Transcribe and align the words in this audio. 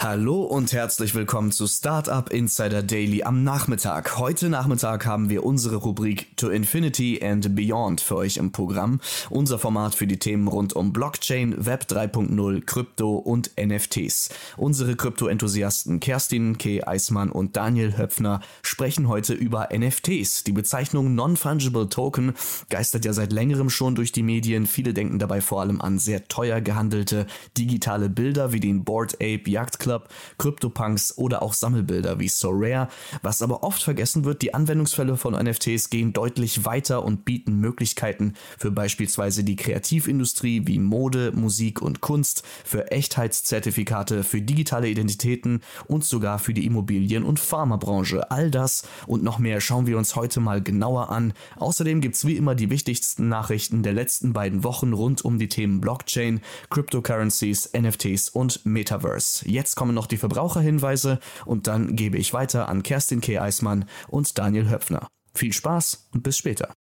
Hallo 0.00 0.44
und 0.44 0.72
herzlich 0.72 1.16
willkommen 1.16 1.50
zu 1.50 1.66
Startup 1.66 2.30
Insider 2.30 2.84
Daily 2.84 3.24
am 3.24 3.42
Nachmittag. 3.42 4.16
Heute 4.16 4.48
Nachmittag 4.48 5.04
haben 5.06 5.28
wir 5.28 5.44
unsere 5.44 5.74
Rubrik 5.74 6.36
To 6.36 6.50
Infinity 6.50 7.20
and 7.20 7.56
Beyond 7.56 8.00
für 8.00 8.14
euch 8.14 8.36
im 8.36 8.52
Programm. 8.52 9.00
Unser 9.28 9.58
Format 9.58 9.96
für 9.96 10.06
die 10.06 10.20
Themen 10.20 10.46
rund 10.46 10.72
um 10.74 10.92
Blockchain, 10.92 11.66
Web 11.66 11.86
3.0, 11.90 12.64
Krypto 12.64 13.16
und 13.16 13.50
NFTs. 13.60 14.30
Unsere 14.56 14.94
Krypto-Enthusiasten 14.94 15.98
Kerstin 15.98 16.58
K. 16.58 16.84
Eismann 16.86 17.32
und 17.32 17.56
Daniel 17.56 17.98
Höpfner 17.98 18.40
sprechen 18.62 19.08
heute 19.08 19.34
über 19.34 19.70
NFTs. 19.76 20.44
Die 20.44 20.52
Bezeichnung 20.52 21.16
Non-Fungible 21.16 21.88
Token 21.88 22.34
geistert 22.68 23.04
ja 23.04 23.12
seit 23.12 23.32
längerem 23.32 23.68
schon 23.68 23.96
durch 23.96 24.12
die 24.12 24.22
Medien. 24.22 24.68
Viele 24.68 24.94
denken 24.94 25.18
dabei 25.18 25.40
vor 25.40 25.60
allem 25.60 25.80
an 25.80 25.98
sehr 25.98 26.28
teuer 26.28 26.60
gehandelte 26.60 27.26
digitale 27.56 28.08
Bilder 28.08 28.52
wie 28.52 28.60
den 28.60 28.84
Board 28.84 29.14
Ape 29.14 29.50
Yacht 29.50 29.80
Club 29.88 30.08
CryptoPunks 30.38 31.16
oder 31.16 31.42
auch 31.42 31.52
Sammelbilder 31.52 32.20
wie 32.20 32.28
So 32.28 32.50
Rare. 32.52 32.88
Was 33.22 33.42
aber 33.42 33.62
oft 33.62 33.82
vergessen 33.82 34.24
wird, 34.24 34.42
die 34.42 34.54
Anwendungsfälle 34.54 35.16
von 35.16 35.34
NFTs 35.34 35.90
gehen 35.90 36.12
deutlich 36.12 36.64
weiter 36.64 37.04
und 37.04 37.24
bieten 37.24 37.60
Möglichkeiten 37.60 38.34
für 38.58 38.70
beispielsweise 38.70 39.44
die 39.44 39.56
Kreativindustrie 39.56 40.66
wie 40.66 40.78
Mode, 40.78 41.32
Musik 41.34 41.80
und 41.82 42.00
Kunst, 42.00 42.42
für 42.64 42.90
Echtheitszertifikate, 42.90 44.24
für 44.24 44.40
digitale 44.40 44.88
Identitäten 44.88 45.60
und 45.86 46.04
sogar 46.04 46.38
für 46.38 46.54
die 46.54 46.66
Immobilien- 46.66 47.24
und 47.24 47.40
Pharmabranche. 47.40 48.30
All 48.30 48.50
das 48.50 48.82
und 49.06 49.22
noch 49.22 49.38
mehr 49.38 49.60
schauen 49.60 49.86
wir 49.86 49.98
uns 49.98 50.16
heute 50.16 50.40
mal 50.40 50.62
genauer 50.62 51.10
an. 51.10 51.32
Außerdem 51.56 52.00
gibt 52.00 52.16
es 52.16 52.26
wie 52.26 52.36
immer 52.36 52.54
die 52.54 52.70
wichtigsten 52.70 53.28
Nachrichten 53.28 53.82
der 53.82 53.92
letzten 53.92 54.32
beiden 54.32 54.64
Wochen 54.64 54.92
rund 54.92 55.24
um 55.24 55.38
die 55.38 55.48
Themen 55.48 55.80
Blockchain, 55.80 56.40
Cryptocurrencies, 56.70 57.70
NFTs 57.72 58.28
und 58.28 58.64
Metaverse. 58.66 59.48
Jetzt 59.48 59.77
kommen 59.78 59.94
noch 59.94 60.08
die 60.08 60.16
Verbraucherhinweise 60.16 61.20
und 61.46 61.68
dann 61.68 61.94
gebe 61.94 62.18
ich 62.18 62.34
weiter 62.34 62.68
an 62.68 62.82
Kerstin 62.82 63.20
K. 63.20 63.38
Eismann 63.38 63.84
und 64.08 64.36
Daniel 64.36 64.68
Höpfner. 64.68 65.06
Viel 65.34 65.52
Spaß 65.52 66.08
und 66.12 66.24
bis 66.24 66.36
später. 66.36 66.74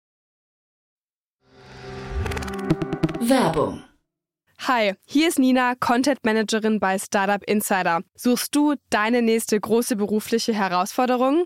Werbung 3.20 3.84
Hi, 4.62 4.96
hier 5.06 5.28
ist 5.28 5.38
Nina, 5.38 5.76
Content 5.76 6.26
Managerin 6.26 6.80
bei 6.80 6.98
Startup 6.98 7.44
Insider. 7.44 8.02
Suchst 8.16 8.56
du 8.56 8.74
deine 8.90 9.22
nächste 9.22 9.60
große 9.60 9.96
berufliche 9.96 10.54
Herausforderung? 10.54 11.46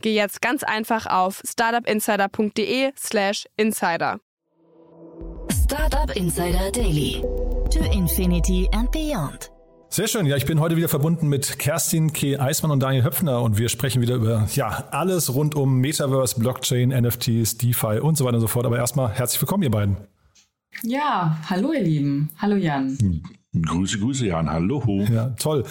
geh 0.00 0.14
jetzt 0.14 0.40
ganz 0.40 0.62
einfach 0.62 1.06
auf 1.06 1.42
startupinsider.de/slash 1.44 3.46
insider. 3.56 4.20
Startup 5.50 6.14
Insider 6.16 6.70
Daily. 6.70 7.22
To 7.70 7.80
Infinity 7.92 8.68
and 8.72 8.90
Beyond. 8.90 9.50
Sehr 9.88 10.08
schön. 10.08 10.26
Ja, 10.26 10.36
ich 10.36 10.46
bin 10.46 10.60
heute 10.60 10.76
wieder 10.76 10.88
verbunden 10.88 11.28
mit 11.28 11.58
Kerstin 11.58 12.12
K. 12.12 12.38
Eismann 12.38 12.70
und 12.70 12.80
Daniel 12.80 13.04
Höpfner 13.04 13.42
und 13.42 13.58
wir 13.58 13.68
sprechen 13.68 14.00
wieder 14.00 14.14
über 14.14 14.48
ja, 14.54 14.88
alles 14.90 15.34
rund 15.34 15.54
um 15.54 15.80
Metaverse, 15.80 16.38
Blockchain, 16.38 16.88
NFTs, 16.88 17.58
DeFi 17.58 18.00
und 18.00 18.16
so 18.16 18.24
weiter 18.24 18.36
und 18.36 18.40
so 18.40 18.48
fort. 18.48 18.64
Aber 18.64 18.78
erstmal 18.78 19.12
herzlich 19.12 19.40
willkommen, 19.42 19.62
ihr 19.62 19.70
beiden. 19.70 19.96
Ja, 20.82 21.38
hallo 21.48 21.72
ihr 21.72 21.82
Lieben. 21.82 22.30
Hallo 22.38 22.56
Jan. 22.56 22.96
Grüße, 23.60 23.98
Grüße 23.98 24.26
Jan. 24.26 24.50
Hallo. 24.50 24.82
Ja, 25.12 25.28
toll. 25.38 25.64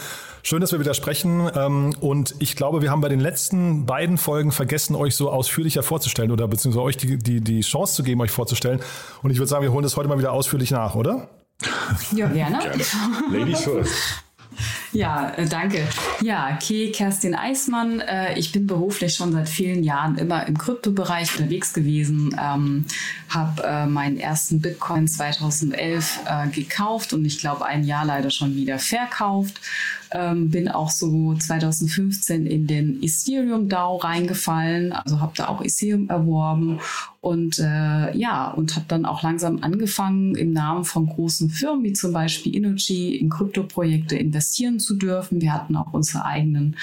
Schön, 0.43 0.61
dass 0.61 0.71
wir 0.71 0.79
wieder 0.79 0.93
sprechen. 0.93 1.49
Ähm, 1.55 1.95
und 1.99 2.35
ich 2.37 2.55
glaube, 2.55 2.83
wir 2.83 2.91
haben 2.91 3.01
bei 3.01 3.09
den 3.09 3.19
letzten 3.19 3.87
beiden 3.87 4.19
Folgen 4.19 4.51
vergessen, 4.51 4.95
euch 4.95 5.15
so 5.15 5.31
ausführlicher 5.31 5.81
vorzustellen 5.81 6.29
oder 6.29 6.47
beziehungsweise 6.47 6.83
euch 6.83 6.97
die, 6.97 7.17
die, 7.17 7.41
die 7.41 7.61
Chance 7.61 7.95
zu 7.95 8.03
geben, 8.03 8.21
euch 8.21 8.29
vorzustellen. 8.29 8.81
Und 9.23 9.31
ich 9.31 9.37
würde 9.37 9.47
sagen, 9.47 9.63
wir 9.63 9.71
holen 9.71 9.81
das 9.81 9.97
heute 9.97 10.09
mal 10.09 10.19
wieder 10.19 10.31
ausführlich 10.31 10.69
nach, 10.69 10.93
oder? 10.93 11.27
Ja, 12.15 12.27
gerne. 12.27 12.59
gerne. 12.59 12.83
Ladies 13.31 13.61
first. 13.61 14.23
Ja, 14.93 15.31
äh, 15.37 15.47
danke. 15.47 15.87
Ja, 16.21 16.57
Ke 16.57 16.91
Kerstin 16.91 17.33
Eismann. 17.33 18.01
Äh, 18.01 18.37
ich 18.37 18.51
bin 18.51 18.67
beruflich 18.67 19.15
schon 19.15 19.31
seit 19.31 19.47
vielen 19.47 19.83
Jahren 19.83 20.17
immer 20.17 20.45
im 20.47 20.57
Kryptobereich 20.57 21.37
unterwegs 21.37 21.73
gewesen, 21.73 22.35
ähm, 22.41 22.85
habe 23.29 23.63
äh, 23.63 23.85
meinen 23.85 24.17
ersten 24.17 24.59
Bitcoin 24.59 25.07
2011 25.07 26.19
äh, 26.25 26.47
gekauft 26.49 27.13
und 27.13 27.23
ich 27.25 27.39
glaube 27.39 27.65
ein 27.65 27.83
Jahr 27.83 28.05
leider 28.05 28.29
schon 28.29 28.55
wieder 28.55 28.79
verkauft. 28.79 29.61
Ähm, 30.11 30.49
bin 30.49 30.67
auch 30.67 30.89
so 30.89 31.35
2015 31.35 32.45
in 32.45 32.67
den 32.67 33.01
Ethereum 33.01 33.69
DAO 33.69 33.95
reingefallen, 33.97 34.91
also 34.91 35.21
habe 35.21 35.31
da 35.35 35.47
auch 35.47 35.61
Ethereum 35.61 36.09
erworben 36.09 36.79
und 37.21 37.59
äh, 37.59 38.17
ja, 38.17 38.49
und 38.49 38.75
habe 38.75 38.87
dann 38.87 39.05
auch 39.05 39.21
langsam 39.21 39.59
angefangen, 39.61 40.33
im 40.33 40.53
Namen 40.53 40.83
von 40.85 41.05
großen 41.05 41.51
Firmen 41.51 41.83
wie 41.83 41.93
zum 41.93 42.13
Beispiel 42.13 42.55
Innogy 42.55 43.15
in 43.15 43.29
Kryptoprojekte 43.29 44.15
investieren 44.15 44.79
zu 44.79 44.95
dürfen. 44.95 45.39
Wir 45.39 45.53
hatten 45.53 45.75
auch 45.75 45.93
unsere 45.93 46.25
eigenen 46.25 46.77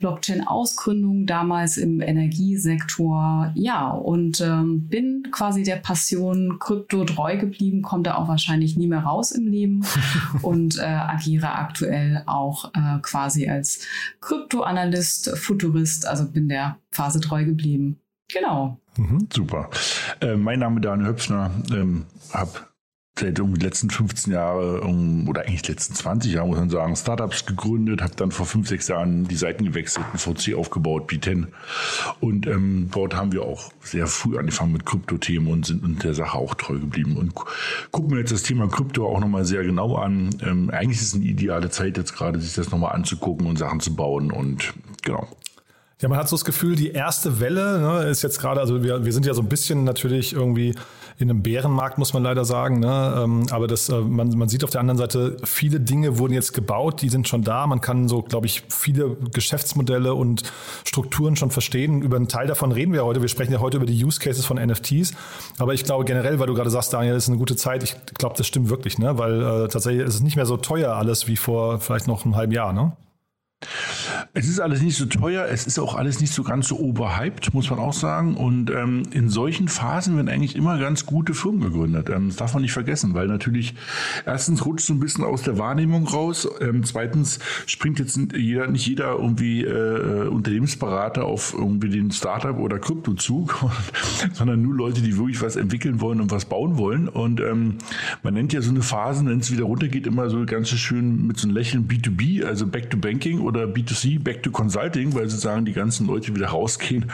Blockchain-Ausgründungen 0.00 1.26
damals 1.26 1.76
im 1.76 2.00
Energiesektor. 2.00 3.52
Ja, 3.54 3.90
und 3.90 4.40
ähm, 4.40 4.88
bin 4.88 5.28
quasi 5.30 5.62
der 5.62 5.76
Passion 5.76 6.58
Krypto 6.58 7.04
treu 7.04 7.36
geblieben, 7.36 7.82
konnte 7.82 8.18
auch 8.18 8.26
wahrscheinlich 8.26 8.76
nie 8.76 8.88
mehr 8.88 9.04
raus 9.04 9.30
im 9.30 9.46
Leben 9.46 9.84
und 10.42 10.78
äh, 10.78 10.82
agiere 10.82 11.52
aktuell 11.52 12.24
auch 12.26 12.72
äh, 12.74 12.98
quasi 13.02 13.48
als 13.48 13.86
Kryptoanalyst, 14.20 15.38
Futurist, 15.38 16.08
also 16.08 16.28
bin 16.28 16.48
der 16.48 16.76
Phase 16.90 17.20
treu 17.20 17.44
geblieben. 17.44 18.00
Genau. 18.32 18.78
Mhm, 18.96 19.28
super. 19.32 19.70
Äh, 20.20 20.36
mein 20.36 20.58
Name 20.58 20.76
ist 20.76 20.84
Daniel 20.84 21.08
Höpfner. 21.08 21.50
Ähm, 21.70 22.06
habe 22.32 22.60
seit 23.18 23.38
irgendwie 23.38 23.58
die 23.58 23.64
letzten 23.64 23.88
15 23.88 24.32
Jahre 24.32 24.82
um, 24.82 25.26
oder 25.28 25.42
eigentlich 25.42 25.66
letzten 25.66 25.94
20 25.94 26.34
Jahre, 26.34 26.46
muss 26.48 26.58
man 26.58 26.68
sagen, 26.68 26.96
Startups 26.96 27.46
gegründet, 27.46 28.02
habe 28.02 28.14
dann 28.14 28.30
vor 28.30 28.44
5, 28.44 28.68
6 28.68 28.88
Jahren 28.88 29.28
die 29.28 29.36
Seiten 29.36 29.64
gewechselt, 29.64 30.04
ein 30.12 30.18
VC 30.18 30.54
aufgebaut, 30.54 31.10
B10. 31.10 31.46
Und 32.20 32.46
ähm, 32.46 32.90
dort 32.92 33.16
haben 33.16 33.32
wir 33.32 33.42
auch 33.42 33.72
sehr 33.80 34.06
früh 34.06 34.38
angefangen 34.38 34.72
mit 34.72 34.84
Kryptothemen 34.84 35.50
und 35.50 35.64
sind 35.64 35.82
und 35.82 36.04
der 36.04 36.14
Sache 36.14 36.36
auch 36.36 36.54
treu 36.54 36.78
geblieben. 36.78 37.16
Und 37.16 37.34
gucken 37.90 38.10
wir 38.10 38.18
jetzt 38.18 38.32
das 38.32 38.42
Thema 38.42 38.68
Krypto 38.68 39.06
auch 39.06 39.20
nochmal 39.20 39.46
sehr 39.46 39.64
genau 39.64 39.96
an. 39.96 40.30
Ähm, 40.42 40.70
eigentlich 40.70 40.98
ist 40.98 41.08
es 41.08 41.14
eine 41.14 41.24
ideale 41.24 41.70
Zeit 41.70 41.96
jetzt 41.96 42.14
gerade, 42.14 42.38
sich 42.40 42.54
das 42.54 42.70
nochmal 42.70 42.94
anzugucken 42.94 43.46
und 43.46 43.56
Sachen 43.56 43.80
zu 43.80 43.96
bauen 43.96 44.30
und 44.30 44.74
genau. 45.02 45.26
Ja, 46.02 46.10
man 46.10 46.18
hat 46.18 46.28
so 46.28 46.36
das 46.36 46.44
Gefühl, 46.44 46.76
die 46.76 46.90
erste 46.90 47.40
Welle 47.40 47.78
ne, 47.80 48.10
ist 48.10 48.20
jetzt 48.22 48.38
gerade, 48.38 48.60
also 48.60 48.82
wir, 48.82 49.06
wir 49.06 49.12
sind 49.14 49.24
ja 49.24 49.32
so 49.32 49.40
ein 49.40 49.48
bisschen 49.48 49.84
natürlich 49.84 50.34
irgendwie 50.34 50.74
in 51.18 51.30
einem 51.30 51.42
Bärenmarkt, 51.42 51.96
muss 51.96 52.12
man 52.12 52.22
leider 52.22 52.44
sagen. 52.44 52.80
Ne? 52.80 53.22
Ähm, 53.24 53.46
aber 53.50 53.66
das, 53.66 53.88
äh, 53.88 54.00
man, 54.00 54.28
man 54.36 54.50
sieht 54.50 54.62
auf 54.62 54.68
der 54.68 54.82
anderen 54.82 54.98
Seite, 54.98 55.38
viele 55.44 55.80
Dinge 55.80 56.18
wurden 56.18 56.34
jetzt 56.34 56.52
gebaut, 56.52 57.00
die 57.00 57.08
sind 57.08 57.28
schon 57.28 57.44
da. 57.44 57.66
Man 57.66 57.80
kann 57.80 58.08
so, 58.08 58.20
glaube 58.20 58.44
ich, 58.44 58.64
viele 58.68 59.16
Geschäftsmodelle 59.32 60.12
und 60.12 60.42
Strukturen 60.84 61.34
schon 61.34 61.50
verstehen. 61.50 62.02
Über 62.02 62.16
einen 62.16 62.28
Teil 62.28 62.46
davon 62.46 62.72
reden 62.72 62.92
wir 62.92 63.02
heute. 63.06 63.22
Wir 63.22 63.28
sprechen 63.28 63.54
ja 63.54 63.60
heute 63.60 63.78
über 63.78 63.86
die 63.86 64.04
Use 64.04 64.20
Cases 64.20 64.44
von 64.44 64.58
NFTs. 64.58 65.14
Aber 65.56 65.72
ich 65.72 65.84
glaube 65.84 66.04
generell, 66.04 66.38
weil 66.38 66.46
du 66.46 66.52
gerade 66.52 66.68
sagst, 66.68 66.92
Daniel, 66.92 67.14
ist 67.14 67.28
eine 67.28 67.38
gute 67.38 67.56
Zeit. 67.56 67.82
Ich 67.82 67.96
glaube, 68.18 68.34
das 68.36 68.46
stimmt 68.46 68.68
wirklich, 68.68 68.98
ne? 68.98 69.16
weil 69.16 69.40
äh, 69.40 69.68
tatsächlich 69.68 70.06
ist 70.06 70.16
es 70.16 70.20
nicht 70.20 70.36
mehr 70.36 70.44
so 70.44 70.58
teuer 70.58 70.92
alles 70.92 71.26
wie 71.26 71.36
vor 71.36 71.80
vielleicht 71.80 72.06
noch 72.06 72.26
einem 72.26 72.36
halben 72.36 72.52
Jahr. 72.52 72.74
Ne? 72.74 72.92
Es 74.34 74.48
ist 74.48 74.60
alles 74.60 74.82
nicht 74.82 74.96
so 74.96 75.06
teuer, 75.06 75.46
es 75.50 75.66
ist 75.66 75.78
auch 75.78 75.94
alles 75.94 76.20
nicht 76.20 76.32
so 76.34 76.42
ganz 76.42 76.68
so 76.68 76.78
overhyped, 76.78 77.54
muss 77.54 77.70
man 77.70 77.78
auch 77.78 77.94
sagen. 77.94 78.36
Und 78.36 78.70
ähm, 78.70 79.04
in 79.12 79.30
solchen 79.30 79.68
Phasen 79.68 80.14
werden 80.16 80.28
eigentlich 80.28 80.56
immer 80.56 80.78
ganz 80.78 81.06
gute 81.06 81.32
Firmen 81.32 81.62
gegründet. 81.62 82.10
Ähm, 82.10 82.28
das 82.28 82.36
darf 82.36 82.52
man 82.52 82.62
nicht 82.62 82.74
vergessen, 82.74 83.14
weil 83.14 83.28
natürlich 83.28 83.74
erstens 84.26 84.66
rutscht 84.66 84.86
so 84.86 84.92
ein 84.92 85.00
bisschen 85.00 85.24
aus 85.24 85.42
der 85.42 85.56
Wahrnehmung 85.56 86.06
raus. 86.06 86.46
Ähm, 86.60 86.84
zweitens 86.84 87.38
springt 87.64 87.98
jetzt 87.98 88.18
jeder, 88.36 88.66
nicht 88.66 88.86
jeder 88.86 89.12
irgendwie 89.12 89.64
äh, 89.64 90.28
Unternehmensberater 90.28 91.24
auf 91.24 91.54
irgendwie 91.54 91.88
den 91.88 92.10
Startup 92.10 92.58
oder 92.58 92.78
Kryptozug, 92.78 93.64
sondern 94.34 94.60
nur 94.60 94.74
Leute, 94.74 95.00
die 95.00 95.16
wirklich 95.16 95.40
was 95.40 95.56
entwickeln 95.56 96.02
wollen 96.02 96.20
und 96.20 96.30
was 96.30 96.44
bauen 96.44 96.76
wollen. 96.76 97.08
Und 97.08 97.40
ähm, 97.40 97.78
man 98.22 98.34
nennt 98.34 98.52
ja 98.52 98.60
so 98.60 98.70
eine 98.70 98.82
Phase, 98.82 99.24
wenn 99.24 99.38
es 99.38 99.50
wieder 99.50 99.64
runtergeht, 99.64 100.06
immer 100.06 100.28
so 100.28 100.44
ganz 100.44 100.68
schön 100.68 101.26
mit 101.26 101.38
so 101.38 101.48
einem 101.48 101.56
Lächeln 101.56 101.88
B2B, 101.88 102.44
also 102.44 102.66
Back 102.66 102.90
to 102.90 102.98
Banking 102.98 103.45
oder 103.46 103.64
B2C, 103.64 104.20
Back 104.22 104.42
to 104.42 104.50
Consulting, 104.50 105.14
weil 105.14 105.28
sozusagen 105.28 105.64
die 105.64 105.72
ganzen 105.72 106.08
Leute 106.08 106.34
wieder 106.34 106.48
rausgehen. 106.48 107.12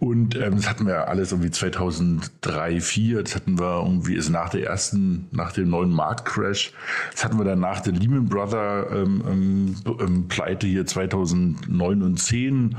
Und 0.00 0.34
ähm, 0.34 0.56
das 0.56 0.68
hatten 0.68 0.86
wir 0.86 1.06
alles 1.06 1.30
irgendwie 1.30 1.52
2003, 1.52 2.80
2004, 2.80 3.22
das 3.22 3.36
hatten 3.36 3.58
wir 3.58 3.82
irgendwie, 3.84 4.14
ist 4.14 4.28
nach 4.28 4.48
der 4.48 4.64
ersten, 4.66 5.28
nach 5.30 5.52
dem 5.52 5.70
neuen 5.70 5.90
Marktcrash, 5.90 6.72
das 7.12 7.24
hatten 7.24 7.38
wir 7.38 7.44
dann 7.44 7.60
nach 7.60 7.80
der 7.80 7.92
Lehman 7.92 8.26
Brother 8.26 8.90
ähm, 8.90 9.22
ähm, 9.28 9.74
ähm 10.00 10.28
Pleite 10.28 10.66
hier 10.66 10.84
2009 10.84 12.02
und 12.02 12.16
10. 12.18 12.76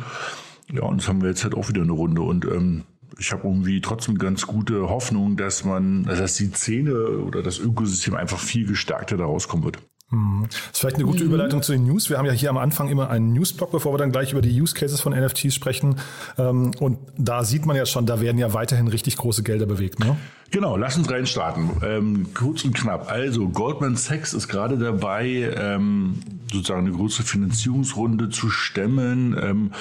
Ja, 0.72 0.84
und 0.84 1.02
das 1.02 1.08
haben 1.08 1.22
wir 1.22 1.30
jetzt 1.30 1.44
halt 1.44 1.56
auch 1.56 1.70
wieder 1.70 1.82
eine 1.82 1.92
Runde 1.94 2.22
und 2.22 2.46
ähm, 2.46 2.84
ich 3.20 3.32
habe 3.32 3.48
irgendwie 3.48 3.80
trotzdem 3.80 4.18
ganz 4.18 4.48
gute 4.48 4.90
Hoffnung, 4.90 5.38
dass 5.38 5.64
man, 5.64 6.04
dass 6.04 6.36
die 6.36 6.52
Szene 6.52 6.94
oder 6.94 7.44
das 7.44 7.60
Ökosystem 7.60 8.16
einfach 8.16 8.40
viel 8.40 8.68
gestärkter 8.68 9.18
da 9.18 9.26
rauskommen 9.26 9.66
wird. 9.66 9.80
Das 10.48 10.58
ist 10.74 10.80
vielleicht 10.80 10.96
eine 10.98 11.06
gute 11.06 11.24
mhm. 11.24 11.30
Überleitung 11.30 11.62
zu 11.62 11.72
den 11.72 11.86
News. 11.86 12.10
Wir 12.10 12.18
haben 12.18 12.26
ja 12.26 12.32
hier 12.32 12.50
am 12.50 12.58
Anfang 12.58 12.90
immer 12.90 13.10
einen 13.10 13.34
Newsblock, 13.34 13.72
bevor 13.72 13.94
wir 13.94 13.98
dann 13.98 14.12
gleich 14.12 14.32
über 14.32 14.42
die 14.42 14.62
Use 14.62 14.74
Cases 14.74 15.00
von 15.00 15.14
NFTs 15.14 15.54
sprechen. 15.54 15.98
Ähm, 16.38 16.72
und 16.80 17.00
da 17.18 17.44
sieht 17.44 17.66
man 17.66 17.76
ja 17.76 17.86
schon, 17.86 18.06
da 18.06 18.22
werden 18.22 18.38
ja 18.38 18.54
weiterhin 18.54 18.88
richtig 18.88 19.18
große 19.18 19.44
Gelder 19.44 19.66
bewegt. 19.66 20.00
Ne? 20.00 20.18
Genau, 20.54 20.78
lass 20.78 20.96
uns 20.98 21.10
reinstarten. 21.10 21.72
Ähm, 21.84 22.28
kurz 22.36 22.64
und 22.64 22.76
knapp. 22.76 23.10
Also, 23.10 23.50
Goldman 23.50 23.96
Sachs 23.96 24.36
ist 24.36 24.48
gerade 24.48 24.78
dabei, 24.78 25.52
ähm, 25.58 26.20
sozusagen 26.52 26.86
eine 26.86 26.96
große 26.96 27.24
Finanzierungsrunde 27.24 28.30
zu 28.30 28.52
stemmen 28.52 29.36
ähm, 29.42 29.72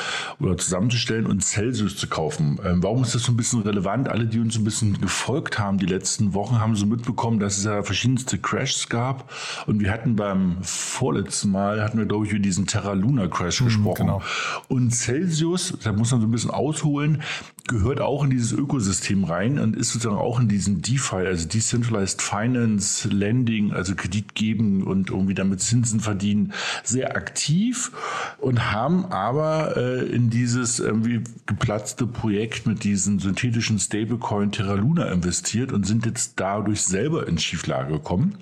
oder 0.40 0.56
zusammenzustellen 0.56 1.26
und 1.26 1.44
Celsius 1.44 1.96
zu 1.98 2.06
kaufen. 2.06 2.58
Ähm, 2.64 2.82
warum 2.82 3.02
ist 3.02 3.14
das 3.14 3.24
so 3.24 3.32
ein 3.32 3.36
bisschen 3.36 3.60
relevant? 3.60 4.08
Alle, 4.08 4.24
die 4.24 4.40
uns 4.40 4.56
ein 4.56 4.64
bisschen 4.64 4.98
gefolgt 4.98 5.58
haben 5.58 5.76
die 5.76 5.84
letzten 5.84 6.32
Wochen, 6.32 6.58
haben 6.58 6.74
so 6.74 6.86
mitbekommen, 6.86 7.38
dass 7.38 7.58
es 7.58 7.64
ja 7.64 7.82
verschiedenste 7.82 8.38
Crashs 8.38 8.88
gab. 8.88 9.30
Und 9.66 9.78
wir 9.80 9.92
hatten 9.92 10.16
beim 10.16 10.56
vorletzten 10.62 11.50
Mal, 11.50 11.82
hatten 11.82 11.98
wir, 11.98 12.06
glaube 12.06 12.24
ich, 12.24 12.32
über 12.32 12.40
diesen 12.40 12.66
Terra 12.66 12.94
Luna 12.94 13.28
Crash 13.28 13.60
mhm, 13.60 13.66
gesprochen. 13.66 14.06
Genau. 14.06 14.22
Und 14.68 14.94
Celsius, 14.94 15.74
da 15.84 15.92
muss 15.92 16.10
man 16.12 16.22
so 16.22 16.26
ein 16.26 16.30
bisschen 16.30 16.50
ausholen, 16.50 17.22
gehört 17.68 18.00
auch 18.00 18.24
in 18.24 18.30
dieses 18.30 18.52
Ökosystem 18.52 19.24
rein 19.24 19.58
und 19.58 19.76
ist 19.76 19.92
sozusagen 19.92 20.18
auch 20.18 20.40
in 20.40 20.48
diesen 20.62 20.80
DeFi, 20.80 21.16
also 21.16 21.48
Decentralized 21.48 22.22
Finance, 22.22 23.08
Lending, 23.08 23.72
also 23.72 23.96
Kredit 23.96 24.36
geben 24.36 24.84
und 24.84 25.10
irgendwie 25.10 25.34
damit 25.34 25.60
Zinsen 25.60 25.98
verdienen, 25.98 26.52
sehr 26.84 27.16
aktiv 27.16 27.90
und 28.38 28.70
haben 28.70 29.06
aber 29.06 29.76
äh, 29.76 30.06
in 30.06 30.30
dieses 30.30 30.78
irgendwie 30.78 31.24
geplatzte 31.46 32.06
Projekt 32.06 32.64
mit 32.64 32.84
diesen 32.84 33.18
synthetischen 33.18 33.80
Stablecoin 33.80 34.52
Terra 34.52 34.74
Luna 34.74 35.06
investiert 35.06 35.72
und 35.72 35.84
sind 35.84 36.06
jetzt 36.06 36.34
dadurch 36.36 36.82
selber 36.82 37.26
in 37.26 37.38
Schieflage 37.38 37.94
gekommen. 37.94 38.36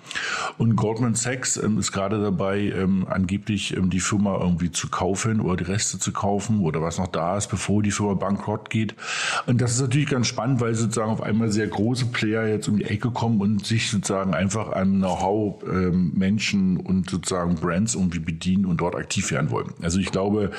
Und 0.59 0.77
Goldman 0.77 1.15
Sachs 1.15 1.57
ähm, 1.57 1.79
ist 1.79 1.91
gerade 1.91 2.21
dabei, 2.21 2.61
ähm, 2.61 3.07
angeblich 3.09 3.75
ähm, 3.75 3.89
die 3.89 4.01
Firma 4.01 4.39
irgendwie 4.39 4.71
zu 4.71 4.91
kaufen 4.91 5.41
oder 5.41 5.57
die 5.57 5.73
Reste 5.73 5.99
zu 5.99 6.13
kaufen 6.13 6.61
oder 6.61 6.83
was 6.83 6.99
noch 6.99 7.07
da 7.07 7.39
ist, 7.39 7.47
bevor 7.47 7.83
die 7.83 7.91
Firma 7.91 8.13
bankrott 8.13 8.69
geht. 8.69 8.95
Und 9.47 9.63
das 9.63 9.73
ist 9.73 9.81
natürlich 9.81 10.11
ganz 10.11 10.27
spannend, 10.27 10.61
weil 10.61 10.75
sozusagen 10.75 11.11
auf 11.11 11.23
einmal 11.23 11.51
sehr 11.51 11.71
große 11.71 12.10
Player 12.13 12.47
jetzt 12.47 12.69
um 12.69 12.79
die 12.79 12.85
Ecke 12.85 13.11
kommen 13.11 13.41
und 13.41 13.67
sich 13.67 13.91
sozusagen 13.91 14.35
einfach 14.35 14.73
an 14.73 14.99
Know-how 14.99 15.63
ähm, 15.65 16.13
Menschen 16.15 16.77
und 16.77 17.11
sozusagen 17.11 17.57
Brands 17.57 17.95
irgendwie 17.95 18.19
bedienen 18.19 18.67
und 18.67 18.81
dort 18.81 18.95
aktiv 18.95 19.31
werden 19.31 19.51
wollen. 19.51 19.73
Also 19.83 19.99
ich 19.99 20.11
glaube, 20.11 20.51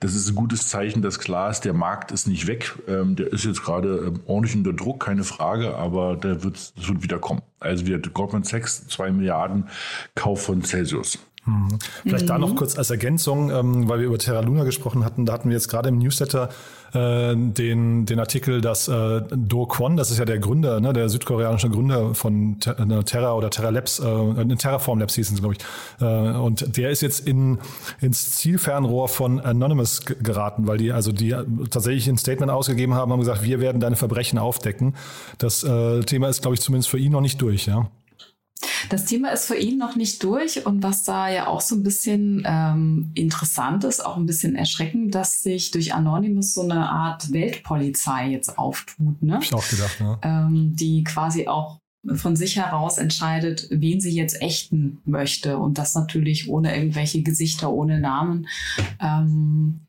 das 0.00 0.14
ist 0.14 0.28
ein 0.28 0.34
gutes 0.34 0.68
Zeichen, 0.68 1.02
dass 1.02 1.18
klar 1.18 1.50
ist, 1.50 1.60
der 1.60 1.74
Markt 1.74 2.12
ist 2.12 2.26
nicht 2.26 2.46
weg. 2.46 2.74
Ähm, 2.88 3.16
der 3.16 3.32
ist 3.32 3.44
jetzt 3.44 3.62
gerade 3.62 4.06
ähm, 4.06 4.20
ordentlich 4.26 4.56
unter 4.56 4.72
Druck, 4.72 5.04
keine 5.04 5.24
Frage, 5.24 5.76
aber 5.76 6.16
der 6.16 6.42
wird, 6.42 6.72
das 6.76 6.88
wird 6.88 7.02
wieder 7.02 7.18
kommen. 7.18 7.42
Also 7.58 7.86
wieder 7.86 7.98
Goldman 7.98 8.44
Sachs, 8.44 8.86
zwei 8.88 9.10
Milliarden 9.10 9.68
Kauf 10.14 10.42
von 10.42 10.62
Celsius. 10.62 11.18
Mhm. 11.46 11.78
Vielleicht 12.02 12.24
mhm. 12.24 12.28
da 12.28 12.38
noch 12.38 12.50
mhm. 12.50 12.56
kurz 12.56 12.76
als 12.76 12.90
Ergänzung, 12.90 13.50
ähm, 13.50 13.88
weil 13.88 14.00
wir 14.00 14.06
über 14.06 14.18
Terra 14.18 14.40
Luna 14.40 14.64
gesprochen 14.64 15.04
hatten, 15.04 15.26
da 15.26 15.32
hatten 15.32 15.48
wir 15.48 15.56
jetzt 15.56 15.68
gerade 15.68 15.88
im 15.88 15.98
Newsletter 15.98 16.50
äh, 16.92 17.34
den, 17.36 18.06
den 18.06 18.18
Artikel, 18.20 18.60
dass 18.60 18.88
äh, 18.88 19.22
Do 19.30 19.66
Kwon, 19.66 19.96
das 19.96 20.10
ist 20.10 20.18
ja 20.18 20.24
der 20.24 20.38
Gründer, 20.38 20.80
ne, 20.80 20.92
der 20.92 21.08
südkoreanische 21.08 21.70
Gründer 21.70 22.14
von 22.14 22.58
äh, 22.64 23.04
Terra 23.04 23.34
oder 23.34 23.50
Terra 23.50 23.70
Labs, 23.70 23.98
äh, 23.98 24.56
Terraform 24.56 24.98
Labs 24.98 25.14
hießen 25.14 25.36
sie, 25.36 25.42
glaube 25.42 25.56
ich. 25.56 26.04
Äh, 26.04 26.36
und 26.38 26.76
der 26.76 26.90
ist 26.90 27.00
jetzt 27.02 27.26
in, 27.26 27.58
ins 28.00 28.32
Zielfernrohr 28.36 29.08
von 29.08 29.40
Anonymous 29.40 30.04
geraten, 30.04 30.66
weil 30.66 30.78
die 30.78 30.92
also 30.92 31.12
die 31.12 31.34
tatsächlich 31.70 32.08
ein 32.08 32.18
Statement 32.18 32.50
ausgegeben 32.50 32.94
haben, 32.94 33.12
haben 33.12 33.20
gesagt, 33.20 33.42
wir 33.42 33.60
werden 33.60 33.80
deine 33.80 33.96
Verbrechen 33.96 34.38
aufdecken. 34.38 34.94
Das 35.38 35.62
äh, 35.62 36.00
Thema 36.00 36.28
ist, 36.28 36.42
glaube 36.42 36.54
ich, 36.54 36.60
zumindest 36.60 36.90
für 36.90 36.98
ihn 36.98 37.12
noch 37.12 37.20
nicht 37.20 37.40
durch, 37.40 37.66
ja. 37.66 37.90
Das 38.88 39.04
Thema 39.04 39.30
ist 39.30 39.46
für 39.46 39.56
ihn 39.56 39.78
noch 39.78 39.96
nicht 39.96 40.22
durch 40.22 40.66
und 40.66 40.82
was 40.82 41.04
da 41.04 41.30
ja 41.30 41.46
auch 41.46 41.60
so 41.60 41.76
ein 41.76 41.82
bisschen 41.82 42.42
ähm, 42.46 43.10
interessant 43.14 43.84
ist, 43.84 44.04
auch 44.04 44.16
ein 44.16 44.26
bisschen 44.26 44.56
erschreckend, 44.56 45.14
dass 45.14 45.42
sich 45.42 45.70
durch 45.70 45.94
Anonymous 45.94 46.54
so 46.54 46.62
eine 46.62 46.88
Art 46.88 47.32
Weltpolizei 47.32 48.28
jetzt 48.28 48.58
auftut. 48.58 49.22
Ne? 49.22 49.34
Hab 49.34 49.42
ich 49.42 49.54
auch 49.54 49.68
gedacht, 49.68 49.96
ja. 50.00 50.18
Ähm, 50.22 50.74
die 50.74 51.04
quasi 51.04 51.46
auch 51.46 51.80
von 52.14 52.34
sich 52.34 52.56
heraus 52.56 52.98
entscheidet, 52.98 53.66
wen 53.70 54.00
sie 54.00 54.14
jetzt 54.14 54.40
ächten 54.40 55.00
möchte 55.04 55.58
und 55.58 55.76
das 55.76 55.94
natürlich 55.94 56.48
ohne 56.48 56.74
irgendwelche 56.74 57.22
Gesichter, 57.22 57.70
ohne 57.70 58.00
Namen. 58.00 58.46
Ähm, 59.00 59.86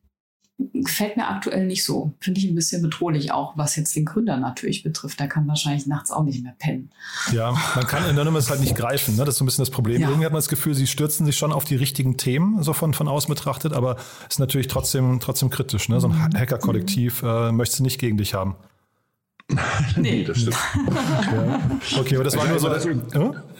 gefällt 0.73 1.17
mir 1.17 1.27
aktuell 1.27 1.65
nicht 1.65 1.83
so. 1.83 2.13
Finde 2.19 2.39
ich 2.39 2.47
ein 2.47 2.55
bisschen 2.55 2.81
bedrohlich, 2.81 3.31
auch 3.31 3.57
was 3.57 3.75
jetzt 3.75 3.95
den 3.95 4.05
Gründer 4.05 4.37
natürlich 4.37 4.83
betrifft. 4.83 5.19
Der 5.19 5.27
kann 5.27 5.47
wahrscheinlich 5.47 5.87
nachts 5.87 6.11
auch 6.11 6.23
nicht 6.23 6.43
mehr 6.43 6.55
pennen. 6.57 6.89
Ja, 7.31 7.55
man 7.75 7.87
kann 7.87 8.03
Anonymous 8.03 8.49
halt 8.49 8.61
nicht 8.61 8.75
greifen. 8.75 9.15
Ne? 9.15 9.25
Das 9.25 9.35
ist 9.35 9.39
so 9.39 9.43
ein 9.43 9.47
bisschen 9.47 9.63
das 9.63 9.69
Problem. 9.69 10.01
Ja. 10.01 10.09
Irgendwie 10.09 10.25
hat 10.25 10.33
man 10.33 10.39
das 10.39 10.49
Gefühl, 10.49 10.73
sie 10.73 10.87
stürzen 10.87 11.25
sich 11.25 11.35
schon 11.35 11.51
auf 11.51 11.65
die 11.65 11.75
richtigen 11.75 12.17
Themen, 12.17 12.63
so 12.63 12.73
von, 12.73 12.93
von 12.93 13.07
außen 13.07 13.33
betrachtet, 13.33 13.73
aber 13.73 13.97
ist 14.29 14.39
natürlich 14.39 14.67
trotzdem, 14.67 15.19
trotzdem 15.19 15.49
kritisch. 15.49 15.89
Ne? 15.89 15.99
So 15.99 16.07
ein 16.07 16.13
mhm. 16.13 16.37
Hacker-Kollektiv 16.37 17.23
äh, 17.23 17.51
möchtest 17.51 17.79
du 17.79 17.83
nicht 17.83 17.99
gegen 17.99 18.17
dich 18.17 18.33
haben. 18.33 18.55
nee. 19.97 20.23
das 20.23 20.39
stimmt. 20.39 20.57
ja. 20.87 21.99
Okay, 21.99 22.15
aber 22.15 22.23
das 22.23 22.37
war 22.37 22.47
nur 22.47 22.59
so. 22.59 22.69
Das, 22.69 22.87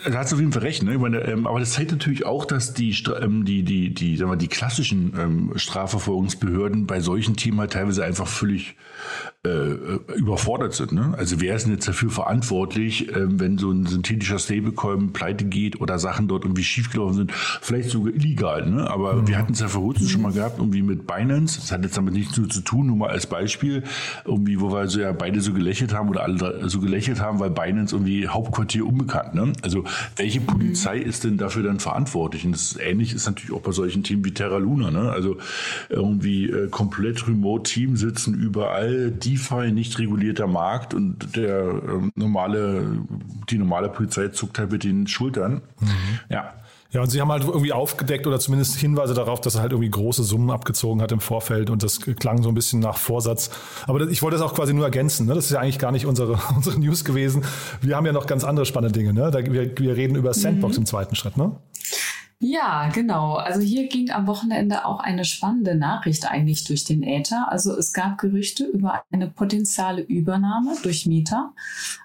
da 0.05 0.20
hast 0.20 0.31
du 0.31 0.36
auf 0.36 0.39
jeden 0.39 0.51
Fall 0.51 0.63
recht. 0.63 0.84
Ne? 0.84 0.98
Meine, 0.98 1.20
ähm, 1.22 1.48
aber 1.48 1.60
das 1.60 1.72
zeigt 1.72 1.91
natürlich 1.91 2.25
auch, 2.25 2.46
dass 2.46 2.74
die, 2.74 2.96
ähm, 3.22 3.46
die, 3.46 3.63
die, 3.63 3.93
die, 3.93 4.17
sagen 4.17 4.31
wir, 4.31 4.38
die 4.38 4.48
klassischen 4.48 5.13
ähm, 5.17 5.51
Strafverfolgungsbehörden 5.55 6.88
bei 6.88 7.00
solchen 7.00 7.36
Themen 7.36 7.60
halt 7.60 7.74
teilweise 7.74 8.03
einfach 8.03 8.27
völlig 8.27 8.75
äh, 9.43 9.72
überfordert 10.15 10.74
sind. 10.74 10.91
Ne? 10.91 11.15
Also 11.17 11.41
wer 11.41 11.55
ist 11.55 11.65
denn 11.65 11.74
jetzt 11.74 11.88
dafür 11.88 12.12
verantwortlich, 12.12 13.10
äh, 13.10 13.39
wenn 13.39 13.58
so 13.58 13.72
ein 13.72 13.88
synthetischer 13.88 14.38
Stablecoin 14.38 15.13
pleite 15.13 15.46
geht 15.46 15.81
oder 15.81 15.98
Sachen 15.98 16.27
dort 16.27 16.46
irgendwie 16.46 16.63
schiefgelaufen 16.63 17.15
sind, 17.15 17.31
vielleicht 17.31 17.89
sogar 17.89 18.13
illegal. 18.13 18.70
Ne? 18.70 18.88
Aber 18.88 19.15
mhm. 19.15 19.27
wir 19.27 19.38
hatten 19.39 19.53
es 19.53 19.60
ja 19.60 19.67
vor 19.67 19.81
kurzem 19.81 20.08
schon 20.08 20.22
mal 20.22 20.31
gehabt, 20.31 20.60
irgendwie 20.60 20.84
mit 20.84 21.08
Binance. 21.08 21.60
Das 21.60 21.72
hat 21.72 21.84
jetzt 21.84 21.98
damit 21.98 22.13
nichts 22.13 22.34
zu 22.34 22.62
tun, 22.62 22.88
nur 22.88 22.98
mal 22.98 23.10
als 23.10 23.25
Beispiel, 23.25 23.84
irgendwie, 24.25 24.60
wo 24.60 24.72
wir 24.72 24.88
so 24.88 25.00
ja 25.00 25.12
beide 25.12 25.41
so 25.41 25.53
gelächelt 25.53 25.93
haben 25.93 26.10
oder 26.10 26.22
alle 26.22 26.70
so 26.70 26.79
gelächelt 26.79 27.20
haben, 27.20 27.39
weil 27.39 27.50
Binance 27.50 27.96
irgendwie 27.96 28.27
Hauptquartier 28.27 28.86
unbekannt. 28.86 29.34
Ne? 29.34 29.53
Also 29.63 29.86
welche. 30.15 30.41
Polizei 30.41 30.98
ist 30.98 31.24
denn 31.24 31.38
dafür 31.38 31.63
dann 31.63 31.79
verantwortlich? 31.79 32.45
Und 32.45 32.53
das 32.53 32.71
ist, 32.71 32.79
ähnlich 32.79 33.13
ist 33.13 33.25
natürlich 33.25 33.51
auch 33.51 33.62
bei 33.62 33.71
solchen 33.71 34.03
Themen 34.03 34.24
wie 34.25 34.33
Terra 34.33 34.57
Luna. 34.57 34.91
Ne? 34.91 35.12
Also 35.12 35.38
irgendwie 35.89 36.50
äh, 36.50 36.67
komplett 36.69 37.27
remote 37.27 37.71
Team 37.71 37.95
sitzen 37.95 38.33
überall, 38.33 39.12
DeFi 39.12 39.71
nicht 39.71 39.98
regulierter 40.00 40.48
Markt 40.48 40.93
und 40.93 41.36
der 41.36 41.60
äh, 41.60 42.10
normale, 42.15 43.00
die 43.50 43.57
normale 43.57 43.89
Polizei 43.89 44.29
zuckt 44.29 44.60
halt 44.60 44.71
mit 44.71 44.83
den 44.83 45.07
Schultern. 45.07 45.62
Mhm. 45.79 46.19
Ja. 46.29 46.53
Ja, 46.91 47.01
und 47.01 47.10
sie 47.10 47.21
haben 47.21 47.31
halt 47.31 47.43
irgendwie 47.43 47.71
aufgedeckt 47.71 48.27
oder 48.27 48.38
zumindest 48.39 48.75
Hinweise 48.75 49.13
darauf, 49.13 49.39
dass 49.39 49.55
er 49.55 49.62
halt 49.62 49.71
irgendwie 49.71 49.89
große 49.89 50.24
Summen 50.24 50.51
abgezogen 50.51 51.01
hat 51.01 51.13
im 51.13 51.21
Vorfeld 51.21 51.69
und 51.69 51.83
das 51.83 52.01
klang 52.01 52.43
so 52.43 52.50
ein 52.50 52.55
bisschen 52.55 52.81
nach 52.81 52.98
Vorsatz. 52.98 53.50
Aber 53.88 54.01
ich 54.10 54.21
wollte 54.21 54.38
das 54.38 54.45
auch 54.45 54.53
quasi 54.53 54.74
nur 54.74 54.83
ergänzen. 54.83 55.25
Ne? 55.27 55.33
Das 55.33 55.45
ist 55.45 55.51
ja 55.51 55.60
eigentlich 55.60 55.79
gar 55.79 55.93
nicht 55.93 56.05
unsere, 56.05 56.38
unsere 56.55 56.77
News 56.77 57.05
gewesen. 57.05 57.45
Wir 57.81 57.95
haben 57.95 58.05
ja 58.05 58.12
noch 58.12 58.27
ganz 58.27 58.43
andere 58.43 58.65
spannende 58.65 58.98
Dinge. 58.98 59.13
Ne? 59.13 59.31
Da, 59.31 59.39
wir, 59.39 59.71
wir 59.77 59.95
reden 59.95 60.15
über 60.15 60.33
Sandbox 60.33 60.75
mhm. 60.75 60.81
im 60.81 60.86
zweiten 60.86 61.15
Schritt. 61.15 61.38
Ne? 61.38 61.53
Ja, 62.43 62.89
genau. 62.89 63.36
Also 63.36 63.62
hier 63.62 63.88
ging 63.88 64.10
am 64.10 64.25
Wochenende 64.25 64.86
auch 64.86 65.00
eine 65.00 65.25
spannende 65.25 65.75
Nachricht 65.75 66.25
eigentlich 66.25 66.63
durch 66.63 66.83
den 66.83 67.03
Äther. 67.03 67.51
Also 67.51 67.77
es 67.77 67.93
gab 67.93 68.17
Gerüchte 68.17 68.63
über 68.63 69.03
eine 69.12 69.27
potenzielle 69.27 70.01
Übernahme 70.01 70.75
durch 70.81 71.05
Meta, 71.05 71.53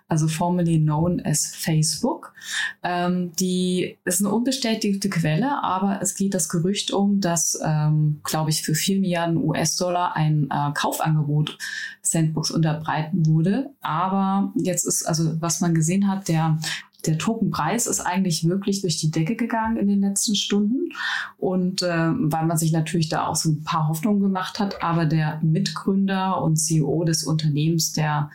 also 0.09 0.29
formerly 0.29 0.79
known 0.79 1.25
as 1.25 1.47
Facebook. 1.57 2.35
Ähm, 2.83 3.33
die 3.41 3.97
ist 4.05 4.21
eine 4.21 4.31
unbestätigte 4.31 5.09
Quelle, 5.09 5.63
aber 5.63 6.01
es 6.03 6.15
geht 6.15 6.35
das 6.35 6.51
Gerücht 6.51 6.91
um, 6.91 7.19
dass, 7.23 7.59
ähm, 7.65 8.21
glaube 8.23 8.51
ich, 8.51 8.63
für 8.63 8.75
4 8.75 9.01
Milliarden 9.01 9.39
US-Dollar 9.39 10.17
ein 10.17 10.51
äh, 10.51 10.73
Kaufangebot 10.75 11.57
Sandbox 12.03 12.51
unterbreiten 12.51 13.25
wurde. 13.25 13.71
Aber 13.81 14.53
jetzt 14.55 14.87
ist, 14.87 15.05
also 15.05 15.41
was 15.41 15.63
man 15.63 15.75
gesehen 15.75 16.09
hat, 16.09 16.29
der 16.29 16.59
der 17.07 17.19
Tokenpreis 17.19 17.87
ist 17.87 18.01
eigentlich 18.01 18.49
wirklich 18.49 18.81
durch 18.81 18.99
die 18.99 19.11
Decke 19.11 19.37
gegangen 19.37 19.77
in 19.77 19.89
den 19.89 20.01
letzten 20.01 20.35
Stunden. 20.35 20.91
Und 21.39 21.83
äh, 21.83 22.11
weil 22.13 22.47
man 22.47 22.57
sich 22.57 22.73
natürlich 22.73 23.09
da 23.09 23.27
auch 23.27 23.37
so 23.37 23.51
ein 23.51 23.63
paar 23.65 23.89
Hoffnungen 23.89 24.21
gemacht 24.21 24.59
hat, 24.59 24.83
aber 24.83 25.07
der 25.07 25.41
Mitgründer 25.43 26.43
und 26.43 26.57
CEO 26.57 27.05
des 27.05 27.25
Unternehmens, 27.25 27.93
der 27.93 28.31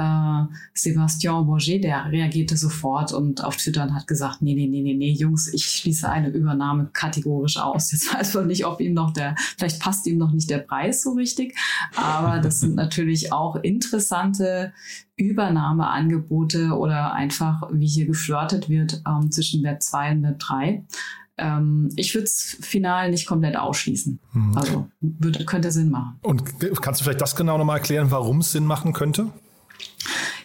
äh, 0.00 0.46
Sebastian 0.72 1.46
Bourget, 1.46 1.84
der 1.84 2.06
reagierte 2.10 2.56
sofort 2.56 3.12
und 3.12 3.44
auf 3.44 3.56
Twitter 3.56 3.82
und 3.82 3.94
hat 3.94 4.06
gesagt, 4.06 4.40
nee, 4.40 4.54
nee, 4.54 4.66
nee, 4.66 4.80
nee, 4.80 4.94
nee, 4.94 5.12
Jungs, 5.12 5.52
ich 5.52 5.64
schließe 5.64 6.08
eine 6.08 6.28
Übernahme 6.28 6.88
kategorisch 6.92 7.58
aus. 7.58 7.92
Jetzt 7.92 8.14
weiß 8.14 8.34
man 8.34 8.46
nicht, 8.46 8.64
ob 8.64 8.80
ihm 8.80 8.94
noch 8.94 9.12
der, 9.12 9.34
vielleicht 9.58 9.80
passt 9.80 10.06
ihm 10.06 10.16
noch 10.16 10.32
nicht 10.32 10.48
der 10.48 10.58
Preis 10.58 11.02
so 11.02 11.12
richtig, 11.12 11.56
aber 11.96 12.38
das 12.38 12.60
sind 12.60 12.76
natürlich 12.76 13.32
auch 13.32 13.56
interessante 13.56 14.72
Übernahmeangebote 15.16 16.70
oder 16.70 17.12
einfach, 17.12 17.68
wie 17.70 17.86
hier 17.86 18.06
geflirtet 18.06 18.70
wird 18.70 19.02
ähm, 19.06 19.30
zwischen 19.30 19.62
Web 19.62 19.82
2 19.82 20.12
und 20.12 20.22
Web 20.22 20.38
3 20.38 20.84
ähm, 21.36 21.88
ich 21.96 22.14
würde 22.14 22.26
es 22.26 22.58
final 22.60 23.10
nicht 23.10 23.26
komplett 23.26 23.56
ausschließen. 23.56 24.20
Mhm. 24.32 24.58
Also 24.58 24.88
würde, 25.00 25.44
könnte 25.46 25.72
Sinn 25.72 25.90
machen. 25.90 26.18
Und 26.20 26.44
kannst 26.82 27.00
du 27.00 27.04
vielleicht 27.04 27.22
das 27.22 27.34
genau 27.34 27.56
nochmal 27.56 27.78
erklären, 27.78 28.10
warum 28.10 28.40
es 28.40 28.52
Sinn 28.52 28.66
machen 28.66 28.92
könnte? 28.92 29.30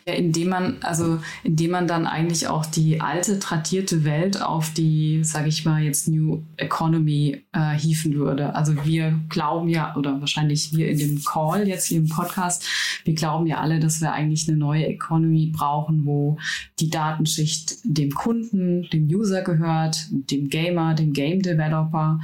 Ja, 0.08 0.14
indem 0.14 0.50
man, 0.50 0.78
also 0.82 1.20
indem 1.44 1.72
man 1.72 1.88
dann 1.88 2.06
eigentlich 2.06 2.48
auch 2.48 2.66
die 2.66 3.02
alte, 3.02 3.40
tradierte 3.40 4.04
Welt 4.04 4.40
auf 4.40 4.72
die, 4.72 5.24
sage 5.24 5.50
ich 5.50 5.66
mal, 5.66 5.82
jetzt 5.82 6.08
New 6.08 6.44
Economy 6.58 7.44
äh, 7.54 7.74
hieven 7.74 8.14
würde. 8.14 8.54
Also 8.54 8.86
wir 8.86 9.20
glauben 9.30 9.68
ja, 9.68 9.96
oder 9.96 10.20
wahrscheinlich 10.20 10.74
wir 10.74 10.90
in 10.90 11.00
dem 11.00 11.24
Call, 11.24 11.68
jetzt 11.68 11.88
hier 11.88 11.98
im 11.98 12.10
Podcast, 12.10 12.66
wir 13.04 13.16
glauben 13.16 13.48
ja 13.48 13.58
alle, 13.58 13.80
dass 13.80 14.00
wir 14.00 14.12
eigentlich 14.12 14.48
eine 14.48 14.58
neue 14.58 14.86
Economy 14.86 15.52
brauchen, 15.56 16.06
wo 16.06 16.38
die 16.80 16.92
Datenschicht 16.92 17.78
dem 17.84 18.12
Kunden, 18.12 18.88
dem 18.94 19.08
User 19.08 19.42
gehört, 19.42 20.08
dem 20.12 20.50
Gamer, 20.50 20.94
dem 20.94 21.14
Game 21.14 21.42
Developer 21.42 22.20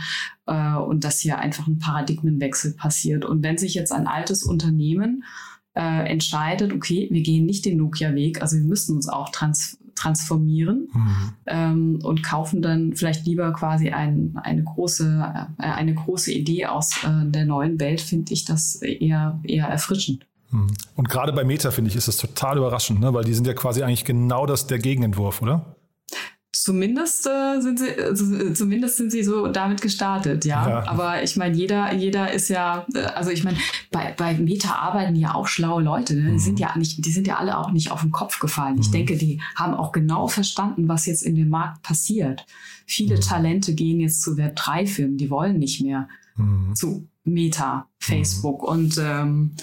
äh, 0.46 0.76
und 0.76 1.04
dass 1.04 1.20
hier 1.20 1.40
einfach 1.40 1.66
ein 1.66 1.80
Paradigmenwechsel 1.80 2.74
passiert. 2.74 3.26
Und 3.26 3.42
wenn 3.42 3.58
sich 3.58 3.74
jetzt 3.74 3.92
ein 3.92 4.06
altes 4.06 4.44
Unternehmen 4.44 5.24
äh, 5.74 6.10
entscheidet, 6.10 6.74
okay, 6.74 7.08
wir 7.12 7.22
gehen 7.22 7.46
nicht 7.46 7.66
den 7.66 7.78
Nokia-Weg, 7.78 8.42
also 8.42 8.58
wir 8.58 8.64
müssen 8.64 8.96
uns 8.96 9.08
auch 9.08 9.30
trans 9.30 9.78
transformieren 9.94 10.88
mhm. 10.94 11.34
ähm, 11.46 12.00
und 12.02 12.24
kaufen 12.24 12.62
dann 12.62 12.96
vielleicht 12.96 13.26
lieber 13.28 13.52
quasi 13.54 13.90
ein, 13.90 14.34
eine, 14.42 14.64
große, 14.64 15.48
äh, 15.60 15.64
eine 15.64 15.94
große 15.94 16.32
Idee 16.32 16.66
aus 16.66 17.04
äh, 17.04 17.30
der 17.30 17.46
neuen 17.46 17.80
Welt, 17.80 18.02
finde 18.02 18.34
ich 18.34 18.46
das 18.46 18.76
eher, 18.82 19.40
eher 19.44 19.68
erfrischend. 19.68 20.26
Mhm. 20.50 20.68
Und 20.96 21.10
gerade 21.10 21.34
bei 21.34 21.44
Meta, 21.44 21.72
finde 21.72 21.90
ich, 21.90 21.96
ist 21.96 22.08
das 22.08 22.18
total 22.18 22.58
überraschend, 22.58 23.00
ne? 23.00 23.14
weil 23.14 23.24
die 23.24 23.34
sind 23.34 23.46
ja 23.46 23.54
quasi 23.54 23.84
eigentlich 23.84 24.06
genau 24.06 24.46
das 24.46 24.66
der 24.66 24.80
Gegenentwurf, 24.80 25.42
oder? 25.42 25.76
Zumindest 26.62 27.26
äh, 27.26 27.60
sind 27.60 27.80
sie, 27.80 27.90
also, 27.98 28.54
zumindest 28.54 28.98
sind 28.98 29.12
sie 29.12 29.24
so 29.24 29.48
damit 29.48 29.82
gestartet, 29.82 30.46
ja. 30.46 30.70
ja. 30.70 30.88
Aber 30.88 31.24
ich 31.24 31.36
meine, 31.36 31.58
jeder, 31.58 31.92
jeder 31.92 32.32
ist 32.32 32.50
ja, 32.50 32.86
äh, 32.94 33.00
also 33.00 33.32
ich 33.32 33.44
meine, 33.44 33.58
bei, 33.90 34.14
bei 34.16 34.36
Meta 34.36 34.76
arbeiten 34.76 35.16
ja 35.16 35.34
auch 35.34 35.48
schlaue 35.48 35.82
Leute. 35.82 36.14
Ne? 36.14 36.34
Die 36.34 36.40
sind 36.40 36.60
mhm. 36.60 36.60
ja 36.60 36.78
nicht, 36.78 37.04
die 37.04 37.12
sind 37.12 37.26
ja 37.26 37.38
alle 37.38 37.58
auch 37.58 37.72
nicht 37.72 37.90
auf 37.90 38.02
den 38.02 38.12
Kopf 38.12 38.40
gefallen. 38.40 38.76
Mhm. 38.76 38.82
Ich 38.82 38.92
denke, 38.92 39.18
die 39.18 39.42
haben 39.56 39.74
auch 39.74 39.92
genau 39.92 40.28
verstanden, 40.28 40.88
was 40.88 41.08
jetzt 41.08 41.24
in 41.24 41.34
dem 41.34 41.50
Markt 41.50 41.82
passiert. 41.82 42.46
Viele 42.86 43.16
mhm. 43.16 43.22
Talente 43.22 43.74
gehen 43.74 44.00
jetzt 44.00 44.22
zu 44.22 44.36
Web3-Firmen, 44.36 45.18
die 45.18 45.32
wollen 45.32 45.58
nicht 45.58 45.82
mehr 45.82 46.10
mhm. 46.36 46.76
zu 46.76 47.08
Meta, 47.24 47.88
Facebook. 47.98 48.62
Und 48.62 49.00
ähm, 49.00 49.56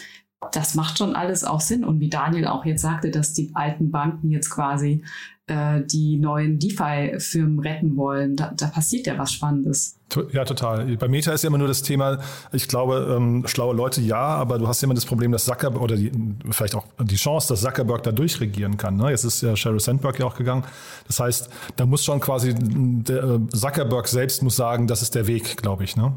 das 0.51 0.75
macht 0.75 0.99
schon 0.99 1.15
alles 1.15 1.45
auch 1.45 1.61
Sinn. 1.61 1.85
Und 1.85 2.01
wie 2.01 2.11
Daniel 2.11 2.49
auch 2.49 2.65
jetzt 2.65 2.83
sagte, 2.83 3.13
dass 3.13 3.35
die 3.35 3.53
alten 3.55 3.93
Banken 3.93 4.31
jetzt 4.33 4.51
quasi 4.51 5.05
äh, 5.49 5.83
die 5.85 6.17
neuen 6.17 6.59
DeFi-Firmen 6.59 7.59
retten 7.61 7.97
wollen. 7.97 8.37
Da, 8.37 8.53
da, 8.57 8.69
passiert 8.69 9.07
ja 9.07 9.19
was 9.19 9.33
Spannendes. 9.33 9.99
Ja, 10.33 10.45
total. 10.45 10.97
Bei 10.97 11.09
Meta 11.09 11.33
ist 11.33 11.43
ja 11.43 11.49
immer 11.49 11.59
nur 11.59 11.69
das 11.69 11.83
Thema, 11.83 12.19
ich 12.53 12.69
glaube, 12.69 13.15
ähm, 13.15 13.45
schlaue 13.47 13.75
Leute 13.75 14.01
ja, 14.01 14.17
aber 14.17 14.59
du 14.59 14.69
hast 14.69 14.81
ja 14.81 14.87
immer 14.87 14.95
das 14.95 15.05
Problem, 15.05 15.33
dass 15.33 15.45
Zuckerberg 15.45 15.83
oder 15.83 15.97
die, 15.97 16.13
vielleicht 16.51 16.75
auch 16.75 16.87
die 17.03 17.17
Chance, 17.17 17.49
dass 17.49 17.61
Zuckerberg 17.61 18.03
da 18.03 18.13
durchregieren 18.13 18.77
kann. 18.77 18.97
Ne? 18.97 19.11
Jetzt 19.11 19.25
ist 19.25 19.43
ja 19.43 19.57
Sheryl 19.57 19.81
Sandberg 19.81 20.19
ja 20.19 20.27
auch 20.27 20.37
gegangen. 20.37 20.65
Das 21.07 21.21
heißt, 21.21 21.51
da 21.77 21.87
muss 21.87 22.05
schon 22.05 22.21
quasi 22.21 22.55
der 22.55 23.23
äh, 23.25 23.41
Zuckerberg 23.49 24.09
selbst 24.09 24.43
muss 24.43 24.57
sagen, 24.57 24.87
das 24.87 25.03
ist 25.03 25.15
der 25.15 25.27
Weg, 25.27 25.57
glaube 25.57 25.85
ich. 25.85 25.97
Ne? 25.97 26.15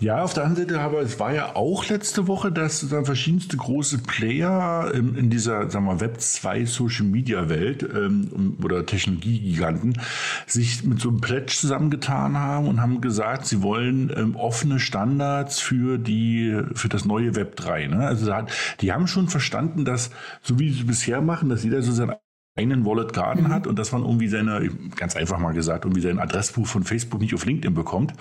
Ja, 0.00 0.22
auf 0.22 0.32
der 0.32 0.44
anderen 0.44 0.68
Seite, 0.68 0.80
aber 0.80 1.02
es 1.02 1.20
war 1.20 1.34
ja 1.34 1.54
auch 1.54 1.86
letzte 1.88 2.26
Woche, 2.26 2.50
dass 2.50 2.88
dann 2.88 3.04
verschiedenste 3.04 3.58
große 3.58 3.98
Player 3.98 4.90
in, 4.94 5.14
in 5.14 5.28
dieser, 5.28 5.68
sagen 5.70 5.84
wir, 5.84 6.00
Web 6.00 6.20
2 6.20 6.64
Social 6.64 7.04
Media 7.04 7.50
Welt 7.50 7.82
ähm, 7.82 8.56
oder 8.62 8.86
Technologiegiganten 8.86 10.00
sich 10.46 10.84
mit 10.84 11.00
so 11.00 11.10
einem 11.10 11.20
Pledge 11.20 11.54
zusammengetan 11.54 12.38
haben 12.38 12.66
und 12.68 12.80
haben 12.80 13.02
gesagt, 13.02 13.44
sie 13.46 13.62
wollen 13.62 14.10
ähm, 14.16 14.36
offene 14.36 14.80
Standards 14.80 15.60
für 15.60 15.98
die, 15.98 16.58
für 16.74 16.88
das 16.88 17.04
neue 17.04 17.36
Web 17.36 17.56
3. 17.56 17.88
Ne? 17.88 18.06
Also 18.06 18.32
die 18.80 18.92
haben 18.92 19.06
schon 19.06 19.28
verstanden, 19.28 19.84
dass, 19.84 20.10
so 20.42 20.58
wie 20.58 20.72
sie 20.72 20.84
bisher 20.84 21.20
machen, 21.20 21.50
dass 21.50 21.62
jeder 21.62 21.82
so 21.82 21.92
sein 21.92 22.14
einen 22.62 22.84
Wallet 22.84 23.12
Garden 23.12 23.44
mhm. 23.44 23.48
hat 23.48 23.66
und 23.66 23.78
dass 23.78 23.92
man 23.92 24.02
irgendwie 24.02 24.28
seine, 24.28 24.70
ganz 24.96 25.16
einfach 25.16 25.38
mal 25.38 25.52
gesagt, 25.52 25.84
irgendwie 25.84 26.02
sein 26.02 26.18
Adressbuch 26.18 26.66
von 26.66 26.84
Facebook 26.84 27.20
nicht 27.20 27.34
auf 27.34 27.44
LinkedIn 27.44 27.74
bekommt, 27.74 28.14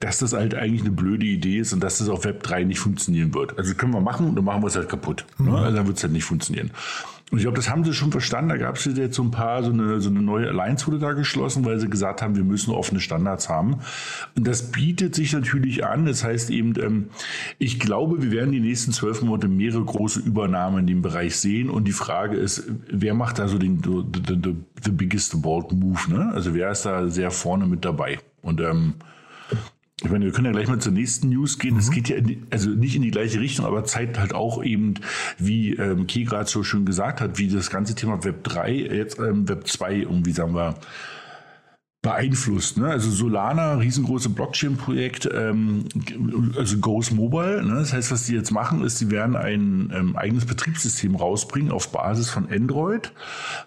dass 0.00 0.18
das 0.18 0.32
halt 0.32 0.54
eigentlich 0.54 0.82
eine 0.82 0.90
blöde 0.90 1.26
Idee 1.26 1.58
ist 1.58 1.72
und 1.72 1.80
dass 1.80 1.98
das 1.98 2.08
auf 2.08 2.24
Web 2.24 2.42
3 2.42 2.64
nicht 2.64 2.78
funktionieren 2.78 3.34
wird. 3.34 3.58
Also 3.58 3.74
können 3.74 3.92
wir 3.92 4.00
machen 4.00 4.28
und 4.28 4.36
dann 4.36 4.44
machen 4.44 4.62
wir 4.62 4.68
es 4.68 4.76
halt 4.76 4.88
kaputt. 4.88 5.24
Ne? 5.38 5.46
Mhm. 5.46 5.52
Ne? 5.52 5.58
Also 5.58 5.76
dann 5.76 5.86
wird 5.86 5.96
es 5.96 6.02
halt 6.02 6.12
nicht 6.12 6.24
funktionieren. 6.24 6.70
Und 7.34 7.38
ich 7.38 7.46
glaube, 7.46 7.56
das 7.56 7.68
haben 7.68 7.82
sie 7.82 7.92
schon 7.92 8.12
verstanden. 8.12 8.50
Da 8.50 8.56
gab 8.58 8.76
es 8.76 8.84
jetzt 8.84 9.16
so 9.16 9.24
ein 9.24 9.32
paar, 9.32 9.64
so 9.64 9.72
eine, 9.72 10.00
so 10.00 10.08
eine 10.08 10.22
neue 10.22 10.46
Alliance 10.46 10.86
wurde 10.86 11.00
da 11.00 11.14
geschlossen, 11.14 11.64
weil 11.64 11.80
sie 11.80 11.90
gesagt 11.90 12.22
haben, 12.22 12.36
wir 12.36 12.44
müssen 12.44 12.72
offene 12.72 13.00
Standards 13.00 13.48
haben. 13.48 13.80
Und 14.36 14.46
das 14.46 14.70
bietet 14.70 15.16
sich 15.16 15.32
natürlich 15.32 15.84
an. 15.84 16.06
Das 16.06 16.22
heißt 16.22 16.50
eben, 16.50 16.74
ähm, 16.80 17.08
ich 17.58 17.80
glaube, 17.80 18.22
wir 18.22 18.30
werden 18.30 18.52
die 18.52 18.60
nächsten 18.60 18.92
zwölf 18.92 19.20
Monate 19.20 19.48
mehrere 19.48 19.84
große 19.84 20.20
Übernahmen 20.20 20.78
in 20.78 20.86
dem 20.86 21.02
Bereich 21.02 21.34
sehen. 21.34 21.70
Und 21.70 21.88
die 21.88 21.92
Frage 21.92 22.36
ist, 22.36 22.70
wer 22.88 23.14
macht 23.14 23.40
da 23.40 23.48
so 23.48 23.58
den 23.58 23.82
the, 23.82 24.04
the, 24.28 24.54
the 24.84 24.92
biggest 24.92 25.42
bold 25.42 25.72
move? 25.72 26.08
Ne? 26.08 26.30
Also 26.32 26.54
wer 26.54 26.70
ist 26.70 26.86
da 26.86 27.08
sehr 27.08 27.32
vorne 27.32 27.66
mit 27.66 27.84
dabei? 27.84 28.20
Und 28.42 28.60
ähm, 28.60 28.94
ich 30.04 30.10
meine, 30.10 30.26
wir 30.26 30.32
können 30.32 30.46
ja 30.46 30.52
gleich 30.52 30.68
mal 30.68 30.78
zur 30.78 30.92
nächsten 30.92 31.30
News 31.30 31.58
gehen. 31.58 31.78
Es 31.78 31.88
mhm. 31.88 31.94
geht 31.94 32.08
ja 32.10 32.20
die, 32.20 32.42
also 32.50 32.70
nicht 32.70 32.94
in 32.94 33.02
die 33.02 33.10
gleiche 33.10 33.40
Richtung, 33.40 33.64
aber 33.64 33.84
zeigt 33.84 34.18
halt 34.18 34.34
auch 34.34 34.62
eben, 34.62 34.94
wie 35.38 35.74
ähm, 35.74 36.06
Key 36.06 36.24
gerade 36.24 36.48
so 36.48 36.62
schön 36.62 36.84
gesagt 36.84 37.20
hat, 37.20 37.38
wie 37.38 37.48
das 37.48 37.70
ganze 37.70 37.94
Thema 37.94 38.22
Web 38.22 38.44
3, 38.44 38.72
jetzt 38.72 39.18
ähm, 39.18 39.48
Web 39.48 39.66
2 39.66 39.94
irgendwie, 39.94 40.32
sagen 40.32 40.54
wir, 40.54 40.74
beeinflusst. 42.04 42.76
Ne? 42.76 42.86
Also 42.86 43.10
Solana, 43.10 43.76
riesengroße 43.76 44.28
Blockchain-Projekt, 44.28 45.26
ähm, 45.32 45.86
also 46.56 46.76
Goes 46.76 47.10
Mobile. 47.10 47.64
Ne? 47.64 47.76
Das 47.76 47.94
heißt, 47.94 48.12
was 48.12 48.26
die 48.26 48.34
jetzt 48.34 48.50
machen, 48.50 48.84
ist, 48.84 48.98
sie 48.98 49.10
werden 49.10 49.34
ein 49.34 49.90
ähm, 49.92 50.14
eigenes 50.14 50.44
Betriebssystem 50.44 51.16
rausbringen 51.16 51.72
auf 51.72 51.90
Basis 51.90 52.28
von 52.28 52.46
Android, 52.50 53.10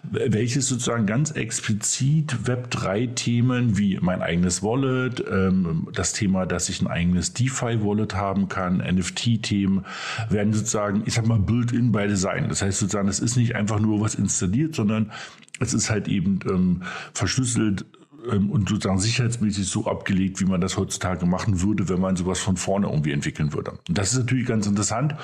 welches 0.04 0.68
sozusagen 0.68 1.04
ganz 1.04 1.32
explizit 1.32 2.36
Web3-Themen 2.44 3.76
wie 3.76 3.98
mein 4.00 4.22
eigenes 4.22 4.62
Wallet, 4.62 5.22
ähm, 5.28 5.88
das 5.92 6.12
Thema, 6.12 6.46
dass 6.46 6.68
ich 6.68 6.80
ein 6.80 6.86
eigenes 6.86 7.34
DeFi-Wallet 7.34 8.14
haben 8.14 8.48
kann, 8.48 8.78
NFT-Themen, 8.78 9.84
werden 10.30 10.52
sozusagen, 10.52 11.02
ich 11.06 11.14
sag 11.14 11.26
mal, 11.26 11.40
built-in 11.40 11.90
bei 11.90 12.06
Design. 12.06 12.48
Das 12.48 12.62
heißt 12.62 12.78
sozusagen, 12.78 13.08
es 13.08 13.18
ist 13.18 13.36
nicht 13.36 13.56
einfach 13.56 13.80
nur 13.80 14.00
was 14.00 14.14
installiert, 14.14 14.76
sondern 14.76 15.10
es 15.58 15.74
ist 15.74 15.90
halt 15.90 16.06
eben 16.06 16.38
ähm, 16.48 16.82
verschlüsselt 17.12 17.84
ähm, 18.30 18.50
und 18.50 18.68
sozusagen 18.68 18.98
sicherheitsmäßig 18.98 19.66
so 19.68 19.86
abgelegt, 19.86 20.40
wie 20.40 20.44
man 20.44 20.60
das 20.60 20.76
heutzutage 20.76 21.26
machen 21.26 21.62
würde, 21.62 21.88
wenn 21.88 22.00
man 22.00 22.16
sowas 22.16 22.40
von 22.40 22.56
vorne 22.56 22.88
irgendwie 22.88 23.12
entwickeln 23.12 23.52
würde. 23.52 23.72
Und 23.88 23.98
das 23.98 24.12
ist 24.12 24.18
natürlich 24.18 24.46
ganz 24.46 24.66
interessant, 24.66 25.14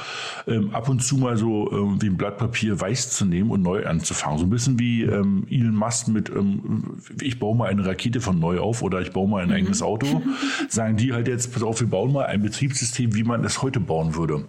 ähm, 0.47 0.75
ab 0.75 0.89
und 0.89 1.03
zu 1.03 1.17
mal 1.17 1.37
so 1.37 1.71
ähm, 1.73 2.01
wie 2.01 2.07
ein 2.07 2.17
Blatt 2.17 2.39
Papier 2.39 2.81
weiß 2.81 3.11
zu 3.11 3.25
nehmen 3.25 3.51
und 3.51 3.63
neu 3.63 3.87
anzufangen. 3.87 4.39
So 4.39 4.47
ein 4.47 4.51
bisschen 4.51 4.79
wie 4.79 5.03
ähm, 5.03 5.47
Elon 5.51 5.75
Musk 5.75 6.09
mit, 6.09 6.31
ähm, 6.31 6.99
ich 7.21 7.39
baue 7.39 7.57
mal 7.57 7.69
eine 7.69 7.85
Rakete 7.85 8.21
von 8.21 8.39
neu 8.39 8.61
auf 8.61 8.83
oder 8.83 9.01
ich 9.01 9.13
baue 9.13 9.29
mal 9.29 9.43
ein 9.43 9.49
mhm. 9.49 9.55
eigenes 9.55 9.83
Auto. 9.83 10.23
Sagen 10.69 10.97
die 10.97 11.13
halt 11.13 11.29
jetzt, 11.29 11.53
pass 11.53 11.63
auf, 11.63 11.81
wir 11.81 11.89
bauen 11.89 12.13
mal 12.13 12.27
ein 12.27 12.43
Betriebssystem, 12.43 13.15
wie 13.15 13.25
man 13.25 13.45
es 13.45 13.63
heute 13.63 13.81
bauen 13.81 14.15
würde. 14.15 14.45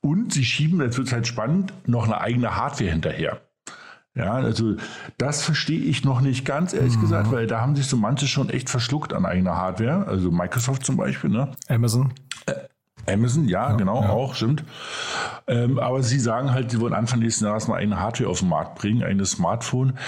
Und 0.00 0.32
sie 0.32 0.44
schieben, 0.44 0.80
jetzt 0.80 0.98
wird 0.98 1.12
halt 1.12 1.26
spannend, 1.26 1.72
noch 1.86 2.04
eine 2.04 2.20
eigene 2.20 2.56
Hardware 2.56 2.90
hinterher. 2.90 3.40
Ja, 4.14 4.34
also 4.34 4.76
das 5.16 5.42
verstehe 5.42 5.80
ich 5.80 6.04
noch 6.04 6.20
nicht 6.20 6.44
ganz, 6.44 6.74
ehrlich 6.74 6.96
mhm. 6.96 7.00
gesagt, 7.00 7.32
weil 7.32 7.46
da 7.46 7.60
haben 7.60 7.74
sich 7.76 7.86
so 7.86 7.96
manche 7.96 8.26
schon 8.26 8.50
echt 8.50 8.68
verschluckt 8.68 9.14
an 9.14 9.24
eigener 9.24 9.56
Hardware. 9.56 10.06
Also 10.06 10.30
Microsoft 10.30 10.84
zum 10.84 10.98
Beispiel, 10.98 11.30
ne? 11.30 11.52
Amazon. 11.68 12.12
Äh, 12.46 13.12
Amazon, 13.12 13.48
ja, 13.48 13.70
ja 13.70 13.76
genau, 13.76 14.02
ja. 14.02 14.10
auch, 14.10 14.34
stimmt. 14.34 14.64
Ähm, 15.46 15.78
aber 15.78 16.02
sie 16.02 16.20
sagen 16.20 16.52
halt, 16.52 16.70
sie 16.70 16.80
wollen 16.80 16.92
Anfang 16.92 17.20
nächsten 17.20 17.46
Jahres 17.46 17.68
mal 17.68 17.76
eine 17.76 17.98
Hardware 17.98 18.28
auf 18.28 18.40
den 18.40 18.50
Markt 18.50 18.78
bringen, 18.78 19.02
ein 19.02 19.24
Smartphone. 19.24 19.98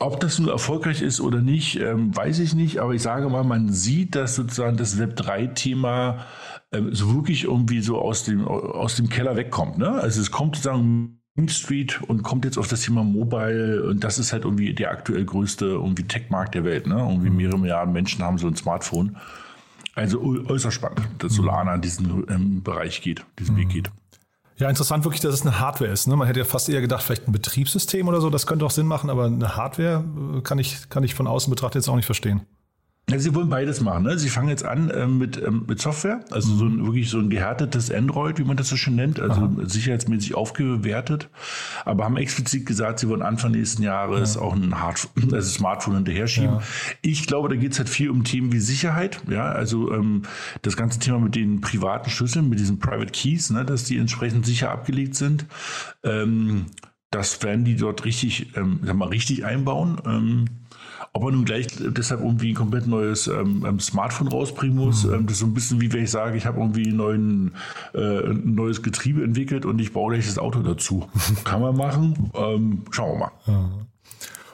Ob 0.00 0.20
das 0.20 0.38
nun 0.38 0.48
erfolgreich 0.48 1.02
ist 1.02 1.20
oder 1.20 1.40
nicht, 1.40 1.80
ähm, 1.80 2.16
weiß 2.16 2.40
ich 2.40 2.54
nicht, 2.54 2.78
aber 2.78 2.94
ich 2.94 3.02
sage 3.02 3.28
mal, 3.28 3.44
man 3.44 3.72
sieht, 3.72 4.14
dass 4.14 4.36
sozusagen 4.36 4.76
das 4.76 4.98
Web 4.98 5.18
3-Thema 5.18 6.26
ähm, 6.72 6.94
so 6.94 7.14
wirklich 7.14 7.44
irgendwie 7.44 7.80
so 7.80 8.00
aus 8.00 8.24
dem, 8.24 8.46
aus 8.46 8.96
dem 8.96 9.08
Keller 9.08 9.36
wegkommt. 9.36 9.78
Ne? 9.78 9.90
Also 9.90 10.20
es 10.20 10.30
kommt 10.30 10.56
sozusagen 10.56 11.17
Street 11.46 12.00
und 12.02 12.22
kommt 12.22 12.44
jetzt 12.44 12.58
auf 12.58 12.66
das 12.66 12.80
Thema 12.80 13.04
Mobile 13.04 13.84
und 13.84 14.02
das 14.02 14.18
ist 14.18 14.32
halt 14.32 14.44
irgendwie 14.44 14.72
der 14.72 14.90
aktuell 14.90 15.24
größte 15.24 15.66
irgendwie 15.66 16.04
Tech-Markt 16.04 16.54
der 16.54 16.64
Welt. 16.64 16.86
Ne? 16.86 16.96
Irgendwie 16.96 17.30
mehrere 17.30 17.58
Milliarden 17.58 17.92
Menschen 17.92 18.24
haben 18.24 18.38
so 18.38 18.48
ein 18.48 18.56
Smartphone. 18.56 19.16
Also 19.94 20.22
äußerst 20.22 20.74
spannend, 20.74 21.02
dass 21.18 21.34
Solana 21.34 21.74
in 21.74 21.80
diesen 21.80 22.24
ähm, 22.30 22.62
Bereich 22.62 23.02
geht, 23.02 23.24
diesen 23.38 23.56
Weg 23.56 23.68
geht. 23.68 23.90
Ja, 24.56 24.68
interessant 24.68 25.04
wirklich, 25.04 25.20
dass 25.20 25.34
es 25.34 25.42
eine 25.42 25.60
Hardware 25.60 25.90
ist. 25.90 26.08
Ne? 26.08 26.16
Man 26.16 26.26
hätte 26.26 26.40
ja 26.40 26.44
fast 26.44 26.68
eher 26.68 26.80
gedacht, 26.80 27.02
vielleicht 27.02 27.28
ein 27.28 27.32
Betriebssystem 27.32 28.08
oder 28.08 28.20
so, 28.20 28.30
das 28.30 28.46
könnte 28.46 28.64
auch 28.64 28.70
Sinn 28.70 28.86
machen, 28.86 29.10
aber 29.10 29.26
eine 29.26 29.56
Hardware 29.56 30.04
äh, 30.36 30.40
kann 30.40 30.58
ich, 30.58 30.88
kann 30.88 31.04
ich 31.04 31.14
von 31.14 31.26
außen 31.26 31.50
betrachtet 31.50 31.82
jetzt 31.82 31.88
auch 31.88 31.96
nicht 31.96 32.06
verstehen. 32.06 32.42
Sie 33.16 33.34
wollen 33.34 33.48
beides 33.48 33.80
machen. 33.80 34.04
Ne? 34.04 34.18
Sie 34.18 34.28
fangen 34.28 34.48
jetzt 34.48 34.64
an 34.64 34.92
ähm, 34.94 35.18
mit, 35.18 35.42
ähm, 35.42 35.64
mit 35.66 35.80
Software, 35.80 36.20
also 36.30 36.54
so 36.54 36.66
ein, 36.66 36.84
wirklich 36.84 37.08
so 37.08 37.18
ein 37.18 37.30
gehärtetes 37.30 37.90
Android, 37.90 38.38
wie 38.38 38.44
man 38.44 38.58
das 38.58 38.68
so 38.68 38.76
schön 38.76 38.96
nennt, 38.96 39.18
also 39.18 39.40
Aha. 39.40 39.50
sicherheitsmäßig 39.64 40.34
aufgewertet, 40.34 41.30
aber 41.86 42.04
haben 42.04 42.18
explizit 42.18 42.66
gesagt, 42.66 42.98
sie 42.98 43.08
wollen 43.08 43.22
Anfang 43.22 43.52
nächsten 43.52 43.82
Jahres 43.82 44.34
ja. 44.34 44.42
auch 44.42 44.54
ein 44.54 44.78
Hard 44.78 45.08
also 45.32 45.50
Smartphone 45.50 45.94
hinterher 45.94 46.26
schieben. 46.26 46.56
Ja. 46.56 46.62
Ich 47.00 47.26
glaube, 47.26 47.48
da 47.48 47.56
geht 47.56 47.72
es 47.72 47.78
halt 47.78 47.88
viel 47.88 48.10
um 48.10 48.24
Themen 48.24 48.52
wie 48.52 48.60
Sicherheit, 48.60 49.22
ja, 49.30 49.50
also 49.50 49.92
ähm, 49.92 50.22
das 50.60 50.76
ganze 50.76 50.98
Thema 50.98 51.18
mit 51.18 51.34
den 51.34 51.62
privaten 51.62 52.10
Schlüsseln, 52.10 52.48
mit 52.48 52.58
diesen 52.58 52.78
Private 52.78 53.12
Keys, 53.12 53.50
ne, 53.50 53.64
dass 53.64 53.84
die 53.84 53.96
entsprechend 53.96 54.44
sicher 54.44 54.70
abgelegt 54.70 55.14
sind. 55.14 55.46
Ähm, 56.04 56.66
das 57.10 57.42
werden 57.42 57.64
die 57.64 57.76
dort 57.76 58.04
richtig, 58.04 58.54
ähm, 58.56 58.80
sag 58.84 58.96
mal, 58.96 59.08
richtig 59.08 59.44
einbauen. 59.44 60.48
Ob 61.12 61.24
er 61.24 61.32
nun 61.32 61.44
gleich 61.44 61.66
deshalb 61.78 62.20
irgendwie 62.20 62.52
ein 62.52 62.54
komplett 62.54 62.86
neues 62.86 63.26
ähm, 63.26 63.64
ähm, 63.66 63.80
Smartphone 63.80 64.28
rausbringen 64.28 64.76
muss, 64.76 65.04
mhm. 65.04 65.14
ähm, 65.14 65.26
das 65.26 65.34
ist 65.34 65.40
so 65.40 65.46
ein 65.46 65.54
bisschen 65.54 65.80
wie 65.80 65.92
wenn 65.92 66.04
ich 66.04 66.10
sage, 66.10 66.36
ich 66.36 66.46
habe 66.46 66.58
irgendwie 66.58 66.92
neuen, 66.92 67.54
äh, 67.94 68.30
ein 68.30 68.54
neues 68.54 68.82
Getriebe 68.82 69.22
entwickelt 69.22 69.64
und 69.66 69.78
ich 69.80 69.92
baue 69.92 70.12
gleich 70.12 70.26
das 70.26 70.38
Auto 70.38 70.60
dazu. 70.60 71.08
Kann 71.44 71.60
man 71.62 71.76
machen. 71.76 72.30
Ähm, 72.34 72.82
schauen 72.90 73.12
wir 73.12 73.18
mal. 73.18 73.32
Ja. 73.46 73.58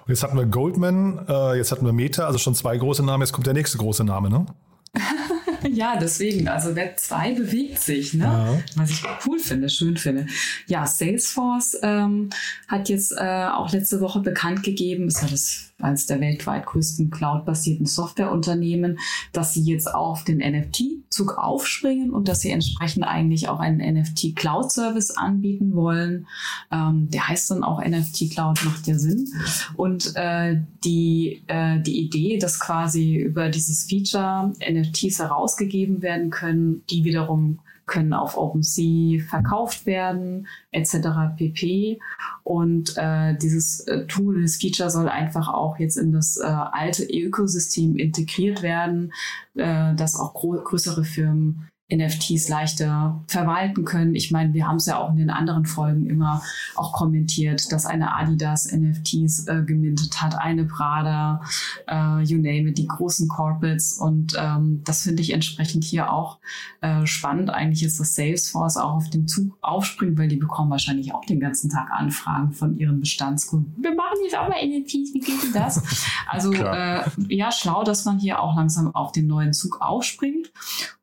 Und 0.06 0.10
jetzt 0.10 0.22
hatten 0.22 0.36
wir 0.36 0.46
Goldman, 0.46 1.20
äh, 1.28 1.56
jetzt 1.56 1.72
hatten 1.72 1.86
wir 1.86 1.92
Meta, 1.92 2.26
also 2.26 2.38
schon 2.38 2.54
zwei 2.54 2.76
große 2.76 3.02
Namen, 3.02 3.22
jetzt 3.22 3.32
kommt 3.32 3.46
der 3.46 3.54
nächste 3.54 3.78
große 3.78 4.04
Name, 4.04 4.28
ne? 4.28 4.46
ja, 5.70 5.96
deswegen, 5.98 6.46
also 6.48 6.76
Web 6.76 6.98
2 6.98 7.34
bewegt 7.34 7.78
sich, 7.80 8.14
ne? 8.14 8.24
Ja. 8.24 8.62
Was 8.76 8.90
ich 8.90 9.02
cool 9.26 9.38
finde, 9.38 9.68
schön 9.68 9.96
finde. 9.96 10.26
Ja, 10.66 10.86
Salesforce 10.86 11.78
ähm, 11.82 12.30
hat 12.68 12.88
jetzt 12.88 13.12
äh, 13.16 13.46
auch 13.46 13.72
letzte 13.72 14.00
Woche 14.00 14.20
bekannt 14.20 14.62
gegeben, 14.62 15.08
ist 15.08 15.22
ja 15.22 15.28
das 15.28 15.72
eines 15.84 16.06
der 16.06 16.20
weltweit 16.20 16.66
größten 16.66 17.10
cloud-basierten 17.10 17.86
Softwareunternehmen, 17.86 18.98
dass 19.32 19.54
sie 19.54 19.62
jetzt 19.62 19.92
auf 19.92 20.24
den 20.24 20.38
NFT-Zug 20.38 21.38
aufspringen 21.38 22.10
und 22.10 22.28
dass 22.28 22.40
sie 22.40 22.50
entsprechend 22.50 23.04
eigentlich 23.04 23.48
auch 23.48 23.60
einen 23.60 23.78
NFT-Cloud-Service 23.78 25.12
anbieten 25.12 25.74
wollen. 25.74 26.26
Ähm, 26.72 27.08
der 27.10 27.28
heißt 27.28 27.50
dann 27.50 27.62
auch 27.62 27.84
NFT-Cloud, 27.84 28.64
macht 28.64 28.86
ja 28.86 28.98
Sinn. 28.98 29.28
Und 29.76 30.16
äh, 30.16 30.60
die, 30.84 31.42
äh, 31.46 31.80
die 31.80 32.00
Idee, 32.00 32.38
dass 32.38 32.58
quasi 32.58 33.16
über 33.16 33.48
dieses 33.48 33.84
Feature 33.84 34.52
NFTs 34.60 35.18
herausgegeben 35.18 36.02
werden 36.02 36.30
können, 36.30 36.82
die 36.90 37.04
wiederum 37.04 37.60
können 37.86 38.12
auf 38.12 38.36
OpenSea 38.36 39.22
verkauft 39.28 39.86
werden, 39.86 40.46
etc. 40.70 41.36
pp. 41.36 41.98
Und 42.42 42.96
äh, 42.96 43.36
dieses 43.36 43.80
äh, 43.80 44.06
Tool, 44.06 44.40
dieses 44.40 44.60
Feature 44.60 44.90
soll 44.90 45.08
einfach 45.08 45.48
auch 45.48 45.78
jetzt 45.78 45.96
in 45.96 46.12
das 46.12 46.36
äh, 46.36 46.44
alte 46.44 47.04
Ökosystem 47.04 47.96
integriert 47.96 48.62
werden, 48.62 49.12
äh, 49.54 49.94
dass 49.94 50.18
auch 50.18 50.34
größere 50.34 51.04
Firmen 51.04 51.68
NFTs 51.94 52.48
leichter 52.48 53.22
verwalten 53.26 53.84
können. 53.84 54.14
Ich 54.14 54.30
meine, 54.30 54.54
wir 54.54 54.66
haben 54.66 54.76
es 54.76 54.86
ja 54.86 54.98
auch 54.98 55.10
in 55.10 55.16
den 55.16 55.30
anderen 55.30 55.66
Folgen 55.66 56.06
immer 56.06 56.42
auch 56.76 56.92
kommentiert, 56.92 57.70
dass 57.72 57.86
eine 57.86 58.14
Adidas 58.14 58.70
NFTs 58.72 59.46
äh, 59.46 59.62
gemintet 59.64 60.20
hat, 60.20 60.38
eine 60.38 60.64
Prada, 60.64 61.42
äh, 61.88 62.22
you 62.22 62.36
name 62.36 62.70
it, 62.70 62.78
die 62.78 62.86
großen 62.86 63.28
Corporates. 63.28 63.94
Und 63.94 64.34
ähm, 64.38 64.82
das 64.84 65.02
finde 65.02 65.22
ich 65.22 65.32
entsprechend 65.32 65.84
hier 65.84 66.12
auch 66.12 66.38
äh, 66.80 67.06
spannend. 67.06 67.50
Eigentlich 67.50 67.82
ist 67.82 68.00
das 68.00 68.14
Salesforce 68.14 68.76
auch 68.76 68.94
auf 68.94 69.10
den 69.10 69.28
Zug 69.28 69.56
aufspringt, 69.60 70.18
weil 70.18 70.28
die 70.28 70.36
bekommen 70.36 70.70
wahrscheinlich 70.70 71.14
auch 71.14 71.24
den 71.24 71.40
ganzen 71.40 71.70
Tag 71.70 71.90
Anfragen 71.90 72.52
von 72.52 72.78
ihren 72.78 73.00
Bestandskunden. 73.00 73.74
Wir 73.82 73.94
machen 73.94 74.18
jetzt 74.24 74.36
auch 74.36 74.48
mal 74.48 74.64
NFTs, 74.64 75.14
wie 75.14 75.20
geht 75.20 75.42
denn 75.42 75.52
das? 75.52 75.82
Also 76.28 76.52
äh, 76.52 77.02
ja, 77.28 77.52
schlau, 77.52 77.84
dass 77.84 78.04
man 78.04 78.18
hier 78.18 78.40
auch 78.40 78.56
langsam 78.56 78.94
auf 78.94 79.12
den 79.12 79.26
neuen 79.26 79.52
Zug 79.52 79.80
aufspringt. 79.80 80.52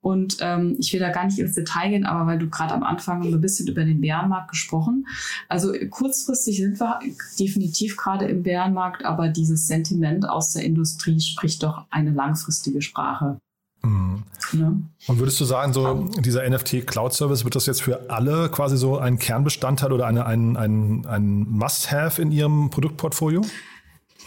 Und 0.02 0.38
ähm, 0.42 0.78
ich 0.82 0.92
will 0.92 1.00
da 1.00 1.10
gar 1.10 1.26
nicht 1.26 1.38
ins 1.38 1.54
Detail 1.54 1.90
gehen, 1.90 2.06
aber 2.06 2.26
weil 2.26 2.40
du 2.40 2.50
gerade 2.50 2.74
am 2.74 2.84
Anfang 2.84 3.24
ein 3.24 3.40
bisschen 3.40 3.68
über 3.68 3.86
den 3.86 4.02
Bärenmarkt 4.02 4.50
gesprochen. 4.50 5.06
Also 5.48 5.74
kurzfristig 5.90 6.58
sind 6.58 6.80
wir 6.80 7.00
definitiv 7.40 7.98
gerade 7.98 8.26
im 8.26 8.44
Bärenmarkt, 8.44 9.06
aber 9.06 9.30
dieses 9.30 9.68
Sentiment 9.68 10.28
aus 10.28 10.54
der 10.54 10.64
Industrie 10.64 11.20
spricht 11.22 11.62
doch 11.64 11.86
eine 11.92 12.12
langfristige 12.12 12.82
Sprache. 12.82 13.38
Mhm. 13.84 14.24
Ja. 14.54 14.74
Und 15.08 15.20
würdest 15.20 15.40
du 15.40 15.46
sagen, 15.46 15.74
so 15.74 16.10
dieser 16.20 16.48
NFT 16.50 16.86
Cloud 16.88 17.14
Service, 17.14 17.44
wird 17.44 17.56
das 17.56 17.68
jetzt 17.68 17.82
für 17.82 18.10
alle 18.10 18.50
quasi 18.50 18.78
so 18.78 18.98
ein 18.98 19.20
Kernbestandteil 19.20 19.92
oder 19.94 20.08
eine, 20.08 20.26
ein, 20.26 20.58
ein, 20.58 21.06
ein 21.06 21.48
Must-Have 21.50 22.22
in 22.22 22.32
ihrem 22.32 22.70
Produktportfolio? 22.70 23.42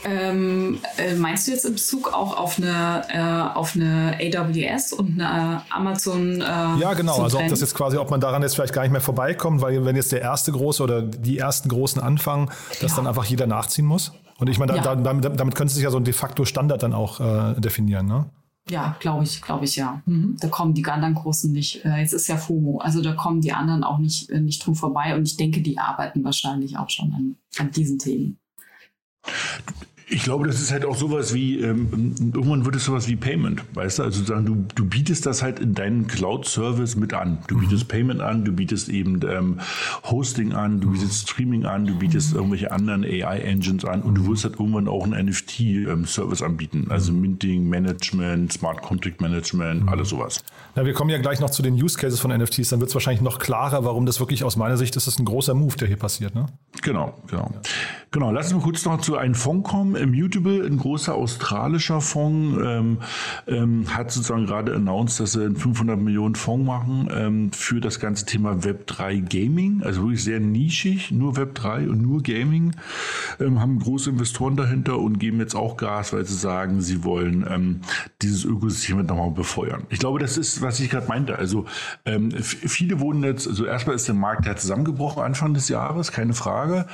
Ähm, 0.05 0.79
äh, 0.99 1.14
meinst 1.14 1.47
du 1.47 1.53
jetzt 1.53 1.64
in 1.64 1.73
Bezug 1.73 2.12
auch 2.12 2.37
auf 2.37 2.59
eine, 2.59 3.03
äh, 3.09 3.57
auf 3.57 3.75
eine 3.75 4.19
AWS 4.21 4.93
und 4.93 5.21
eine 5.21 5.62
Amazon? 5.71 6.40
Äh, 6.40 6.45
ja, 6.45 6.95
genau. 6.95 7.23
Also 7.23 7.38
ob 7.38 7.49
das 7.49 7.61
jetzt 7.61 7.75
quasi, 7.75 7.97
ob 7.97 8.11
man 8.11 8.21
daran 8.21 8.43
jetzt 8.43 8.55
vielleicht 8.55 8.75
gar 8.75 8.83
nicht 8.83 8.93
mehr 8.93 9.01
vorbeikommt, 9.01 9.62
weil 9.62 9.85
wenn 9.85 9.97
jetzt 9.97 10.12
der 10.12 10.21
erste 10.21 10.53
große 10.53 10.83
oder 10.83 11.03
die 11.03 11.38
ersten 11.38 11.69
großen 11.69 12.03
anfangen, 12.03 12.51
dass 12.81 12.93
ja. 12.93 12.97
dann 12.97 13.07
einfach 13.07 13.25
jeder 13.25 13.47
nachziehen 13.47 13.87
muss. 13.87 14.12
Und 14.38 14.51
ich 14.51 14.59
meine, 14.59 14.73
da, 14.73 14.95
ja. 14.95 14.97
damit, 14.97 15.40
damit 15.40 15.55
könnte 15.55 15.73
sich 15.73 15.83
ja 15.83 15.90
so 15.90 15.97
ein 15.97 16.05
de 16.05 16.12
facto 16.12 16.45
Standard 16.45 16.83
dann 16.83 16.93
auch 16.93 17.21
äh, 17.21 17.61
definieren, 17.61 18.07
ne? 18.07 18.27
Ja, 18.71 18.97
glaube 18.99 19.25
ich, 19.25 19.43
glaube 19.43 19.67
ich 19.67 19.77
ja. 19.77 20.01
Mhm. 20.07 20.37
Da 20.40 20.49
kommen 20.49 20.73
die 20.73 20.85
anderen 20.87 21.14
Großen 21.14 21.53
nicht. 21.53 21.85
Äh, 21.85 21.99
jetzt 21.99 22.14
ist 22.14 22.29
ja 22.29 22.38
FOMO, 22.38 22.79
also 22.79 23.03
da 23.03 23.12
kommen 23.12 23.43
die 23.43 23.53
anderen 23.53 23.85
auch 23.85 23.99
nicht, 23.99 24.31
äh, 24.31 24.40
nicht 24.40 24.64
drum 24.64 24.75
vorbei. 24.75 25.14
Und 25.14 25.29
ich 25.29 25.37
denke, 25.37 25.61
die 25.61 25.79
arbeiten 25.79 26.25
wahrscheinlich 26.25 26.79
auch 26.79 26.88
schon 26.88 27.12
an, 27.12 27.37
an 27.59 27.71
diesen 27.71 27.99
Themen. 27.99 28.38
Ich 30.07 30.23
glaube, 30.23 30.47
das 30.47 30.61
ist 30.61 30.71
halt 30.71 30.85
auch 30.85 30.97
sowas 30.97 31.33
wie, 31.33 31.61
ähm, 31.61 32.14
irgendwann 32.35 32.67
wird 32.67 32.77
es 32.77 32.85
sowas 32.85 33.09
wie 33.09 33.17
Payment, 33.17 33.62
weißt 33.75 33.99
du? 33.99 34.03
Also 34.03 34.23
sagen, 34.23 34.45
du, 34.45 34.67
du 34.75 34.85
bietest 34.85 35.25
das 35.25 35.43
halt 35.43 35.61
in 35.61 35.75
deinen 35.75 36.07
Cloud-Service 36.07 36.97
mit 36.97 37.14
an. 37.14 37.38
Du 37.47 37.59
bietest 37.59 37.85
mhm. 37.85 37.88
Payment 37.88 38.21
an, 38.21 38.45
du 38.45 38.53
bietest 38.53 38.90
eben 38.90 39.21
ähm, 39.27 39.61
Hosting 40.05 40.53
an, 40.53 40.81
du 40.81 40.93
bietest 40.93 41.31
Streaming 41.31 41.64
an, 41.64 41.87
du 41.87 41.99
bietest 41.99 42.35
irgendwelche 42.35 42.71
anderen 42.71 43.03
AI-Engines 43.03 43.87
an 43.87 44.03
und 44.03 44.17
du 44.17 44.27
wirst 44.27 44.45
halt 44.45 44.61
irgendwann 44.61 44.88
auch 44.88 45.05
einen 45.05 45.27
NFT-Service 45.27 46.40
ähm, 46.43 46.47
anbieten. 46.47 46.87
Also 46.90 47.12
mhm. 47.12 47.23
Minting, 47.23 47.69
Management, 47.69 48.53
Smart 48.53 48.83
Contract 48.83 49.23
Management, 49.23 49.85
mhm. 49.85 49.88
alles 49.88 50.11
sowas. 50.11 50.45
Na, 50.76 50.84
wir 50.84 50.92
kommen 50.92 51.10
ja 51.10 51.18
gleich 51.18 51.38
noch 51.40 51.50
zu 51.50 51.62
den 51.62 51.74
Use 51.74 51.96
Cases 51.96 52.18
von 52.18 52.37
NFTs, 52.37 52.70
dann 52.70 52.80
wird 52.80 52.88
es 52.88 52.94
wahrscheinlich 52.94 53.22
noch 53.22 53.38
klarer, 53.38 53.84
warum 53.84 54.06
das 54.06 54.18
wirklich 54.18 54.42
aus 54.42 54.56
meiner 54.56 54.76
Sicht 54.76 54.96
ist, 54.96 55.06
das 55.06 55.18
ein 55.18 55.24
großer 55.24 55.54
Move, 55.54 55.76
der 55.76 55.87
hier 55.87 55.96
passiert, 55.96 56.34
ne? 56.34 56.46
Genau, 56.82 57.14
genau. 57.28 57.50
Ja. 57.54 57.60
Genau, 58.10 58.30
lass 58.30 58.52
uns 58.52 58.62
kurz 58.62 58.84
noch 58.84 59.00
zu 59.00 59.16
einem 59.16 59.34
Fonds 59.34 59.68
kommen 59.68 59.96
Immutable, 59.96 60.64
ein 60.64 60.78
großer 60.78 61.14
australischer 61.14 62.00
Fonds, 62.00 62.58
ähm, 62.64 62.98
ähm, 63.48 63.87
hat 63.92 64.12
sozusagen 64.12 64.46
gerade 64.46 64.74
announced, 64.74 65.18
dass 65.18 65.32
sie 65.32 65.44
einen 65.44 65.56
500 65.56 65.98
Millionen 65.98 66.37
Fonds 66.37 66.64
machen 66.64 67.08
ähm, 67.12 67.52
für 67.52 67.80
das 67.80 67.98
ganze 67.98 68.24
Thema 68.24 68.52
Web3 68.52 69.20
Gaming, 69.22 69.82
also 69.82 70.02
wirklich 70.02 70.22
sehr 70.22 70.38
nischig, 70.38 71.10
nur 71.10 71.34
Web3 71.34 71.88
und 71.88 72.02
nur 72.02 72.22
Gaming, 72.22 72.76
ähm, 73.40 73.60
haben 73.60 73.80
große 73.80 74.10
Investoren 74.10 74.56
dahinter 74.56 74.98
und 74.98 75.18
geben 75.18 75.40
jetzt 75.40 75.56
auch 75.56 75.76
Gas, 75.76 76.12
weil 76.12 76.24
sie 76.24 76.37
sagen, 76.37 76.80
sie 76.82 77.02
wollen 77.02 77.44
ähm, 77.48 77.80
dieses 78.22 78.44
Ökosystem 78.44 79.04
nochmal 79.04 79.32
befeuern. 79.32 79.84
Ich 79.90 79.98
glaube, 79.98 80.20
das 80.20 80.38
ist, 80.38 80.62
was 80.64 80.81
ich 80.81 80.90
gerade 80.90 81.07
meinte. 81.07 81.38
Also 81.38 81.66
ähm, 82.05 82.33
viele 82.33 83.00
wurden 83.00 83.22
jetzt, 83.22 83.46
also 83.46 83.64
erstmal 83.64 83.96
ist 83.96 84.09
der 84.09 84.14
Markt 84.14 84.46
ja 84.46 84.57
zusammengebrochen 84.57 85.22
Anfang 85.22 85.55
des 85.55 85.68
Jahres, 85.68 86.11
keine 86.11 86.35
Frage. 86.35 86.87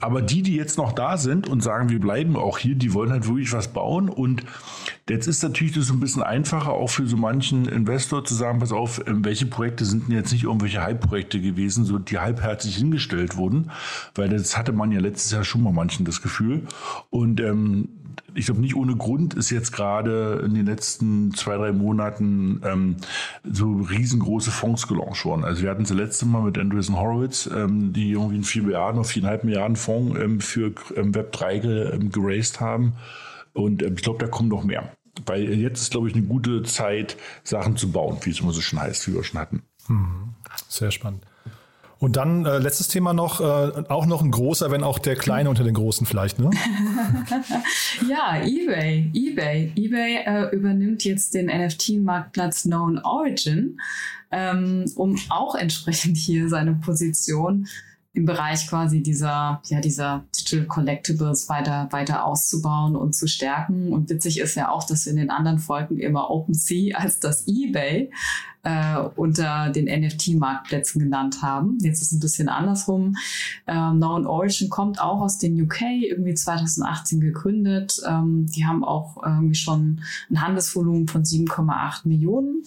Aber 0.00 0.22
die, 0.22 0.40
die 0.40 0.56
jetzt 0.56 0.78
noch 0.78 0.92
da 0.92 1.18
sind 1.18 1.46
und 1.46 1.62
sagen, 1.62 1.90
wir 1.90 2.00
bleiben 2.00 2.36
auch 2.36 2.56
hier, 2.56 2.74
die 2.74 2.94
wollen 2.94 3.10
halt 3.10 3.26
wirklich 3.26 3.52
was 3.52 3.68
bauen. 3.68 4.08
Und 4.08 4.42
jetzt 5.08 5.26
ist 5.26 5.42
natürlich 5.42 5.74
das 5.74 5.90
ein 5.90 6.00
bisschen 6.00 6.22
einfacher, 6.22 6.72
auch 6.72 6.88
für 6.88 7.06
so 7.06 7.18
manchen 7.18 7.66
Investor 7.66 8.24
zu 8.24 8.34
sagen, 8.34 8.60
pass 8.60 8.72
auf, 8.72 9.06
ähm, 9.06 9.24
welche 9.26 9.44
Projekte 9.44 9.84
sind 9.84 10.08
denn 10.08 10.16
jetzt 10.16 10.32
nicht 10.32 10.44
irgendwelche 10.44 10.82
Hype-Projekte 10.82 11.40
gewesen, 11.40 11.84
so 11.84 11.98
die 11.98 12.18
halbherzig 12.18 12.76
hingestellt 12.76 13.36
wurden. 13.36 13.70
Weil 14.14 14.30
das 14.30 14.56
hatte 14.56 14.72
man 14.72 14.90
ja 14.90 15.00
letztes 15.00 15.32
Jahr 15.32 15.44
schon 15.44 15.62
mal 15.62 15.72
manchen 15.72 16.06
das 16.06 16.22
Gefühl. 16.22 16.62
Und 17.10 17.38
ähm, 17.40 17.99
ich 18.34 18.46
glaube, 18.46 18.60
nicht 18.60 18.76
ohne 18.76 18.96
Grund 18.96 19.34
ist 19.34 19.50
jetzt 19.50 19.72
gerade 19.72 20.42
in 20.44 20.54
den 20.54 20.66
letzten 20.66 21.32
zwei, 21.34 21.56
drei 21.56 21.72
Monaten 21.72 22.60
ähm, 22.64 22.96
so 23.44 23.72
riesengroße 23.76 24.50
Fonds 24.50 24.86
gelauncht 24.86 25.24
worden. 25.24 25.44
Also 25.44 25.62
wir 25.62 25.70
hatten 25.70 25.82
das 25.82 25.92
letzte 25.92 26.26
Mal 26.26 26.42
mit 26.42 26.58
Andreessen 26.58 26.96
Horowitz, 26.96 27.48
ähm, 27.54 27.92
die 27.92 28.12
irgendwie 28.12 28.36
einen 28.36 28.44
4 28.44 28.62
Milliarden 28.62 29.00
oder 29.00 29.08
4,5 29.08 29.44
Milliarden 29.44 29.76
Fonds 29.76 30.18
ähm, 30.18 30.40
für 30.40 30.72
ähm, 30.96 31.12
Web3 31.12 31.58
ge, 31.60 31.94
ähm, 31.94 32.10
geraced 32.10 32.60
haben. 32.60 32.94
Und 33.52 33.82
ähm, 33.82 33.94
ich 33.96 34.02
glaube, 34.02 34.18
da 34.18 34.26
kommen 34.26 34.48
noch 34.48 34.64
mehr. 34.64 34.92
Weil 35.26 35.52
jetzt 35.54 35.82
ist, 35.82 35.90
glaube 35.90 36.08
ich, 36.08 36.14
eine 36.14 36.24
gute 36.24 36.62
Zeit, 36.62 37.16
Sachen 37.42 37.76
zu 37.76 37.90
bauen, 37.90 38.18
wie 38.22 38.30
es 38.30 38.40
immer 38.40 38.52
so 38.52 38.60
schon 38.60 38.80
heißt, 38.80 39.08
wie 39.08 39.14
wir 39.14 39.24
schon 39.24 39.40
hatten. 39.40 39.62
Mhm. 39.88 40.34
Sehr 40.68 40.90
spannend. 40.90 41.24
Und 42.00 42.16
dann 42.16 42.46
äh, 42.46 42.56
letztes 42.56 42.88
Thema 42.88 43.12
noch, 43.12 43.42
äh, 43.42 43.84
auch 43.88 44.06
noch 44.06 44.22
ein 44.22 44.30
großer, 44.30 44.70
wenn 44.70 44.82
auch 44.82 44.98
der 44.98 45.16
kleine 45.16 45.50
unter 45.50 45.64
den 45.64 45.74
großen 45.74 46.06
vielleicht, 46.06 46.38
ne? 46.38 46.48
ja, 48.08 48.42
eBay. 48.42 49.10
eBay. 49.12 49.72
eBay 49.76 50.24
äh, 50.24 50.56
übernimmt 50.56 51.04
jetzt 51.04 51.34
den 51.34 51.48
NFT-Marktplatz 51.48 52.62
Known 52.62 53.00
Origin, 53.00 53.78
ähm, 54.30 54.86
um 54.94 55.18
auch 55.28 55.54
entsprechend 55.54 56.16
hier 56.16 56.48
seine 56.48 56.72
Position 56.72 57.68
im 58.14 58.24
Bereich 58.24 58.66
quasi 58.66 59.02
dieser, 59.02 59.60
ja, 59.66 59.80
dieser 59.80 60.24
Digital 60.34 60.66
Collectibles 60.66 61.50
weiter, 61.50 61.88
weiter 61.90 62.24
auszubauen 62.24 62.96
und 62.96 63.14
zu 63.14 63.28
stärken. 63.28 63.92
Und 63.92 64.08
witzig 64.08 64.40
ist 64.40 64.56
ja 64.56 64.70
auch, 64.70 64.84
dass 64.84 65.04
wir 65.04 65.12
in 65.12 65.18
den 65.18 65.30
anderen 65.30 65.58
Folgen 65.58 65.98
immer 65.98 66.30
OpenSea 66.30 66.96
als 66.96 67.20
das 67.20 67.46
eBay 67.46 68.10
äh, 68.62 68.98
unter 69.16 69.70
den 69.70 69.86
NFT-Marktplätzen 69.86 71.00
genannt 71.00 71.42
haben. 71.42 71.78
Jetzt 71.80 72.02
ist 72.02 72.08
es 72.08 72.12
ein 72.12 72.20
bisschen 72.20 72.48
andersrum. 72.48 73.16
Ähm, 73.66 73.96
Known 73.96 74.26
Origin 74.26 74.68
kommt 74.68 75.00
auch 75.00 75.20
aus 75.20 75.38
den 75.38 75.60
UK, 75.60 75.82
irgendwie 76.02 76.34
2018 76.34 77.20
gegründet. 77.20 78.00
Ähm, 78.06 78.46
die 78.46 78.66
haben 78.66 78.84
auch 78.84 79.22
irgendwie 79.22 79.54
schon 79.54 80.02
ein 80.30 80.42
Handelsvolumen 80.42 81.08
von 81.08 81.24
7,8 81.24 82.06
Millionen. 82.06 82.62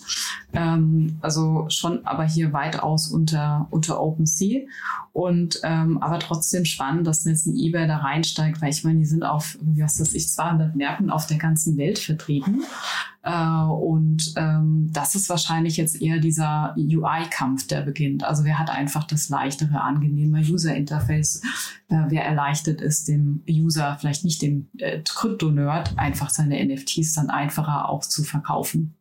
Ähm, 0.54 1.18
also 1.22 1.68
schon 1.70 2.06
aber 2.06 2.24
hier 2.24 2.54
weitaus 2.54 3.08
unter, 3.08 3.68
unter 3.70 4.02
OpenSea. 4.02 4.62
Und 5.12 5.60
ähm, 5.64 6.02
aber 6.02 6.18
trotzdem 6.20 6.66
spannend, 6.66 7.06
dass 7.06 7.24
jetzt 7.26 7.46
ein 7.46 7.56
eBay 7.56 7.88
da 7.88 7.98
reinsteigt, 7.98 8.62
weil 8.62 8.72
ich 8.72 8.84
meine, 8.84 9.00
die 9.00 9.06
sind 9.06 9.24
auf, 9.24 9.58
was 9.62 10.00
weiß 10.00 10.14
ich, 10.16 10.30
200 10.30 10.76
Märkten 10.76 11.12
auf 11.12 11.28
der 11.28 11.38
ganzen 11.38 11.78
Welt 11.78 12.00
vertreten. 12.00 12.64
Äh, 13.24 13.64
und 13.64 14.34
ähm, 14.36 14.90
das 14.92 15.16
ist 15.16 15.30
wahrscheinlich 15.30 15.78
jetzt 15.78 16.02
eher 16.02 16.20
dieser 16.20 16.76
UI-Kampf, 16.78 17.68
der 17.68 17.82
beginnt. 17.82 18.24
Also 18.24 18.44
wer 18.44 18.60
hat 18.60 18.70
einfach 18.70 19.06
das 19.06 19.30
leichtere, 19.30 19.82
angenehme 19.82 20.40
User-Interface? 20.40 21.42
Äh, 21.88 22.04
wer 22.10 22.26
erleichtert 22.26 22.82
es 22.82 23.06
dem 23.06 23.44
User, 23.50 23.98
vielleicht 24.00 24.26
nicht 24.26 24.42
dem 24.42 24.70
äh, 24.78 25.02
Krypto-Nerd, 25.02 25.98
einfach 25.98 26.30
seine 26.30 26.64
NFTs 26.64 27.14
dann 27.14 27.30
einfacher 27.30 27.88
auch 27.90 28.02
zu 28.02 28.24
verkaufen? 28.24 28.96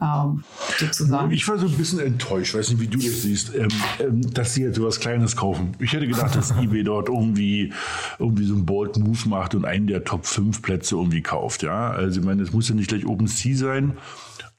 Ähm, 0.00 0.42
sozusagen. 0.78 1.30
Ich 1.30 1.46
war 1.46 1.56
so 1.58 1.66
ein 1.66 1.76
bisschen 1.76 2.00
enttäuscht, 2.00 2.54
weiß 2.54 2.70
nicht, 2.70 2.80
wie 2.80 2.88
du 2.88 2.98
das 2.98 3.22
siehst, 3.22 3.54
ähm, 3.54 3.68
ähm, 4.00 4.34
dass 4.34 4.54
sie 4.54 4.62
jetzt 4.62 4.76
so 4.76 4.84
was 4.84 4.98
Kleines 4.98 5.36
kaufen. 5.36 5.76
Ich 5.78 5.92
hätte 5.92 6.08
gedacht, 6.08 6.34
dass 6.34 6.50
eBay 6.50 6.82
dort 6.82 7.08
irgendwie, 7.08 7.72
irgendwie 8.18 8.44
so 8.44 8.54
einen 8.54 8.66
Bold 8.66 8.96
Move 8.98 9.28
macht 9.28 9.54
und 9.54 9.64
einen 9.64 9.86
der 9.86 10.04
Top 10.04 10.26
5 10.26 10.62
Plätze 10.62 10.96
irgendwie 10.96 11.22
kauft. 11.22 11.62
Ja, 11.62 11.90
also 11.90 12.20
ich 12.20 12.26
meine, 12.26 12.42
es 12.42 12.52
muss 12.52 12.68
ja 12.68 12.74
nicht 12.74 12.88
gleich 12.88 13.06
OpenSea 13.06 13.56
sein. 13.56 13.98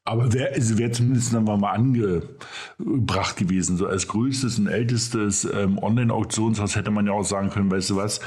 Aber 0.07 0.31
wäre 0.33 0.53
also 0.53 0.77
wär 0.77 0.91
zumindest 0.91 1.33
dann 1.33 1.45
mal 1.45 1.71
angebracht 1.71 3.37
gewesen. 3.37 3.75
So 3.75 3.87
als 3.87 4.07
größtes 4.07 4.59
und 4.59 4.67
ältestes 4.67 5.45
ähm, 5.51 5.79
Online-Auktionshaus 5.79 6.75
hätte 6.75 6.91
man 6.91 7.07
ja 7.07 7.13
auch 7.13 7.23
sagen 7.23 7.49
können, 7.49 7.71
weißt 7.71 7.89
du 7.89 7.95
was, 7.95 8.19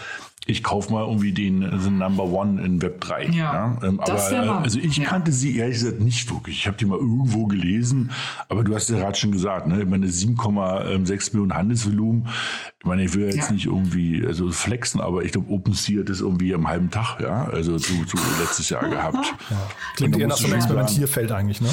ich 0.50 0.62
kaufe 0.62 0.90
mal 0.90 1.04
irgendwie 1.04 1.32
den, 1.32 1.61
den 1.61 1.98
Number 1.98 2.24
One 2.24 2.64
in 2.64 2.80
Web 2.80 3.02
3. 3.02 3.26
Ja, 3.26 3.32
ja? 3.32 3.78
Ähm, 3.82 4.00
aber 4.00 4.32
äh, 4.32 4.37
also 4.48 4.78
ich 4.78 4.96
ja. 4.96 5.04
kannte 5.04 5.30
sie 5.30 5.58
ehrlich 5.58 5.76
gesagt 5.76 6.00
nicht 6.00 6.30
wirklich. 6.32 6.61
Ich 6.61 6.66
habe 6.66 6.78
die 6.78 6.87
mal 6.87 6.98
irgendwo 6.98 7.46
gelesen, 7.46 8.12
aber 8.48 8.64
du 8.64 8.74
hast 8.74 8.88
ja 8.88 8.96
gerade 8.96 9.14
schon 9.14 9.30
gesagt, 9.30 9.66
ne? 9.66 9.82
Ich 9.82 9.87
meine 9.87 10.06
7,6 10.06 11.32
Millionen 11.34 11.54
Handelsvolumen. 11.54 12.28
Ich 12.80 12.87
meine, 12.87 13.04
ich 13.04 13.14
will 13.14 13.26
jetzt 13.26 13.48
ja. 13.48 13.52
nicht 13.52 13.66
irgendwie 13.66 14.24
also 14.26 14.50
flexen, 14.50 15.02
aber 15.02 15.22
ich 15.22 15.32
glaube, 15.32 15.52
OpenSea 15.52 16.00
hat 16.00 16.08
das 16.08 16.20
irgendwie 16.20 16.54
am 16.54 16.66
halben 16.66 16.90
Tag, 16.90 17.20
ja, 17.20 17.44
also 17.44 17.76
zu, 17.76 18.06
zu 18.06 18.16
letztes 18.40 18.70
Jahr 18.70 18.88
gehabt. 18.88 19.18
Ja. 19.50 19.56
Klingt 19.96 20.18
eher 20.18 20.28
nach 20.28 20.37
so 20.37 20.46
einem 20.46 20.56
Experimentierfeld 20.56 21.32
eigentlich, 21.32 21.61
ne? 21.61 21.68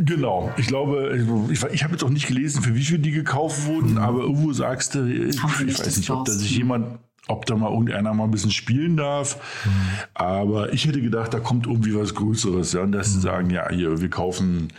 Genau. 0.00 0.52
Ich 0.56 0.66
glaube, 0.66 1.16
ich, 1.50 1.62
ich 1.64 1.82
habe 1.82 1.94
jetzt 1.94 2.04
auch 2.04 2.10
nicht 2.10 2.26
gelesen, 2.26 2.62
für 2.62 2.74
wie 2.74 2.82
viel 2.82 2.98
die 2.98 3.12
gekauft 3.12 3.66
wurden, 3.66 3.92
mhm. 3.92 3.98
aber 3.98 4.20
irgendwo 4.20 4.52
sagst 4.52 4.94
du, 4.94 5.06
ich, 5.06 5.36
ich 5.36 5.42
weiß 5.42 5.96
nicht, 5.96 6.10
ob 6.10 6.24
da 6.26 6.32
sich 6.32 6.56
jemand 6.56 6.98
ob 7.28 7.46
da 7.46 7.56
mal 7.56 7.70
irgendeiner 7.70 8.12
mal 8.12 8.24
ein 8.24 8.30
bisschen 8.30 8.50
spielen 8.50 8.96
darf. 8.96 9.36
Mhm. 9.64 9.70
Aber 10.14 10.72
ich 10.72 10.86
hätte 10.86 11.00
gedacht, 11.00 11.32
da 11.32 11.40
kommt 11.40 11.66
irgendwie 11.66 11.94
was 11.94 12.14
Größeres, 12.14 12.72
ja, 12.72 12.82
und 12.82 12.92
dass 12.92 13.12
sie 13.12 13.20
sagen, 13.20 13.50
ja, 13.50 13.68
hier, 13.70 14.00
wir 14.00 14.10
kaufen 14.10 14.72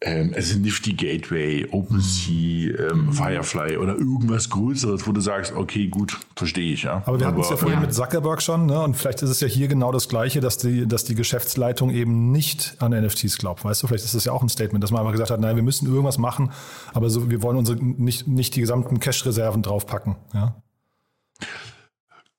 ähm, 0.00 0.32
also 0.34 0.58
Nifty 0.58 0.92
Gateway, 0.92 1.66
OpenSea, 1.70 2.90
ähm. 2.90 3.12
Firefly 3.12 3.78
oder 3.78 3.96
irgendwas 3.96 4.48
Größeres, 4.48 5.06
wo 5.08 5.12
du 5.12 5.20
sagst, 5.20 5.52
okay, 5.52 5.88
gut, 5.88 6.16
verstehe 6.36 6.72
ich, 6.72 6.84
ja. 6.84 7.02
Aber 7.04 7.18
wir 7.18 7.26
hatten 7.26 7.40
es 7.40 7.50
ja 7.50 7.56
vorhin 7.56 7.80
ja. 7.80 7.84
mit 7.84 7.92
Zuckerberg 7.92 8.40
schon, 8.40 8.66
ne? 8.66 8.80
Und 8.80 8.96
vielleicht 8.96 9.22
ist 9.22 9.30
es 9.30 9.40
ja 9.40 9.48
hier 9.48 9.66
genau 9.66 9.90
das 9.90 10.08
Gleiche, 10.08 10.40
dass 10.40 10.58
die, 10.58 10.86
dass 10.86 11.02
die 11.02 11.16
Geschäftsleitung 11.16 11.90
eben 11.90 12.30
nicht 12.30 12.76
an 12.78 12.92
NFTs 12.92 13.38
glaubt. 13.38 13.64
Weißt 13.64 13.82
du, 13.82 13.88
vielleicht 13.88 14.04
ist 14.04 14.14
das 14.14 14.24
ja 14.24 14.32
auch 14.32 14.42
ein 14.42 14.48
Statement, 14.48 14.84
dass 14.84 14.92
man 14.92 15.00
einfach 15.00 15.12
gesagt 15.12 15.32
hat, 15.32 15.40
nein, 15.40 15.56
wir 15.56 15.64
müssen 15.64 15.88
irgendwas 15.88 16.18
machen, 16.18 16.52
aber 16.94 17.10
so, 17.10 17.28
wir 17.28 17.42
wollen 17.42 17.56
unsere 17.56 17.82
nicht, 17.82 18.28
nicht 18.28 18.54
die 18.54 18.60
gesamten 18.60 19.00
Cash-Reserven 19.00 19.62
draufpacken, 19.62 20.14
ja. 20.32 20.62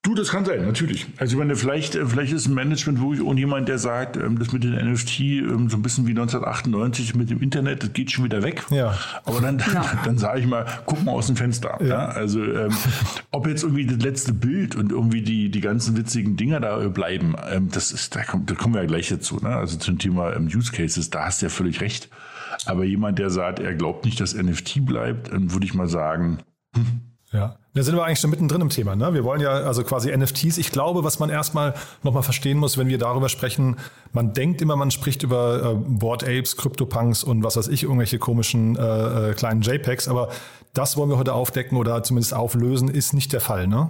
Du, 0.01 0.15
das 0.15 0.29
kann 0.29 0.45
sein, 0.45 0.65
natürlich. 0.65 1.07
Also 1.17 1.33
ich 1.33 1.39
meine, 1.39 1.57
vielleicht, 1.57 1.95
äh, 1.95 2.05
vielleicht 2.05 2.31
ist 2.31 2.47
ein 2.47 2.53
Management 2.53 3.01
wirklich 3.01 3.21
auch 3.21 3.35
jemand, 3.35 3.67
der 3.67 3.77
sagt, 3.77 4.15
ähm, 4.15 4.39
das 4.39 4.53
mit 4.53 4.63
den 4.63 4.71
NFT 4.71 5.19
ähm, 5.19 5.69
so 5.69 5.75
ein 5.75 5.81
bisschen 5.81 6.07
wie 6.07 6.11
1998 6.11 7.15
mit 7.15 7.29
dem 7.29 7.41
Internet, 7.41 7.83
das 7.83 7.91
geht 7.91 8.09
schon 8.09 8.23
wieder 8.23 8.41
weg. 8.41 8.63
Ja. 8.69 8.97
Aber 9.25 9.41
dann, 9.41 9.59
ja. 9.59 9.99
dann 10.05 10.17
sage 10.17 10.39
ich 10.39 10.47
mal, 10.47 10.65
guck 10.85 11.03
mal 11.03 11.11
aus 11.11 11.27
dem 11.27 11.35
Fenster. 11.35 11.77
Ja. 11.81 11.87
ja? 11.87 12.05
Also 12.07 12.41
ähm, 12.41 12.73
ob 13.31 13.45
jetzt 13.45 13.63
irgendwie 13.63 13.85
das 13.85 13.97
letzte 13.97 14.31
Bild 14.31 14.73
und 14.77 14.93
irgendwie 14.93 15.21
die, 15.21 15.51
die 15.51 15.59
ganzen 15.59 15.97
witzigen 15.97 16.37
Dinger 16.37 16.61
da 16.61 16.77
bleiben, 16.87 17.35
ähm, 17.49 17.69
das 17.69 17.91
ist, 17.91 18.15
da, 18.15 18.23
kommt, 18.23 18.49
da 18.49 18.55
kommen 18.55 18.75
wir 18.75 18.81
ja 18.81 18.87
gleich 18.87 19.09
dazu. 19.09 19.35
Ne? 19.41 19.49
Also 19.49 19.77
zum 19.77 19.99
Thema 19.99 20.33
ähm, 20.33 20.45
Use 20.45 20.71
Cases, 20.71 21.09
da 21.09 21.25
hast 21.25 21.41
du 21.41 21.47
ja 21.47 21.49
völlig 21.49 21.81
recht. 21.81 22.09
Aber 22.65 22.85
jemand, 22.85 23.19
der 23.19 23.29
sagt, 23.29 23.59
er 23.59 23.75
glaubt 23.75 24.05
nicht, 24.05 24.21
dass 24.21 24.33
NFT 24.33 24.85
bleibt, 24.85 25.33
dann 25.33 25.51
würde 25.51 25.65
ich 25.65 25.73
mal 25.73 25.89
sagen, 25.89 26.39
hm, 26.73 27.01
ja, 27.31 27.57
da 27.75 27.83
sind 27.83 27.95
wir 27.95 28.03
eigentlich 28.03 28.19
schon 28.19 28.31
mittendrin 28.31 28.61
im 28.61 28.69
Thema. 28.69 28.95
Ne? 28.95 29.13
Wir 29.13 29.23
wollen 29.23 29.39
ja 29.39 29.51
also 29.51 29.83
quasi 29.83 30.15
NFTs. 30.15 30.57
Ich 30.57 30.71
glaube, 30.71 31.03
was 31.03 31.19
man 31.19 31.29
erstmal 31.29 31.75
nochmal 32.01 32.23
verstehen 32.23 32.57
muss, 32.57 32.77
wenn 32.77 32.87
wir 32.87 32.97
darüber 32.97 33.29
sprechen, 33.29 33.77
man 34.13 34.33
denkt 34.33 34.61
immer, 34.61 34.75
man 34.75 34.89
spricht 34.89 35.21
über 35.21 35.73
äh, 35.73 35.75
Board 35.75 36.23
Apes, 36.23 36.57
CryptoPunks 36.57 37.23
und 37.23 37.43
was 37.43 37.55
weiß 37.55 37.67
ich, 37.67 37.83
irgendwelche 37.83 38.17
komischen 38.17 38.75
äh, 38.75 39.29
äh 39.29 39.33
kleinen 39.33 39.61
JPEGs, 39.61 40.07
aber 40.07 40.29
das 40.73 40.97
wollen 40.97 41.09
wir 41.09 41.17
heute 41.17 41.33
aufdecken 41.33 41.77
oder 41.77 42.01
zumindest 42.01 42.33
auflösen, 42.33 42.89
ist 42.89 43.13
nicht 43.13 43.31
der 43.31 43.41
Fall, 43.41 43.67
ne? 43.67 43.89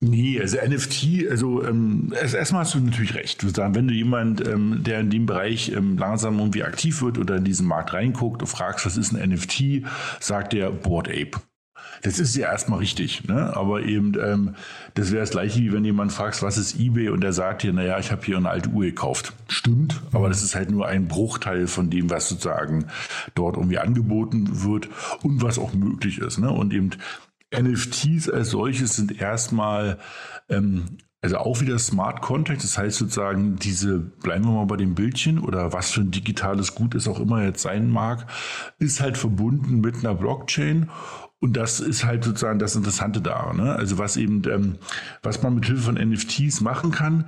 Nee, 0.00 0.40
also 0.40 0.58
NFT, 0.58 1.30
also 1.30 1.64
ähm, 1.64 2.12
erstmal 2.20 2.62
hast 2.62 2.74
du 2.74 2.80
natürlich 2.80 3.14
recht. 3.14 3.42
Du 3.42 3.48
sagst, 3.48 3.74
wenn 3.74 3.88
du 3.88 3.94
jemand, 3.94 4.46
ähm, 4.46 4.82
der 4.84 5.00
in 5.00 5.08
dem 5.08 5.24
Bereich 5.24 5.72
ähm, 5.72 5.96
langsam 5.96 6.38
irgendwie 6.38 6.62
aktiv 6.62 7.00
wird 7.00 7.16
oder 7.16 7.36
in 7.36 7.44
diesen 7.44 7.66
Markt 7.66 7.94
reinguckt 7.94 8.42
und 8.42 8.48
fragst, 8.48 8.84
was 8.84 8.98
ist 8.98 9.12
ein 9.12 9.30
NFT, 9.30 9.86
sagt 10.20 10.52
der 10.52 10.70
Board 10.70 11.08
Ape. 11.08 11.40
Das 12.04 12.18
ist 12.18 12.36
ja 12.36 12.52
erstmal 12.52 12.80
richtig, 12.80 13.24
ne? 13.24 13.56
aber 13.56 13.82
eben 13.82 14.12
ähm, 14.22 14.56
das 14.92 15.10
wäre 15.10 15.22
das 15.22 15.30
gleiche, 15.30 15.60
wie 15.60 15.72
wenn 15.72 15.86
jemand 15.86 16.12
fragt, 16.12 16.42
was 16.42 16.58
ist 16.58 16.78
eBay 16.78 17.08
und 17.08 17.22
der 17.22 17.32
sagt 17.32 17.62
dir, 17.62 17.72
naja, 17.72 17.98
ich 17.98 18.12
habe 18.12 18.22
hier 18.22 18.36
eine 18.36 18.50
alte 18.50 18.68
Uhr 18.68 18.84
gekauft. 18.84 19.32
Stimmt, 19.48 20.02
aber 20.12 20.28
das 20.28 20.42
ist 20.42 20.54
halt 20.54 20.70
nur 20.70 20.86
ein 20.86 21.08
Bruchteil 21.08 21.66
von 21.66 21.88
dem, 21.88 22.10
was 22.10 22.28
sozusagen 22.28 22.88
dort 23.34 23.56
irgendwie 23.56 23.78
angeboten 23.78 24.62
wird 24.64 24.90
und 25.22 25.42
was 25.42 25.58
auch 25.58 25.72
möglich 25.72 26.18
ist. 26.18 26.36
Ne? 26.38 26.50
Und 26.50 26.74
eben 26.74 26.90
NFTs 27.58 28.28
als 28.28 28.50
solches 28.50 28.96
sind 28.96 29.18
erstmal 29.18 29.98
ähm, 30.50 30.98
Also 31.22 31.38
auch 31.38 31.62
wieder 31.62 31.78
Smart 31.78 32.20
Contract, 32.20 32.62
das 32.62 32.76
heißt 32.76 32.98
sozusagen 32.98 33.56
diese, 33.56 33.98
bleiben 33.98 34.44
wir 34.44 34.52
mal 34.52 34.66
bei 34.66 34.76
dem 34.76 34.94
Bildchen 34.94 35.38
oder 35.38 35.72
was 35.72 35.90
für 35.90 36.02
ein 36.02 36.10
digitales 36.10 36.74
Gut 36.74 36.94
es 36.94 37.08
auch 37.08 37.18
immer 37.18 37.42
jetzt 37.42 37.62
sein 37.62 37.88
mag, 37.88 38.26
ist 38.78 39.00
halt 39.00 39.16
verbunden 39.16 39.80
mit 39.80 39.96
einer 39.96 40.14
Blockchain 40.14 40.90
und 41.44 41.58
das 41.58 41.78
ist 41.78 42.06
halt 42.06 42.24
sozusagen 42.24 42.58
das 42.58 42.74
Interessante 42.74 43.20
daran. 43.20 43.58
Ne? 43.58 43.76
Also 43.76 43.98
was 43.98 44.16
eben, 44.16 44.40
ähm, 44.50 44.76
was 45.22 45.42
man 45.42 45.54
mit 45.54 45.66
Hilfe 45.66 45.82
von 45.82 45.96
NFTs 45.96 46.62
machen 46.62 46.90
kann, 46.90 47.26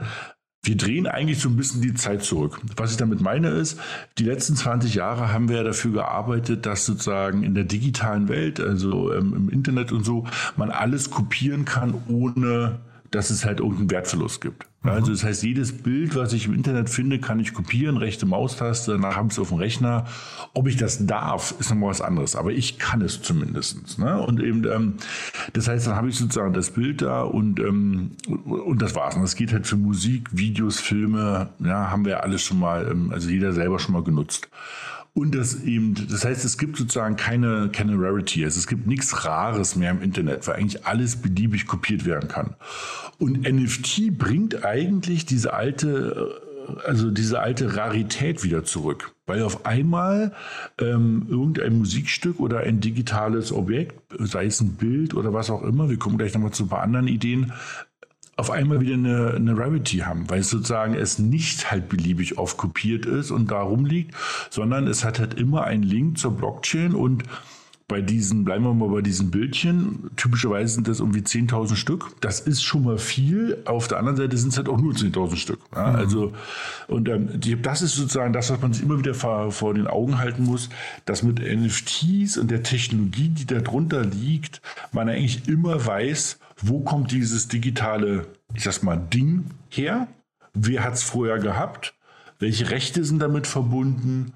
wir 0.63 0.75
drehen 0.79 1.07
eigentlich 1.07 1.39
so 1.39 1.51
ein 1.51 1.57
bisschen 1.57 1.83
die 1.83 1.93
Zeit 1.93 2.23
zurück. 2.23 2.59
Was 2.79 2.93
ich 2.93 2.97
damit 2.97 3.21
meine 3.21 3.51
ist, 3.51 3.79
die 4.17 4.25
letzten 4.25 4.57
20 4.57 4.95
Jahre 4.95 5.35
haben 5.35 5.51
wir 5.51 5.63
dafür 5.65 5.93
gearbeitet, 5.93 6.65
dass 6.65 6.87
sozusagen 6.87 7.43
in 7.43 7.55
der 7.55 7.65
digitalen 7.65 8.29
Welt, 8.29 8.59
also 8.59 9.13
ähm, 9.13 9.35
im 9.37 9.51
Internet 9.51 9.93
und 9.93 10.07
so, 10.07 10.25
man 10.57 10.71
alles 10.71 11.11
kopieren 11.11 11.67
kann, 11.67 11.93
ohne 12.09 12.79
dass 13.17 13.31
es 13.31 13.45
halt 13.45 13.61
irgendeinen 13.61 13.91
Wertverlust 13.91 14.41
gibt. 14.41 14.67
Mhm. 14.83 14.91
Also 14.91 15.11
das 15.11 15.25
heißt, 15.25 15.43
jedes 15.43 15.73
Bild, 15.73 16.15
was 16.15 16.33
ich 16.33 16.47
im 16.47 16.55
Internet 16.55 16.91
finde, 16.91 17.19
kann 17.19 17.41
ich 17.41 17.55
kopieren, 17.55 17.97
rechte 17.97 18.27
Maustaste, 18.27 18.93
danach 18.93 19.17
habe 19.17 19.29
ich 19.29 19.33
es 19.33 19.39
auf 19.39 19.49
dem 19.49 19.59
Rechner. 19.59 20.05
Ob 20.55 20.69
ich 20.69 20.77
das 20.77 21.07
darf, 21.07 21.55
ist 21.59 21.71
nochmal 21.71 21.91
was 21.91 22.03
anderes, 22.03 22.37
aber 22.37 22.53
ich 22.53 22.79
kann 22.79 23.01
es 23.01 23.23
zumindest. 23.23 23.99
Ne? 23.99 24.21
Und 24.21 24.41
eben, 24.41 24.65
ähm, 24.65 24.95
das 25.55 25.67
heißt, 25.67 25.87
dann 25.87 25.97
habe 25.97 26.09
ich 26.09 26.17
sozusagen 26.17 26.53
das 26.53 26.71
Bild 26.71 27.03
da 27.03 27.23
und, 27.23 27.59
ähm, 27.59 28.13
und 28.29 28.83
das 28.83 28.95
war's. 28.95 29.17
Und 29.17 29.23
das 29.23 29.35
geht 29.35 29.53
halt 29.53 29.67
für 29.67 29.77
Musik, 29.77 30.29
Videos, 30.33 30.79
Filme, 30.79 31.49
ja, 31.59 31.91
haben 31.91 32.05
wir 32.05 32.23
alles 32.23 32.43
schon 32.43 32.61
mal, 32.61 32.87
ähm, 32.91 33.11
also 33.13 33.31
jeder 33.31 33.53
selber 33.53 33.79
schon 33.79 33.95
mal 33.95 34.05
genutzt. 34.05 34.49
Und 35.17 35.35
das 35.35 35.63
eben, 35.63 35.95
das 36.11 36.27
heißt, 36.27 36.45
es 36.45 36.59
gibt 36.59 36.77
sozusagen 36.77 37.17
keine, 37.17 37.71
keine 37.73 37.95
Rarity. 37.95 38.45
Also 38.45 38.59
es 38.59 38.67
gibt 38.67 38.87
nichts 38.87 39.25
Rares 39.25 39.75
mehr 39.75 39.91
im 39.91 40.03
Internet, 40.03 40.47
weil 40.47 40.57
eigentlich 40.57 40.85
alles 40.85 41.17
beliebig 41.17 41.67
kopiert 41.67 42.05
werden 42.05 42.29
kann. 42.29 42.55
Und 43.19 43.51
NFT 43.51 44.19
bringt 44.19 44.67
eigentlich 44.67 45.25
diese 45.25 45.55
alte, 45.55 46.43
also 46.85 47.11
diese 47.11 47.41
alte 47.41 47.77
Rarität 47.77 48.45
wieder 48.45 48.65
zurück. 48.65 49.15
Weil 49.25 49.43
auf 49.43 49.65
einmal 49.65 50.35
ähm, 50.79 51.27
irgendein 51.31 51.79
Musikstück 51.79 52.39
oder 52.39 52.61
ein 52.61 52.81
digitales 52.81 53.53
Objekt, 53.53 53.99
sei 54.19 54.45
es 54.45 54.61
ein 54.61 54.75
Bild 54.75 55.15
oder 55.15 55.33
was 55.33 55.49
auch 55.49 55.63
immer, 55.63 55.89
wir 55.89 55.97
kommen 55.97 56.19
gleich 56.19 56.35
nochmal 56.35 56.53
zu 56.53 56.65
ein 56.65 56.69
paar 56.69 56.83
anderen 56.83 57.09
Ideen, 57.09 57.55
auf 58.37 58.51
einmal 58.51 58.81
wieder 58.81 58.95
eine, 58.95 59.33
eine 59.35 59.57
Rarity 59.57 59.99
haben, 59.99 60.29
weil 60.29 60.41
es 60.41 60.51
sozusagen 60.51 60.95
es 60.95 61.19
nicht 61.19 61.71
halt 61.71 61.89
beliebig 61.89 62.37
oft 62.37 62.59
kopiert 62.59 63.07
ist 63.07 63.31
und 63.31 63.51
da 63.51 63.63
rumliegt, 63.63 64.15
sondern 64.51 64.87
es 64.87 65.05
hat 65.05 65.19
halt 65.19 65.35
immer 65.35 65.65
einen 65.65 65.83
Link 65.83 66.19
zur 66.19 66.37
Blockchain 66.37 66.95
und 66.95 67.25
bei 67.89 68.01
diesen, 68.01 68.45
bleiben 68.45 68.65
wir 68.65 68.75
mal 68.75 68.89
bei 68.89 69.01
diesen 69.01 69.31
Bildchen, 69.31 70.11
typischerweise 70.17 70.75
sind 70.75 70.89
das 70.89 70.99
irgendwie 70.99 71.21
10.000 71.21 71.77
Stück. 71.77 72.21
Das 72.21 72.41
ist 72.41 72.65
schon 72.65 72.83
mal 72.83 72.99
viel. 72.99 73.59
Auf 73.65 73.87
der 73.87 73.99
anderen 73.99 74.17
Seite 74.17 74.37
sind 74.37 74.49
es 74.49 74.57
halt 74.57 74.69
auch 74.69 74.79
nur 74.79 74.93
10.000 74.93 75.37
Stück. 75.37 75.61
Ja, 75.73 75.91
mhm. 75.91 75.97
Also, 75.97 76.33
und 76.89 77.09
ähm, 77.09 77.39
die, 77.39 77.61
das 77.61 77.83
ist 77.83 77.95
sozusagen 77.95 78.33
das, 78.33 78.51
was 78.51 78.61
man 78.61 78.73
sich 78.73 78.83
immer 78.83 78.99
wieder 78.99 79.15
vor, 79.15 79.53
vor, 79.53 79.73
den 79.73 79.87
Augen 79.87 80.19
halten 80.19 80.43
muss, 80.43 80.69
dass 81.05 81.23
mit 81.23 81.39
NFTs 81.39 82.39
und 82.39 82.51
der 82.51 82.65
Technologie, 82.65 83.29
die 83.29 83.47
darunter 83.47 84.03
liegt, 84.03 84.63
man 84.91 85.09
eigentlich 85.09 85.47
immer 85.47 85.87
weiß, 85.87 86.41
wo 86.61 86.81
kommt 86.81 87.13
dieses 87.13 87.49
digitale, 87.49 88.27
ich 88.55 88.65
sag 88.65 88.83
mal, 88.83 88.97
Ding 88.97 89.51
her? 89.69 90.09
Wer 90.55 90.85
hat 90.85 90.95
es 90.95 91.03
vorher 91.03 91.39
gehabt? 91.39 91.95
Welche 92.39 92.71
Rechte 92.71 93.05
sind 93.05 93.19
damit 93.21 93.47
verbunden? 93.47 94.33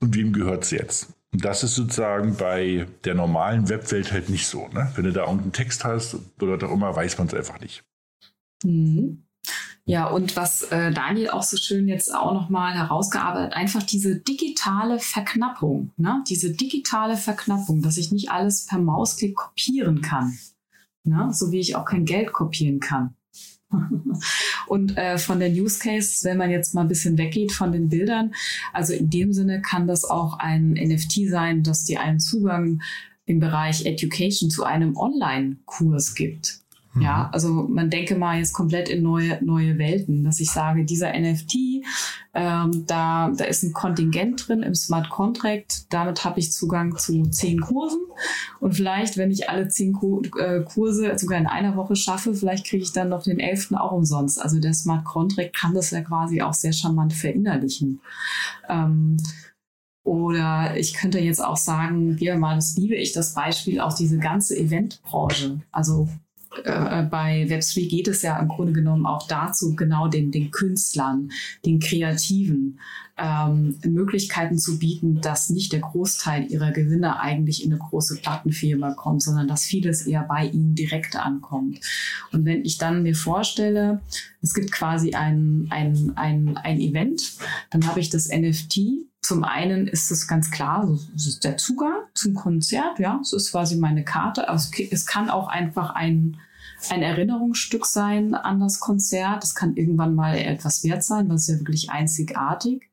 Und 0.00 0.14
wem 0.14 0.32
gehört 0.32 0.64
es 0.64 0.70
jetzt? 0.70 1.12
Und 1.32 1.44
das 1.44 1.64
ist 1.64 1.74
sozusagen 1.74 2.36
bei 2.36 2.86
der 3.04 3.14
normalen 3.14 3.68
Webwelt 3.68 4.12
halt 4.12 4.28
nicht 4.28 4.46
so. 4.46 4.68
Ne? 4.68 4.92
Wenn 4.94 5.04
du 5.04 5.12
da 5.12 5.22
irgendeinen 5.22 5.52
Text 5.52 5.84
hast 5.84 6.16
oder 6.40 6.54
auch 6.66 6.72
immer, 6.72 6.94
weiß 6.94 7.18
man 7.18 7.26
es 7.26 7.34
einfach 7.34 7.60
nicht. 7.60 7.84
Mhm. 8.62 9.24
Ja, 9.86 10.06
und 10.06 10.36
was 10.36 10.62
äh, 10.62 10.92
Daniel 10.92 11.30
auch 11.30 11.42
so 11.42 11.58
schön 11.58 11.88
jetzt 11.88 12.14
auch 12.14 12.32
nochmal 12.32 12.74
herausgearbeitet, 12.74 13.52
einfach 13.54 13.82
diese 13.82 14.16
digitale 14.16 14.98
Verknappung, 14.98 15.92
ne? 15.98 16.24
diese 16.26 16.52
digitale 16.52 17.16
Verknappung, 17.16 17.82
dass 17.82 17.98
ich 17.98 18.10
nicht 18.10 18.30
alles 18.30 18.64
per 18.64 18.78
Mausklick 18.78 19.34
kopieren 19.36 20.00
kann, 20.00 20.38
ne? 21.04 21.28
so 21.32 21.52
wie 21.52 21.60
ich 21.60 21.76
auch 21.76 21.84
kein 21.84 22.04
Geld 22.04 22.32
kopieren 22.32 22.80
kann. 22.80 23.14
Und 24.66 24.96
äh, 24.96 25.18
von 25.18 25.40
der 25.40 25.50
Use 25.50 25.78
Case, 25.78 26.24
wenn 26.24 26.38
man 26.38 26.50
jetzt 26.50 26.74
mal 26.74 26.82
ein 26.82 26.88
bisschen 26.88 27.18
weggeht 27.18 27.52
von 27.52 27.72
den 27.72 27.88
Bildern, 27.88 28.34
also 28.72 28.92
in 28.92 29.10
dem 29.10 29.32
Sinne 29.32 29.60
kann 29.62 29.86
das 29.86 30.04
auch 30.04 30.38
ein 30.38 30.72
NFT 30.72 31.28
sein, 31.28 31.62
dass 31.62 31.84
dir 31.84 32.00
einen 32.00 32.20
Zugang 32.20 32.80
im 33.26 33.40
Bereich 33.40 33.86
Education 33.86 34.50
zu 34.50 34.64
einem 34.64 34.96
Online-Kurs 34.96 36.14
gibt. 36.14 36.63
Ja, 37.00 37.24
mhm. 37.24 37.28
also 37.32 37.48
man 37.68 37.90
denke 37.90 38.14
mal 38.14 38.38
jetzt 38.38 38.52
komplett 38.52 38.88
in 38.88 39.02
neue, 39.02 39.44
neue 39.44 39.78
Welten, 39.78 40.24
dass 40.24 40.38
ich 40.38 40.50
sage, 40.50 40.84
dieser 40.84 41.12
NFT, 41.18 41.56
ähm, 42.34 42.84
da, 42.86 43.30
da 43.36 43.44
ist 43.44 43.62
ein 43.64 43.72
Kontingent 43.72 44.46
drin 44.46 44.62
im 44.62 44.74
Smart 44.74 45.10
Contract, 45.10 45.92
damit 45.92 46.24
habe 46.24 46.38
ich 46.38 46.52
Zugang 46.52 46.96
zu 46.96 47.28
zehn 47.30 47.60
Kursen 47.60 48.00
und 48.60 48.74
vielleicht, 48.74 49.16
wenn 49.16 49.30
ich 49.30 49.48
alle 49.48 49.68
zehn 49.68 49.96
äh, 50.38 50.60
Kurse 50.62 51.18
sogar 51.18 51.38
in 51.38 51.46
einer 51.46 51.76
Woche 51.76 51.96
schaffe, 51.96 52.34
vielleicht 52.34 52.66
kriege 52.66 52.84
ich 52.84 52.92
dann 52.92 53.08
noch 53.08 53.24
den 53.24 53.40
elften 53.40 53.74
auch 53.76 53.92
umsonst. 53.92 54.40
Also 54.40 54.60
der 54.60 54.74
Smart 54.74 55.04
Contract 55.04 55.54
kann 55.54 55.74
das 55.74 55.90
ja 55.90 56.00
quasi 56.02 56.42
auch 56.42 56.54
sehr 56.54 56.72
charmant 56.72 57.12
verinnerlichen. 57.12 58.00
Ähm, 58.68 59.16
oder 60.04 60.76
ich 60.76 60.92
könnte 60.92 61.18
jetzt 61.18 61.42
auch 61.42 61.56
sagen, 61.56 62.20
wieder 62.20 62.36
mal, 62.36 62.56
das 62.56 62.76
liebe 62.76 62.94
ich, 62.94 63.12
das 63.12 63.32
Beispiel, 63.32 63.80
auch 63.80 63.94
diese 63.94 64.18
ganze 64.18 64.56
Eventbranche. 64.56 65.62
Also 65.72 66.08
äh, 66.62 67.02
bei 67.02 67.46
Web3 67.48 67.88
geht 67.88 68.08
es 68.08 68.22
ja 68.22 68.38
im 68.38 68.48
Grunde 68.48 68.72
genommen 68.72 69.06
auch 69.06 69.26
dazu, 69.26 69.74
genau 69.74 70.08
den, 70.08 70.30
den 70.30 70.50
Künstlern, 70.50 71.30
den 71.64 71.80
Kreativen 71.80 72.78
ähm, 73.16 73.78
Möglichkeiten 73.84 74.58
zu 74.58 74.78
bieten, 74.78 75.20
dass 75.20 75.50
nicht 75.50 75.72
der 75.72 75.80
Großteil 75.80 76.50
ihrer 76.50 76.72
Gewinne 76.72 77.20
eigentlich 77.20 77.64
in 77.64 77.72
eine 77.72 77.80
große 77.80 78.16
Plattenfirma 78.16 78.94
kommt, 78.94 79.22
sondern 79.22 79.46
dass 79.46 79.64
vieles 79.64 80.06
eher 80.06 80.24
bei 80.24 80.46
ihnen 80.46 80.74
direkt 80.74 81.16
ankommt. 81.16 81.80
Und 82.32 82.44
wenn 82.44 82.64
ich 82.64 82.78
dann 82.78 83.02
mir 83.02 83.14
vorstelle, 83.14 84.00
es 84.42 84.54
gibt 84.54 84.72
quasi 84.72 85.14
ein, 85.14 85.68
ein, 85.70 86.12
ein, 86.16 86.56
ein 86.56 86.80
Event, 86.80 87.34
dann 87.70 87.86
habe 87.86 88.00
ich 88.00 88.10
das 88.10 88.28
NFT 88.28 88.80
zum 89.24 89.42
einen 89.42 89.86
ist 89.86 90.10
es 90.10 90.28
ganz 90.28 90.50
klar, 90.50 90.86
es 91.16 91.26
ist 91.26 91.44
der 91.44 91.56
Zugang 91.56 91.94
zum 92.12 92.34
Konzert, 92.34 92.98
ja, 92.98 93.18
es 93.22 93.32
ist 93.32 93.52
quasi 93.52 93.76
meine 93.76 94.04
Karte, 94.04 94.48
aber 94.48 94.60
es 94.90 95.06
kann 95.06 95.30
auch 95.30 95.48
einfach 95.48 95.94
ein, 95.94 96.36
ein 96.90 97.02
Erinnerungsstück 97.02 97.86
sein 97.86 98.34
an 98.34 98.60
das 98.60 98.80
Konzert. 98.80 99.42
Es 99.42 99.54
kann 99.54 99.76
irgendwann 99.76 100.14
mal 100.14 100.36
etwas 100.36 100.84
wert 100.84 101.02
sein, 101.02 101.30
was 101.30 101.42
ist 101.42 101.48
ja 101.48 101.60
wirklich 101.60 101.90
einzigartig. 101.90 102.90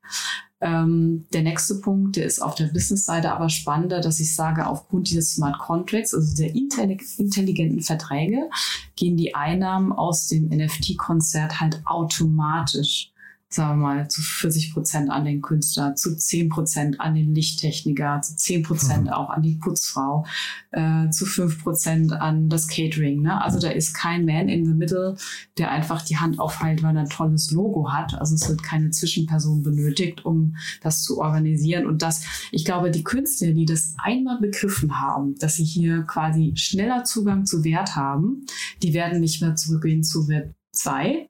Ähm, 0.61 1.25
der 1.33 1.41
nächste 1.41 1.75
Punkt, 1.75 2.15
der 2.15 2.25
ist 2.25 2.41
auf 2.41 2.55
der 2.55 2.67
Business-Seite 2.67 3.33
aber 3.33 3.49
spannender, 3.49 3.99
dass 3.99 4.21
ich 4.21 4.33
sage, 4.33 4.67
aufgrund 4.67 5.09
dieses 5.09 5.33
Smart 5.33 5.59
Contracts, 5.59 6.13
also 6.13 6.33
der 6.35 6.55
intelligenten 6.55 7.81
Verträge, 7.81 8.49
gehen 8.95 9.17
die 9.17 9.35
Einnahmen 9.35 9.91
aus 9.91 10.27
dem 10.27 10.47
NFT-Konzert 10.47 11.59
halt 11.59 11.81
automatisch 11.83 13.10
sagen 13.53 13.79
wir 13.79 13.87
mal, 13.87 14.07
zu 14.07 14.21
40 14.21 14.73
Prozent 14.73 15.09
an 15.09 15.25
den 15.25 15.41
Künstler, 15.41 15.95
zu 15.95 16.15
10 16.15 16.49
Prozent 16.49 17.01
an 17.01 17.15
den 17.15 17.35
Lichttechniker, 17.35 18.21
zu 18.21 18.35
10 18.35 18.63
Prozent 18.63 19.03
mhm. 19.05 19.09
auch 19.09 19.29
an 19.29 19.41
die 19.41 19.55
Putzfrau, 19.55 20.25
äh, 20.71 21.09
zu 21.09 21.25
5 21.25 21.61
Prozent 21.61 22.13
an 22.13 22.47
das 22.47 22.67
Catering. 22.67 23.21
Ne? 23.21 23.41
Also 23.41 23.59
da 23.59 23.69
ist 23.69 23.93
kein 23.93 24.25
Man 24.25 24.47
in 24.47 24.65
the 24.65 24.73
Middle, 24.73 25.17
der 25.57 25.69
einfach 25.71 26.01
die 26.01 26.17
Hand 26.17 26.39
aufhält, 26.39 26.81
weil 26.81 26.95
er 26.95 27.01
ein 27.01 27.09
tolles 27.09 27.51
Logo 27.51 27.91
hat. 27.91 28.13
Also 28.13 28.35
es 28.35 28.47
wird 28.47 28.63
keine 28.63 28.91
Zwischenperson 28.91 29.63
benötigt, 29.63 30.23
um 30.25 30.55
das 30.81 31.03
zu 31.03 31.19
organisieren. 31.19 31.85
Und 31.85 32.01
das, 32.01 32.23
ich 32.51 32.63
glaube, 32.63 32.89
die 32.89 33.03
Künstler, 33.03 33.51
die 33.51 33.65
das 33.65 33.95
einmal 34.01 34.39
begriffen 34.39 35.01
haben, 35.01 35.35
dass 35.39 35.55
sie 35.55 35.65
hier 35.65 36.03
quasi 36.03 36.53
schneller 36.55 37.03
Zugang 37.03 37.45
zu 37.45 37.65
Wert 37.65 37.97
haben, 37.97 38.45
die 38.81 38.93
werden 38.93 39.19
nicht 39.19 39.41
mehr 39.41 39.55
zurückgehen 39.55 40.03
zu 40.03 40.29
Web 40.29 40.55
2, 40.71 41.27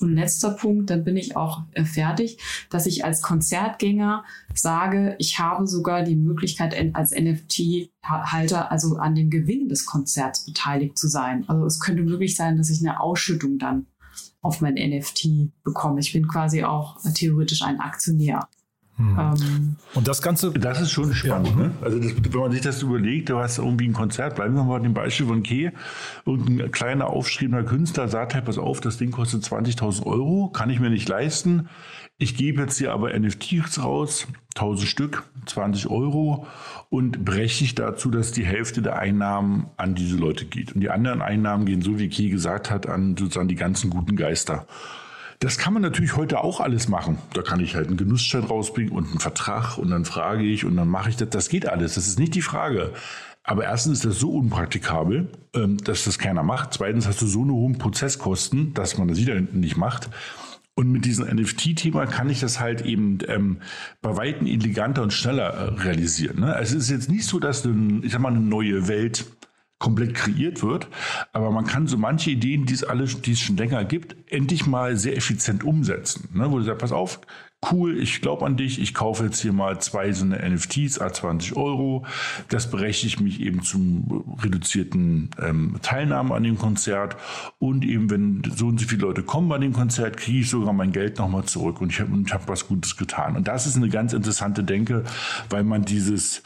und 0.00 0.14
letzter 0.14 0.50
Punkt, 0.50 0.90
dann 0.90 1.04
bin 1.04 1.16
ich 1.16 1.36
auch 1.36 1.62
äh, 1.72 1.84
fertig, 1.84 2.38
dass 2.70 2.86
ich 2.86 3.04
als 3.04 3.22
Konzertgänger 3.22 4.24
sage, 4.54 5.14
ich 5.18 5.38
habe 5.38 5.66
sogar 5.66 6.02
die 6.02 6.16
Möglichkeit, 6.16 6.74
als 6.94 7.12
NFT-Halter 7.12 8.72
also 8.72 8.96
an 8.96 9.14
dem 9.14 9.30
Gewinn 9.30 9.68
des 9.68 9.86
Konzerts 9.86 10.44
beteiligt 10.44 10.98
zu 10.98 11.08
sein. 11.08 11.48
Also 11.48 11.64
es 11.64 11.80
könnte 11.80 12.02
möglich 12.02 12.36
sein, 12.36 12.56
dass 12.56 12.70
ich 12.70 12.80
eine 12.80 13.00
Ausschüttung 13.00 13.58
dann 13.58 13.86
auf 14.40 14.60
mein 14.60 14.74
NFT 14.74 15.52
bekomme. 15.62 16.00
Ich 16.00 16.12
bin 16.12 16.28
quasi 16.28 16.64
auch 16.64 16.98
theoretisch 17.14 17.62
ein 17.62 17.80
Aktionär. 17.80 18.48
Hm. 18.96 19.18
Ähm, 19.18 19.76
und 19.94 20.06
das 20.06 20.22
Ganze. 20.22 20.52
Das 20.52 20.80
ist 20.80 20.92
schon 20.92 21.12
spannend. 21.14 21.48
Ja. 21.48 21.56
Ne? 21.56 21.70
Also, 21.80 21.98
das, 21.98 22.12
wenn 22.16 22.40
man 22.40 22.52
sich 22.52 22.60
das 22.60 22.82
überlegt, 22.82 23.28
du 23.28 23.38
hast 23.38 23.58
irgendwie 23.58 23.88
ein 23.88 23.92
Konzert, 23.92 24.36
bleiben 24.36 24.54
wir 24.54 24.62
mal 24.62 24.78
bei 24.78 24.84
dem 24.84 24.94
Beispiel 24.94 25.26
von 25.26 25.42
Keh, 25.42 25.70
und 26.24 26.48
ein 26.48 26.70
kleiner 26.70 27.08
aufschriebener 27.08 27.64
Künstler 27.64 28.08
sagt 28.08 28.34
halt, 28.34 28.44
pass 28.44 28.58
auf, 28.58 28.80
das 28.80 28.96
Ding 28.96 29.10
kostet 29.10 29.42
20.000 29.42 30.06
Euro, 30.06 30.48
kann 30.48 30.70
ich 30.70 30.78
mir 30.78 30.90
nicht 30.90 31.08
leisten. 31.08 31.68
Ich 32.16 32.36
gebe 32.36 32.62
jetzt 32.62 32.78
hier 32.78 32.92
aber 32.92 33.18
NFTs 33.18 33.82
raus, 33.82 34.28
1000 34.54 34.88
Stück, 34.88 35.24
20 35.46 35.88
Euro 35.88 36.46
und 36.88 37.24
breche 37.24 37.64
ich 37.64 37.74
dazu, 37.74 38.08
dass 38.08 38.30
die 38.30 38.44
Hälfte 38.44 38.82
der 38.82 39.00
Einnahmen 39.00 39.66
an 39.76 39.96
diese 39.96 40.16
Leute 40.16 40.44
geht. 40.44 40.72
Und 40.72 40.80
die 40.80 40.90
anderen 40.90 41.22
Einnahmen 41.22 41.66
gehen, 41.66 41.82
so 41.82 41.98
wie 41.98 42.08
Key 42.08 42.30
gesagt 42.30 42.70
hat, 42.70 42.88
an 42.88 43.16
sozusagen 43.16 43.48
die 43.48 43.56
ganzen 43.56 43.90
guten 43.90 44.14
Geister. 44.14 44.68
Das 45.44 45.58
kann 45.58 45.74
man 45.74 45.82
natürlich 45.82 46.16
heute 46.16 46.42
auch 46.42 46.60
alles 46.60 46.88
machen. 46.88 47.18
Da 47.34 47.42
kann 47.42 47.60
ich 47.60 47.74
halt 47.74 47.88
einen 47.88 47.98
Genussschein 47.98 48.44
rausbringen 48.44 48.90
und 48.90 49.10
einen 49.10 49.20
Vertrag 49.20 49.76
und 49.76 49.90
dann 49.90 50.06
frage 50.06 50.42
ich 50.42 50.64
und 50.64 50.74
dann 50.74 50.88
mache 50.88 51.10
ich 51.10 51.16
das. 51.16 51.28
Das 51.28 51.50
geht 51.50 51.68
alles. 51.68 51.96
Das 51.96 52.08
ist 52.08 52.18
nicht 52.18 52.34
die 52.34 52.40
Frage. 52.40 52.94
Aber 53.42 53.64
erstens 53.64 53.98
ist 53.98 54.04
das 54.06 54.18
so 54.18 54.30
unpraktikabel, 54.30 55.28
ähm, 55.52 55.76
dass 55.84 56.04
das 56.04 56.18
keiner 56.18 56.42
macht. 56.42 56.72
Zweitens 56.72 57.06
hast 57.06 57.20
du 57.20 57.26
so 57.26 57.42
eine 57.42 57.52
hohen 57.52 57.76
Prozesskosten, 57.76 58.72
dass 58.72 58.96
man 58.96 59.06
das 59.06 59.18
wieder 59.18 59.38
nicht 59.38 59.76
macht. 59.76 60.08
Und 60.76 60.90
mit 60.90 61.04
diesem 61.04 61.26
NFT-Thema 61.26 62.06
kann 62.06 62.30
ich 62.30 62.40
das 62.40 62.58
halt 62.58 62.80
eben 62.80 63.18
ähm, 63.28 63.58
bei 64.00 64.16
Weitem 64.16 64.46
eleganter 64.46 65.02
und 65.02 65.12
schneller 65.12 65.50
äh, 65.50 65.82
realisieren. 65.82 66.40
Ne? 66.40 66.54
Also 66.54 66.74
es 66.78 66.84
ist 66.84 66.90
jetzt 66.90 67.10
nicht 67.10 67.26
so, 67.26 67.38
dass 67.38 67.66
eine, 67.66 68.00
ich 68.02 68.12
sag 68.12 68.22
mal, 68.22 68.30
eine 68.30 68.40
neue 68.40 68.88
Welt 68.88 69.26
komplett 69.78 70.14
kreiert 70.14 70.62
wird. 70.62 70.88
Aber 71.32 71.50
man 71.50 71.66
kann 71.66 71.86
so 71.86 71.98
manche 71.98 72.30
Ideen, 72.30 72.66
die 72.66 72.74
es 72.74 72.84
alle, 72.84 73.04
die 73.04 73.32
es 73.32 73.40
schon 73.40 73.56
länger 73.56 73.84
gibt, 73.84 74.16
endlich 74.30 74.66
mal 74.66 74.96
sehr 74.96 75.16
effizient 75.16 75.64
umsetzen. 75.64 76.28
Ne? 76.32 76.50
Wo 76.50 76.58
du 76.58 76.64
sagst, 76.64 76.80
pass 76.80 76.92
auf, 76.92 77.20
cool, 77.70 77.98
ich 77.98 78.20
glaube 78.20 78.44
an 78.44 78.56
dich, 78.56 78.80
ich 78.80 78.94
kaufe 78.94 79.24
jetzt 79.24 79.40
hier 79.40 79.52
mal 79.52 79.80
zwei 79.80 80.12
so 80.12 80.24
eine 80.24 80.38
NFTs, 80.48 80.98
a 81.00 81.12
20 81.12 81.56
Euro. 81.56 82.04
Das 82.48 82.70
berechtigt 82.70 83.20
mich 83.20 83.40
eben 83.40 83.62
zum 83.62 84.38
reduzierten 84.42 85.30
ähm, 85.40 85.76
Teilnahme 85.82 86.34
an 86.34 86.42
dem 86.42 86.58
Konzert. 86.58 87.16
Und 87.58 87.84
eben, 87.84 88.10
wenn 88.10 88.42
so 88.56 88.68
und 88.68 88.80
so 88.80 88.86
viele 88.86 89.02
Leute 89.02 89.22
kommen 89.22 89.48
bei 89.48 89.58
dem 89.58 89.72
Konzert, 89.72 90.16
kriege 90.16 90.40
ich 90.40 90.50
sogar 90.50 90.72
mein 90.72 90.92
Geld 90.92 91.18
nochmal 91.18 91.44
zurück 91.44 91.80
und 91.80 91.90
ich 91.90 92.00
habe 92.00 92.10
hab 92.30 92.48
was 92.48 92.68
Gutes 92.68 92.96
getan. 92.96 93.36
Und 93.36 93.48
das 93.48 93.66
ist 93.66 93.76
eine 93.76 93.88
ganz 93.88 94.12
interessante 94.12 94.64
Denke, 94.64 95.04
weil 95.50 95.64
man 95.64 95.84
dieses, 95.84 96.42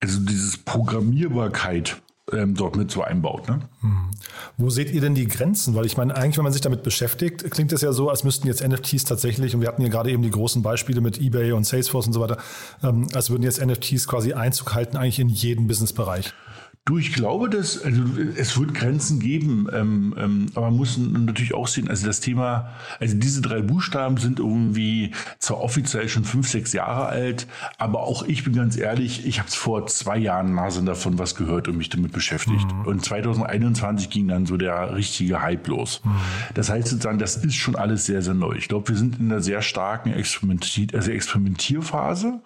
also 0.00 0.20
dieses 0.20 0.56
Programmierbarkeit 0.58 2.00
ähm, 2.32 2.54
dort 2.54 2.76
mit 2.76 2.90
so 2.90 3.02
einbaut. 3.02 3.48
Ne? 3.48 3.60
Hm. 3.80 4.10
Wo 4.56 4.70
seht 4.70 4.90
ihr 4.90 5.00
denn 5.00 5.14
die 5.14 5.26
Grenzen? 5.26 5.74
Weil 5.74 5.86
ich 5.86 5.96
meine, 5.96 6.14
eigentlich, 6.16 6.36
wenn 6.36 6.44
man 6.44 6.52
sich 6.52 6.62
damit 6.62 6.82
beschäftigt, 6.82 7.50
klingt 7.50 7.72
es 7.72 7.80
ja 7.80 7.92
so, 7.92 8.10
als 8.10 8.24
müssten 8.24 8.46
jetzt 8.46 8.66
NFTs 8.66 9.04
tatsächlich, 9.04 9.54
und 9.54 9.60
wir 9.60 9.68
hatten 9.68 9.82
hier 9.82 9.90
gerade 9.90 10.10
eben 10.10 10.22
die 10.22 10.30
großen 10.30 10.62
Beispiele 10.62 11.00
mit 11.00 11.20
eBay 11.20 11.52
und 11.52 11.64
Salesforce 11.64 12.06
und 12.06 12.12
so 12.12 12.20
weiter, 12.20 12.38
ähm, 12.82 13.06
als 13.14 13.30
würden 13.30 13.42
jetzt 13.42 13.64
NFTs 13.64 14.08
quasi 14.08 14.32
Einzug 14.32 14.74
halten, 14.74 14.96
eigentlich 14.96 15.20
in 15.20 15.28
jeden 15.28 15.66
Businessbereich. 15.66 16.32
Du, 16.88 16.96
ich 16.96 17.12
glaube, 17.12 17.50
dass 17.50 17.82
also 17.84 18.00
es 18.34 18.58
wird 18.58 18.72
Grenzen 18.72 19.20
geben, 19.20 19.66
ähm, 19.70 20.14
ähm, 20.16 20.46
aber 20.54 20.70
man 20.70 20.76
muss 20.78 20.96
natürlich 20.96 21.52
auch 21.52 21.68
sehen, 21.68 21.86
also 21.86 22.06
das 22.06 22.20
Thema, 22.20 22.70
also 22.98 23.14
diese 23.14 23.42
drei 23.42 23.60
Buchstaben 23.60 24.16
sind 24.16 24.38
irgendwie 24.38 25.12
zwar 25.38 25.60
offiziell 25.60 26.08
schon 26.08 26.24
fünf, 26.24 26.48
sechs 26.48 26.72
Jahre 26.72 27.04
alt, 27.04 27.46
aber 27.76 28.04
auch 28.04 28.22
ich 28.22 28.42
bin 28.42 28.54
ganz 28.54 28.78
ehrlich, 28.78 29.26
ich 29.26 29.38
habe 29.38 29.50
vor 29.50 29.86
zwei 29.86 30.16
Jahren 30.16 30.54
Nase 30.54 30.82
davon 30.82 31.18
was 31.18 31.34
gehört 31.34 31.68
und 31.68 31.76
mich 31.76 31.90
damit 31.90 32.12
beschäftigt. 32.12 32.72
Mhm. 32.72 32.86
Und 32.86 33.04
2021 33.04 34.08
ging 34.08 34.26
dann 34.28 34.46
so 34.46 34.56
der 34.56 34.94
richtige 34.94 35.42
Hype 35.42 35.68
los. 35.68 36.00
Mhm. 36.02 36.12
Das 36.54 36.70
heißt 36.70 36.88
sozusagen, 36.88 37.18
das 37.18 37.36
ist 37.36 37.56
schon 37.56 37.76
alles 37.76 38.06
sehr, 38.06 38.22
sehr 38.22 38.32
neu. 38.32 38.54
Ich 38.54 38.68
glaube, 38.68 38.88
wir 38.88 38.96
sind 38.96 39.18
in 39.18 39.30
einer 39.30 39.42
sehr 39.42 39.60
starken 39.60 40.14
Experimentier 40.14 40.86
also 40.94 41.10
Experimentierphase. 41.10 42.40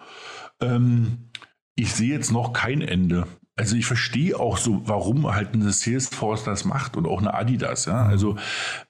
Ähm, 0.59 1.29
ich 1.75 1.93
sehe 1.93 2.13
jetzt 2.13 2.33
noch 2.33 2.51
kein 2.51 2.81
Ende. 2.81 3.25
Also 3.55 3.75
ich 3.75 3.85
verstehe 3.85 4.39
auch 4.39 4.57
so, 4.57 4.81
warum 4.85 5.31
halt 5.31 5.53
eine 5.53 5.71
Salesforce 5.71 6.43
das 6.43 6.65
macht 6.65 6.97
und 6.97 7.05
auch 7.05 7.19
eine 7.19 7.35
Adidas. 7.35 7.85
Ja? 7.85 8.05
Also 8.05 8.35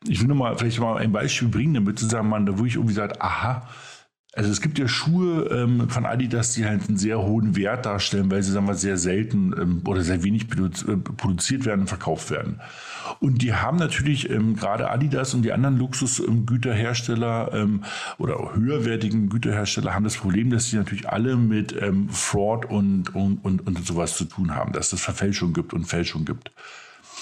ich 0.08 0.22
will 0.22 0.28
nur 0.28 0.38
mal 0.38 0.58
vielleicht 0.58 0.80
mal 0.80 0.98
ein 0.98 1.12
Beispiel 1.12 1.50
bringen, 1.50 1.74
damit 1.74 2.00
zusammen, 2.00 2.46
da 2.46 2.58
wo 2.58 2.66
ich 2.66 2.76
irgendwie 2.76 2.94
sage, 2.94 3.22
aha, 3.22 3.68
also 4.36 4.50
es 4.50 4.62
gibt 4.62 4.80
ja 4.80 4.88
Schuhe 4.88 5.44
ähm, 5.52 5.90
von 5.90 6.08
Adidas, 6.08 6.54
die 6.54 6.66
halt 6.66 6.88
einen 6.88 6.98
sehr 6.98 7.22
hohen 7.22 7.56
Wert 7.56 7.86
darstellen, 7.86 8.32
weil 8.32 8.42
sie 8.42 8.52
sagen 8.52 8.68
wir 8.68 8.74
sehr 8.74 8.98
selten 8.98 9.54
ähm, 9.60 9.82
oder 9.86 10.02
sehr 10.02 10.24
wenig 10.24 10.48
äh, 10.54 10.98
produziert 10.98 11.66
werden 11.66 11.82
und 11.82 11.88
verkauft 11.88 12.32
werden. 12.32 12.60
Und 13.20 13.44
die 13.44 13.54
haben 13.54 13.78
natürlich 13.78 14.30
ähm, 14.32 14.56
gerade 14.56 14.90
Adidas 14.90 15.36
und 15.36 15.44
die 15.44 15.52
anderen 15.52 15.78
Luxusgüterhersteller 15.78 17.52
ähm, 17.54 17.84
oder 18.18 18.56
höherwertigen 18.56 19.30
Güterhersteller 19.30 19.94
haben 19.94 20.04
das 20.04 20.18
Problem, 20.18 20.50
dass 20.50 20.70
sie 20.70 20.78
natürlich 20.78 21.08
alle 21.08 21.36
mit 21.36 21.76
ähm, 21.80 22.10
Fraud 22.10 22.66
und, 22.66 23.14
und, 23.14 23.38
und, 23.44 23.68
und 23.68 23.86
sowas 23.86 24.18
zu 24.18 24.26
tun 24.26 24.56
haben, 24.56 24.74
dass 24.74 24.94
es 24.94 25.02
Verfälschung 25.02 25.54
gibt 25.54 25.74
und 25.74 25.86
Fälschung 25.86 26.26
gibt. 26.26 26.52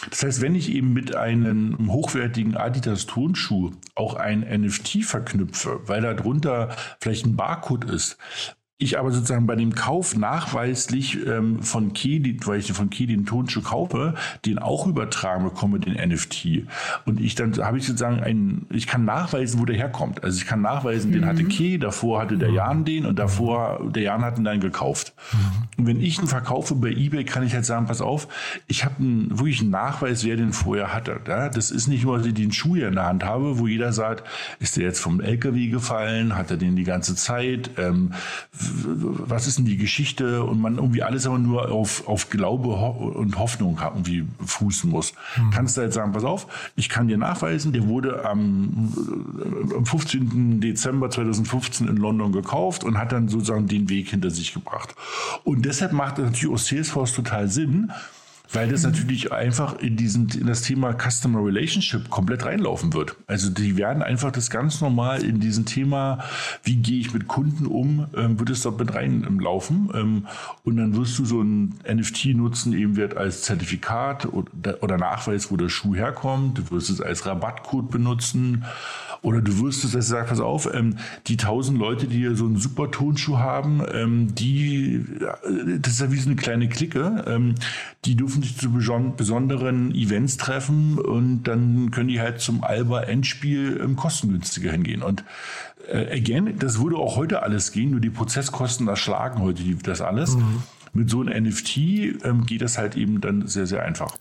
Das 0.10 0.24
heißt, 0.24 0.42
wenn 0.42 0.56
ich 0.56 0.72
eben 0.72 0.94
mit 0.94 1.16
einem 1.16 1.92
hochwertigen 1.92 2.58
Adidas 2.58 3.06
Tonschuh 3.06 3.72
auch 3.96 4.16
ein 4.16 4.40
NFT 4.40 5.04
verknüpfe, 5.04 5.82
weil 5.86 6.02
da 6.02 6.14
drunter 6.14 6.76
vielleicht 7.00 7.26
ein 7.26 7.36
Barcode 7.36 7.86
ist, 7.86 8.18
ich 8.82 8.98
aber 9.00 9.12
sozusagen 9.12 9.46
bei 9.46 9.56
dem 9.56 9.76
Kauf 9.76 10.16
nachweislich 10.16 11.26
ähm, 11.28 11.62
von 11.62 11.94
Key, 11.94 12.22
weil 12.46 12.60
ich 12.60 12.72
von 12.72 12.90
Key 12.90 13.06
den 13.06 13.26
Tonschuh 13.26 13.62
kaufe, 13.62 14.16
den 14.46 14.60
auch 14.60 14.88
übertragen 14.88 15.44
bekomme, 15.44 15.80
den 15.80 15.94
NFT. 15.94 16.64
Und 17.06 17.20
ich 17.20 17.36
dann 17.36 17.54
habe 17.58 17.78
ich 17.78 17.86
sozusagen 17.86 18.22
einen, 18.22 18.66
ich 18.70 18.88
kann 18.88 19.06
nachweisen, 19.06 19.60
wo 19.60 19.66
der 19.66 19.76
herkommt. 19.76 20.24
Also 20.24 20.38
ich 20.38 20.48
kann 20.48 20.62
nachweisen, 20.62 21.12
mhm. 21.12 21.16
den 21.16 21.26
hatte 21.26 21.44
Key, 21.44 21.78
davor 21.78 22.22
hatte 22.22 22.38
der 22.38 22.50
mhm. 22.50 22.56
Jan 22.56 22.86
den 22.86 23.06
und 23.06 23.20
davor, 23.20 23.82
der 23.90 24.04
Jan 24.04 24.24
hat 24.24 24.38
ihn 24.38 24.44
dann 24.44 24.60
gekauft. 24.60 25.14
Mhm. 25.32 25.38
Und 25.78 25.88
wenn 25.88 26.02
ich 26.02 26.20
ihn 26.20 26.28
verkaufe 26.28 26.76
bei 26.76 26.90
Ebay, 26.90 27.24
kann 27.24 27.44
ich 27.44 27.54
halt 27.54 27.66
sagen, 27.66 27.86
pass 27.86 28.02
auf, 28.02 28.28
ich 28.68 28.86
habe 28.86 28.96
wirklich 29.00 29.62
einen 29.62 29.70
Nachweis, 29.70 30.24
wer 30.24 30.38
den 30.38 30.54
vorher 30.54 30.94
hatte. 30.94 31.20
Ja? 31.28 31.50
Das 31.50 31.72
ist 31.72 31.88
nicht 31.88 32.04
nur, 32.04 32.18
dass 32.18 32.28
ich 32.28 32.34
den 32.34 32.52
Schuh 32.52 32.76
hier 32.76 32.88
in 32.88 32.96
der 32.96 33.06
Hand 33.06 33.24
habe, 33.24 33.60
wo 33.60 33.68
jeder 33.68 33.94
sagt, 33.94 34.28
ist 34.60 34.78
der 34.78 34.86
jetzt 34.86 35.00
vom 35.00 35.22
LKW 35.22 35.68
gefallen, 35.68 36.36
hat 36.36 36.52
er 36.52 36.58
den 36.58 36.76
die 36.76 36.84
ganze 36.84 37.16
Zeit, 37.16 37.72
ähm, 37.78 38.14
was 38.74 39.48
ist 39.48 39.58
denn 39.58 39.66
die 39.66 39.78
Geschichte 39.78 40.44
und 40.44 40.60
man 40.60 40.78
irgendwie 40.78 41.04
alles 41.04 41.26
aber 41.26 41.40
nur 41.40 41.72
auf, 41.72 42.08
auf 42.08 42.30
Glaube 42.30 42.70
und 42.70 43.38
Hoffnung 43.38 43.80
irgendwie 43.82 44.26
fußen 44.46 44.90
muss. 44.90 45.14
Mhm. 45.38 45.52
Kannst 45.52 45.78
du 45.78 45.82
jetzt 45.82 45.96
sagen, 45.96 46.12
pass 46.12 46.24
auf, 46.24 46.48
ich 46.76 46.90
kann 46.90 47.08
dir 47.08 47.18
nachweisen, 47.18 47.74
der 47.74 47.88
wurde 47.88 48.26
am, 48.26 48.94
äh, 49.72 49.76
am 49.76 49.86
15. 49.86 50.62
Dezember 50.62 51.10
2015 51.10 51.88
in 51.88 51.98
London 51.98 52.32
gekauft 52.32 52.84
und 52.84 52.98
hat 52.98 53.12
dann 53.12 53.28
sozusagen 53.28 53.68
den 53.68 53.90
Weg 53.90 54.10
hinter 54.10 54.30
sich 54.30 54.54
gebracht. 54.54 54.96
Und 55.44 55.66
deshalb 55.66 55.94
macht 55.94 56.18
natürlich 56.18 56.54
auch 56.54 56.58
Salesforce 56.58 57.14
total 57.14 57.48
Sinn, 57.48 57.92
weil 58.54 58.70
das 58.70 58.84
natürlich 58.84 59.32
einfach 59.32 59.80
in, 59.80 59.96
diesen, 59.96 60.30
in 60.30 60.48
das 60.48 60.62
Thema 60.62 60.94
Customer 60.94 61.44
Relationship 61.44 62.10
komplett 62.10 62.46
reinlaufen 62.46 62.94
wird. 62.94 63.16
Also 63.28 63.50
die 63.50 63.78
werden 63.78 64.04
einfach 64.04 64.32
das 64.32 64.50
ganz 64.50 64.82
normal 64.82 65.24
in 65.24 65.40
diesem 65.40 65.66
Thema, 65.66 66.20
wie 66.64 66.76
gehe 66.76 67.00
ich 67.00 67.14
mit 67.14 67.28
Kunden 67.28 67.66
um, 67.66 68.08
ähm, 68.16 68.40
wird 68.40 68.50
es 68.50 68.62
dort 68.62 68.80
mit 68.80 68.94
reinlaufen. 68.94 69.90
Ähm, 69.94 70.28
und 70.64 70.78
dann 70.78 70.96
wirst 70.96 71.18
du 71.20 71.26
so 71.26 71.42
ein 71.42 71.76
NFT 71.90 72.36
nutzen, 72.36 72.74
eben 72.74 72.96
wird 72.96 73.16
als 73.16 73.44
Zertifikat 73.44 74.26
oder, 74.26 74.82
oder 74.82 74.98
Nachweis, 74.98 75.52
wo 75.52 75.58
der 75.58 75.70
Schuh 75.70 75.96
herkommt. 75.96 76.58
Du 76.58 76.72
wirst 76.72 76.90
es 76.90 77.02
als 77.02 77.26
Rabattcode 77.26 77.90
benutzen. 77.90 78.66
Oder 79.24 79.42
du 79.42 79.60
wirst 79.60 79.84
es, 79.84 79.92
dass 79.92 80.06
du 80.06 80.12
sagst, 80.12 80.30
pass 80.30 80.40
auf, 80.40 80.74
ähm, 80.74 80.98
die 81.28 81.38
tausend 81.38 81.78
Leute, 81.78 82.08
die 82.08 82.18
hier 82.18 82.36
so 82.36 82.46
einen 82.46 82.58
super 82.58 82.90
Tonschuh 82.90 83.38
haben, 83.38 83.84
ähm, 83.94 84.34
die, 84.34 85.06
das 85.80 85.94
ist 85.94 86.02
ja 86.02 86.12
wie 86.12 86.18
so 86.18 86.28
eine 86.28 86.36
kleine 86.36 86.68
Clique, 86.70 87.24
ähm, 87.28 87.54
die 88.06 88.16
dürfen 88.16 88.42
sich 88.42 88.58
zu 88.58 88.72
besonderen 88.72 89.94
Events 89.94 90.38
treffen 90.38 90.98
und 90.98 91.44
dann 91.44 91.92
können 91.92 92.10
die 92.10 92.20
halt 92.20 92.42
zum 92.42 92.64
Alba-Endspiel 92.64 93.80
ähm, 93.84 93.96
kostengünstiger 93.96 94.72
hingehen. 94.72 95.04
Und 95.04 95.24
äh, 95.88 96.18
again, 96.18 96.58
das 96.58 96.82
würde 96.82 96.96
auch 96.96 97.16
heute 97.16 97.44
alles 97.44 97.72
gehen, 97.72 97.92
nur 97.92 98.00
die 98.00 98.10
Prozesskosten 98.10 98.88
erschlagen 98.88 99.42
heute 99.42 99.62
das 99.84 100.02
alles. 100.02 100.36
Mhm. 100.36 100.64
Mit 100.94 101.10
so 101.12 101.22
einem 101.22 101.44
NFT 101.44 101.78
ähm, 101.78 102.46
geht 102.48 102.62
das 102.62 102.80
halt 102.80 102.98
eben 102.98 103.22
dann 103.22 103.48
sehr, 103.48 103.68
sehr 103.68 103.84
einfach. 103.84 104.18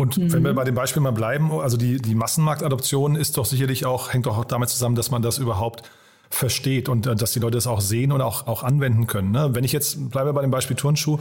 Und 0.00 0.16
mhm. 0.16 0.32
wenn 0.32 0.42
wir 0.42 0.54
bei 0.54 0.64
dem 0.64 0.74
Beispiel 0.74 1.02
mal 1.02 1.12
bleiben, 1.12 1.52
also 1.52 1.76
die, 1.76 1.98
die 1.98 2.14
Massenmarktadoption 2.14 3.16
ist 3.16 3.36
doch 3.36 3.44
sicherlich 3.44 3.84
auch, 3.84 4.12
hängt 4.12 4.26
doch 4.26 4.38
auch 4.38 4.46
damit 4.46 4.70
zusammen, 4.70 4.94
dass 4.94 5.10
man 5.10 5.20
das 5.20 5.38
überhaupt 5.38 5.82
versteht 6.30 6.88
und 6.88 7.06
äh, 7.06 7.14
dass 7.14 7.32
die 7.32 7.38
Leute 7.38 7.58
das 7.58 7.66
auch 7.66 7.82
sehen 7.82 8.10
und 8.10 8.22
auch, 8.22 8.46
auch 8.46 8.62
anwenden 8.62 9.06
können. 9.06 9.30
Ne? 9.30 9.50
Wenn 9.52 9.62
ich 9.62 9.72
jetzt, 9.72 10.10
bleibe 10.10 10.32
bei 10.32 10.40
dem 10.40 10.50
Beispiel 10.50 10.76
Turnschuh, 10.76 11.18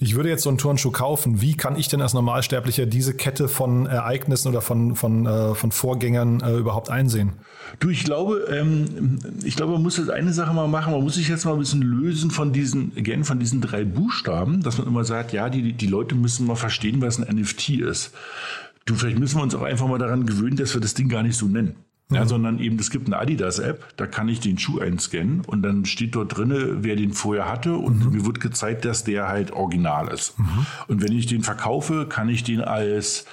ich 0.00 0.14
würde 0.14 0.28
jetzt 0.28 0.44
so 0.44 0.48
einen 0.48 0.58
Turnschuh 0.58 0.90
kaufen. 0.90 1.40
Wie 1.40 1.54
kann 1.54 1.76
ich 1.76 1.88
denn 1.88 2.00
als 2.00 2.14
Normalsterblicher 2.14 2.86
diese 2.86 3.14
Kette 3.14 3.48
von 3.48 3.86
Ereignissen 3.86 4.48
oder 4.48 4.60
von, 4.60 4.94
von, 4.94 5.26
äh, 5.26 5.54
von 5.54 5.72
Vorgängern 5.72 6.40
äh, 6.40 6.56
überhaupt 6.56 6.88
einsehen? 6.88 7.32
Du, 7.80 7.90
ich 7.90 8.04
glaube, 8.04 8.46
ähm, 8.50 9.18
ich 9.42 9.56
glaube, 9.56 9.72
man 9.72 9.82
muss 9.82 9.96
jetzt 9.96 10.10
eine 10.10 10.32
Sache 10.32 10.54
mal 10.54 10.68
machen. 10.68 10.92
Man 10.92 11.02
muss 11.02 11.14
sich 11.14 11.28
jetzt 11.28 11.44
mal 11.44 11.52
ein 11.52 11.58
bisschen 11.58 11.82
lösen 11.82 12.30
von 12.30 12.52
diesen, 12.52 12.92
again, 12.96 13.24
von 13.24 13.40
diesen 13.40 13.60
drei 13.60 13.84
Buchstaben, 13.84 14.62
dass 14.62 14.78
man 14.78 14.86
immer 14.86 15.04
sagt, 15.04 15.32
ja, 15.32 15.50
die, 15.50 15.72
die 15.72 15.86
Leute 15.86 16.14
müssen 16.14 16.46
mal 16.46 16.56
verstehen, 16.56 17.02
was 17.02 17.18
ein 17.18 17.36
NFT 17.36 17.70
ist. 17.70 18.12
Du, 18.84 18.94
vielleicht 18.94 19.18
müssen 19.18 19.36
wir 19.36 19.42
uns 19.42 19.54
auch 19.54 19.62
einfach 19.62 19.88
mal 19.88 19.98
daran 19.98 20.26
gewöhnen, 20.26 20.56
dass 20.56 20.74
wir 20.74 20.80
das 20.80 20.94
Ding 20.94 21.08
gar 21.08 21.22
nicht 21.22 21.36
so 21.36 21.46
nennen. 21.46 21.74
Ja, 22.10 22.24
sondern 22.24 22.58
eben, 22.58 22.78
es 22.78 22.90
gibt 22.90 23.06
eine 23.06 23.18
Adidas-App, 23.18 23.84
da 23.98 24.06
kann 24.06 24.30
ich 24.30 24.40
den 24.40 24.56
Schuh 24.56 24.78
einscannen 24.78 25.42
und 25.46 25.62
dann 25.62 25.84
steht 25.84 26.14
dort 26.14 26.36
drin, 26.36 26.78
wer 26.80 26.96
den 26.96 27.12
vorher 27.12 27.50
hatte 27.50 27.76
und 27.76 28.06
mhm. 28.06 28.12
mir 28.12 28.24
wird 28.24 28.40
gezeigt, 28.40 28.86
dass 28.86 29.04
der 29.04 29.28
halt 29.28 29.50
original 29.50 30.08
ist. 30.08 30.38
Mhm. 30.38 30.66
Und 30.86 31.02
wenn 31.02 31.12
ich 31.12 31.26
den 31.26 31.42
verkaufe, 31.42 32.06
kann 32.06 32.30
ich 32.30 32.44
den 32.44 32.62
als 32.62 33.26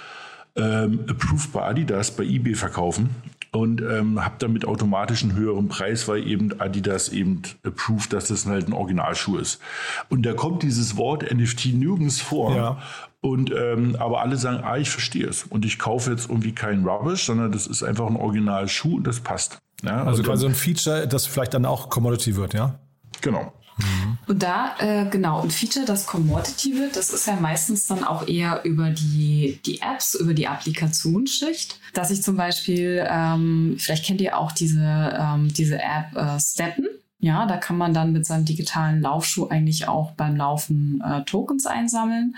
ähm, 0.57 1.05
Approved 1.07 1.53
bei 1.53 1.61
Adidas 1.61 2.11
bei 2.11 2.23
eBay 2.23 2.55
verkaufen 2.55 3.11
und 3.51 3.81
ähm, 3.81 4.23
habe 4.23 4.35
damit 4.39 4.65
automatisch 4.65 5.23
einen 5.23 5.35
höheren 5.35 5.67
Preis, 5.67 6.07
weil 6.07 6.27
eben 6.27 6.59
Adidas 6.59 7.09
eben 7.09 7.41
approved, 7.63 8.11
dass 8.13 8.27
das 8.27 8.45
halt 8.45 8.67
ein 8.67 8.73
Originalschuh 8.73 9.37
ist. 9.37 9.61
Und 10.09 10.25
da 10.25 10.33
kommt 10.33 10.63
dieses 10.63 10.97
Wort 10.97 11.23
NFT 11.33 11.67
nirgends 11.73 12.21
vor. 12.21 12.55
Ja. 12.55 12.77
Und 13.25 13.51
ähm, 13.51 13.95
aber 13.97 14.21
alle 14.21 14.37
sagen, 14.37 14.63
ah, 14.63 14.77
ich 14.77 14.91
verstehe 14.91 15.25
es. 15.25 15.45
Und 15.45 15.65
ich 15.65 15.79
kaufe 15.79 16.11
jetzt 16.11 16.29
irgendwie 16.29 16.51
keinen 16.51 16.87
Rubbish, 16.87 17.25
sondern 17.25 17.51
das 17.51 17.65
ist 17.65 17.81
einfach 17.81 18.05
ein 18.05 18.17
Originalschuh 18.17 18.97
und 18.97 19.07
das 19.07 19.19
passt. 19.19 19.57
Ja, 19.81 20.03
also 20.03 20.21
quasi 20.21 20.45
ein 20.45 20.53
Feature, 20.53 21.07
das 21.07 21.25
vielleicht 21.25 21.55
dann 21.55 21.65
auch 21.65 21.89
Commodity 21.89 22.35
wird, 22.35 22.53
ja? 22.53 22.77
Genau. 23.21 23.51
Mhm. 23.77 24.19
Und 24.27 24.43
da, 24.43 24.75
äh, 24.77 25.09
genau, 25.09 25.41
ein 25.41 25.49
Feature, 25.49 25.85
das 25.87 26.05
Commodity 26.05 26.77
wird, 26.77 26.95
das 26.95 27.09
ist 27.09 27.25
ja 27.25 27.35
meistens 27.35 27.87
dann 27.87 28.03
auch 28.03 28.27
eher 28.27 28.63
über 28.63 28.91
die, 28.91 29.59
die 29.65 29.81
Apps, 29.81 30.13
über 30.13 30.35
die 30.35 30.47
Applikationsschicht. 30.47 31.79
Dass 31.93 32.11
ich 32.11 32.21
zum 32.21 32.37
Beispiel, 32.37 33.03
ähm, 33.09 33.77
vielleicht 33.79 34.05
kennt 34.05 34.21
ihr 34.21 34.37
auch 34.37 34.51
diese, 34.51 35.17
ähm, 35.19 35.51
diese 35.51 35.77
App 35.77 36.15
äh, 36.15 36.39
Steppen. 36.39 36.87
Ja, 37.25 37.47
da 37.47 37.57
kann 37.57 37.79
man 37.79 37.91
dann 37.91 38.11
mit 38.13 38.27
seinem 38.27 38.45
digitalen 38.45 39.01
Laufschuh 39.01 39.47
eigentlich 39.47 39.87
auch 39.87 40.11
beim 40.11 40.35
Laufen 40.35 41.01
äh, 41.01 41.23
Tokens 41.23 41.65
einsammeln. 41.65 42.35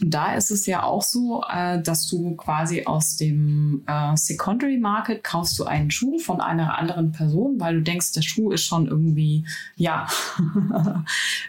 Und 0.00 0.14
da 0.14 0.32
ist 0.32 0.50
es 0.50 0.64
ja 0.64 0.84
auch 0.84 1.02
so, 1.02 1.44
äh, 1.52 1.82
dass 1.82 2.06
du 2.06 2.34
quasi 2.36 2.86
aus 2.86 3.18
dem 3.18 3.84
äh, 3.86 4.16
Secondary 4.16 4.78
Market 4.78 5.22
kaufst 5.22 5.58
du 5.58 5.64
einen 5.64 5.90
Schuh 5.90 6.18
von 6.18 6.40
einer 6.40 6.78
anderen 6.78 7.12
Person, 7.12 7.60
weil 7.60 7.74
du 7.74 7.82
denkst, 7.82 8.12
der 8.12 8.22
Schuh 8.22 8.52
ist 8.52 8.64
schon 8.64 8.86
irgendwie, 8.86 9.44
ja, 9.76 10.06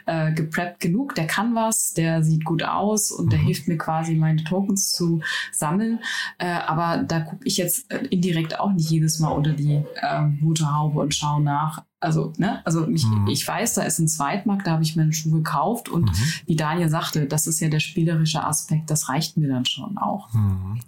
äh, 0.05 0.33
gepreppt 0.33 0.81
genug, 0.81 1.15
der 1.15 1.27
kann 1.27 1.55
was, 1.55 1.93
der 1.93 2.21
sieht 2.21 2.43
gut 2.43 2.63
aus 2.63 3.11
und 3.11 3.31
der 3.31 3.39
mhm. 3.39 3.45
hilft 3.45 3.69
mir 3.69 3.77
quasi 3.77 4.15
meine 4.15 4.43
Tokens 4.43 4.91
zu 4.91 5.21
sammeln. 5.53 5.99
Äh, 6.37 6.47
aber 6.47 7.01
da 7.01 7.21
gucke 7.21 7.47
ich 7.47 7.55
jetzt 7.55 7.89
äh, 7.93 8.05
indirekt 8.07 8.59
auch 8.59 8.73
nicht 8.73 8.89
jedes 8.89 9.19
Mal 9.19 9.31
unter 9.31 9.53
die 9.53 9.81
äh, 10.01 10.21
Motorhaube 10.41 10.99
und 10.99 11.15
schaue 11.15 11.41
nach, 11.41 11.81
also, 12.03 12.33
ne, 12.37 12.61
also 12.65 12.87
ich, 12.87 13.05
mhm. 13.05 13.27
ich 13.27 13.47
weiß, 13.47 13.75
da 13.75 13.83
ist 13.83 13.99
ein 13.99 14.07
Zweitmarkt, 14.07 14.67
da 14.67 14.71
habe 14.71 14.83
ich 14.83 14.95
mir 14.95 15.03
einen 15.03 15.13
Schuh 15.13 15.31
gekauft 15.31 15.89
und 15.89 16.05
mhm. 16.05 16.23
wie 16.45 16.55
Daniel 16.55 16.89
sagte, 16.89 17.25
das 17.25 17.47
ist 17.47 17.59
ja 17.59 17.69
der 17.69 17.79
spielerische 17.79 18.43
Aspekt, 18.43 18.89
das 18.89 19.09
reicht 19.09 19.37
mir 19.37 19.47
dann 19.47 19.65
schon 19.65 19.97
auch. 19.97 20.31
Mhm. 20.33 20.79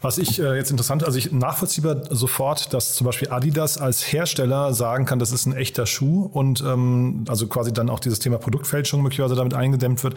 Was 0.00 0.18
ich 0.18 0.38
äh, 0.38 0.56
jetzt 0.56 0.70
interessant, 0.70 1.04
also 1.04 1.18
ich 1.18 1.30
nachvollziehbar 1.30 2.14
sofort, 2.14 2.72
dass 2.72 2.94
zum 2.94 3.04
Beispiel 3.04 3.30
Adidas 3.30 3.78
als 3.78 4.12
Hersteller 4.12 4.72
sagen 4.72 5.04
kann, 5.04 5.18
das 5.18 5.32
ist 5.32 5.46
ein 5.46 5.52
echter 5.52 5.86
Schuh 5.86 6.22
und 6.24 6.62
ähm, 6.62 7.24
also 7.28 7.46
quasi 7.46 7.72
dann 7.72 7.90
auch 7.90 8.00
dieses 8.00 8.18
Thema 8.18 8.38
Produktfälschung 8.38 9.02
möglicherweise 9.02 9.34
damit 9.34 9.54
eingedämmt 9.54 10.02
wird. 10.02 10.16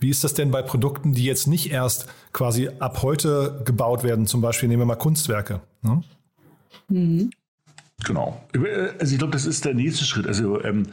Wie 0.00 0.10
ist 0.10 0.24
das 0.24 0.34
denn 0.34 0.50
bei 0.50 0.60
Produkten, 0.62 1.14
die 1.14 1.24
jetzt 1.24 1.46
nicht 1.46 1.70
erst 1.70 2.06
quasi 2.32 2.68
ab 2.78 3.02
heute 3.02 3.62
gebaut 3.64 4.02
werden? 4.02 4.26
Zum 4.26 4.40
Beispiel 4.40 4.68
nehmen 4.68 4.82
wir 4.82 4.86
mal 4.86 4.96
Kunstwerke. 4.96 5.60
Ne? 5.82 6.02
Mhm. 6.88 7.30
Genau. 8.02 8.44
Also 8.98 9.12
ich 9.12 9.18
glaube, 9.18 9.32
das 9.32 9.46
ist 9.46 9.64
der 9.64 9.74
nächste 9.74 10.04
Schritt. 10.04 10.26
Also 10.26 10.62
ähm, 10.64 10.86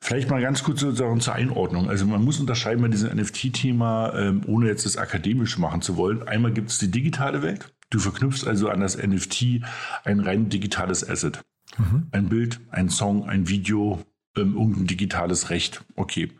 vielleicht 0.00 0.30
mal 0.30 0.40
ganz 0.40 0.62
kurz 0.62 0.80
sozusagen 0.80 1.20
zur 1.20 1.34
Einordnung. 1.34 1.88
Also 1.88 2.06
man 2.06 2.24
muss 2.24 2.38
unterscheiden 2.38 2.82
bei 2.82 2.88
diesem 2.88 3.16
NFT-Thema, 3.16 4.14
ähm, 4.14 4.42
ohne 4.46 4.68
jetzt 4.68 4.86
das 4.86 4.96
akademisch 4.96 5.58
machen 5.58 5.82
zu 5.82 5.96
wollen. 5.96 6.26
Einmal 6.26 6.52
gibt 6.52 6.70
es 6.70 6.78
die 6.78 6.90
digitale 6.90 7.42
Welt. 7.42 7.74
Du 7.90 7.98
verknüpfst 7.98 8.46
also 8.46 8.68
an 8.68 8.80
das 8.80 8.96
NFT 8.96 9.62
ein 10.04 10.20
rein 10.20 10.48
digitales 10.48 11.08
Asset. 11.08 11.40
Mhm. 11.78 12.06
Ein 12.12 12.28
Bild, 12.28 12.60
ein 12.70 12.88
Song, 12.88 13.28
ein 13.28 13.48
Video, 13.48 14.02
ähm, 14.36 14.54
irgendein 14.56 14.86
digitales 14.86 15.50
Recht. 15.50 15.84
Okay. 15.94 16.30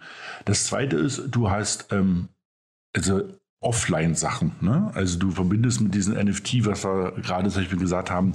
Das 0.44 0.64
zweite 0.64 0.96
ist, 0.96 1.24
du 1.30 1.50
hast 1.50 1.92
ähm, 1.92 2.28
also 2.94 3.22
Offline-Sachen. 3.66 4.52
Ne? 4.60 4.90
Also 4.94 5.18
du 5.18 5.30
verbindest 5.30 5.80
mit 5.80 5.94
diesem 5.94 6.14
NFT, 6.14 6.66
was 6.66 6.84
wir 6.84 7.12
gerade 7.22 7.50
zum 7.50 7.62
Beispiel 7.62 7.78
gesagt 7.78 8.10
haben, 8.10 8.34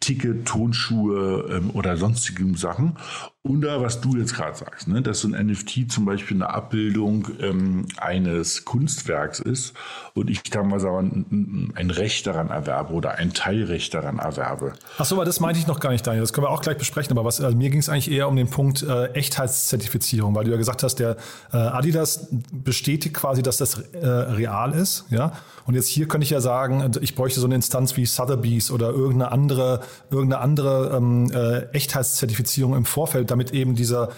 Ticket, 0.00 0.46
Tonschuhe 0.46 1.48
ähm, 1.50 1.70
oder 1.70 1.96
sonstigen 1.96 2.56
Sachen. 2.56 2.96
Oder 3.44 3.82
was 3.82 4.00
du 4.00 4.16
jetzt 4.16 4.36
gerade 4.36 4.56
sagst, 4.56 4.86
ne? 4.86 5.02
dass 5.02 5.18
so 5.18 5.28
ein 5.28 5.46
NFT 5.48 5.90
zum 5.90 6.04
Beispiel 6.04 6.36
eine 6.36 6.50
Abbildung 6.50 7.26
ähm, 7.40 7.88
eines 7.96 8.64
Kunstwerks 8.64 9.40
ist 9.40 9.74
und 10.14 10.30
ich 10.30 10.44
da 10.44 10.62
mal 10.62 10.78
sagen, 10.78 11.72
ein, 11.74 11.90
Recht 11.90 12.28
daran 12.28 12.50
erwerbe 12.50 12.92
oder 12.92 13.16
ein 13.16 13.34
Teilrecht 13.34 13.94
daran 13.94 14.20
erwerbe. 14.20 14.74
Ach 14.96 15.04
so, 15.04 15.16
aber 15.16 15.24
das 15.24 15.40
meinte 15.40 15.58
ich 15.58 15.66
noch 15.66 15.80
gar 15.80 15.90
nicht, 15.90 16.06
Daniel. 16.06 16.22
Das 16.22 16.32
können 16.32 16.46
wir 16.46 16.50
auch 16.50 16.62
gleich 16.62 16.78
besprechen. 16.78 17.10
Aber 17.18 17.24
was, 17.24 17.40
also 17.40 17.56
mir 17.56 17.68
ging 17.70 17.80
es 17.80 17.88
eigentlich 17.88 18.12
eher 18.12 18.28
um 18.28 18.36
den 18.36 18.48
Punkt 18.48 18.84
äh, 18.84 19.06
Echtheitszertifizierung, 19.06 20.36
weil 20.36 20.44
du 20.44 20.52
ja 20.52 20.56
gesagt 20.56 20.84
hast, 20.84 21.00
der 21.00 21.16
äh, 21.52 21.56
Adidas 21.56 22.28
bestätigt 22.52 23.16
quasi, 23.16 23.42
dass 23.42 23.56
das 23.56 23.80
äh, 23.92 24.06
real 24.06 24.70
ist. 24.72 25.06
Ja? 25.10 25.32
Und 25.66 25.74
jetzt 25.74 25.88
hier 25.88 26.06
könnte 26.06 26.24
ich 26.24 26.30
ja 26.30 26.40
sagen, 26.40 26.92
ich 27.00 27.16
bräuchte 27.16 27.40
so 27.40 27.46
eine 27.46 27.56
Instanz 27.56 27.96
wie 27.96 28.06
Sotheby's 28.06 28.70
oder 28.70 28.90
irgendeine 28.90 29.32
andere, 29.32 29.80
irgendeine 30.10 30.42
andere 30.42 30.96
ähm, 30.96 31.30
äh, 31.32 31.62
Echtheitszertifizierung 31.76 32.76
im 32.76 32.84
Vorfeld, 32.84 33.31
damit 33.32 33.52
eben 33.52 33.74
dieser 33.74 34.10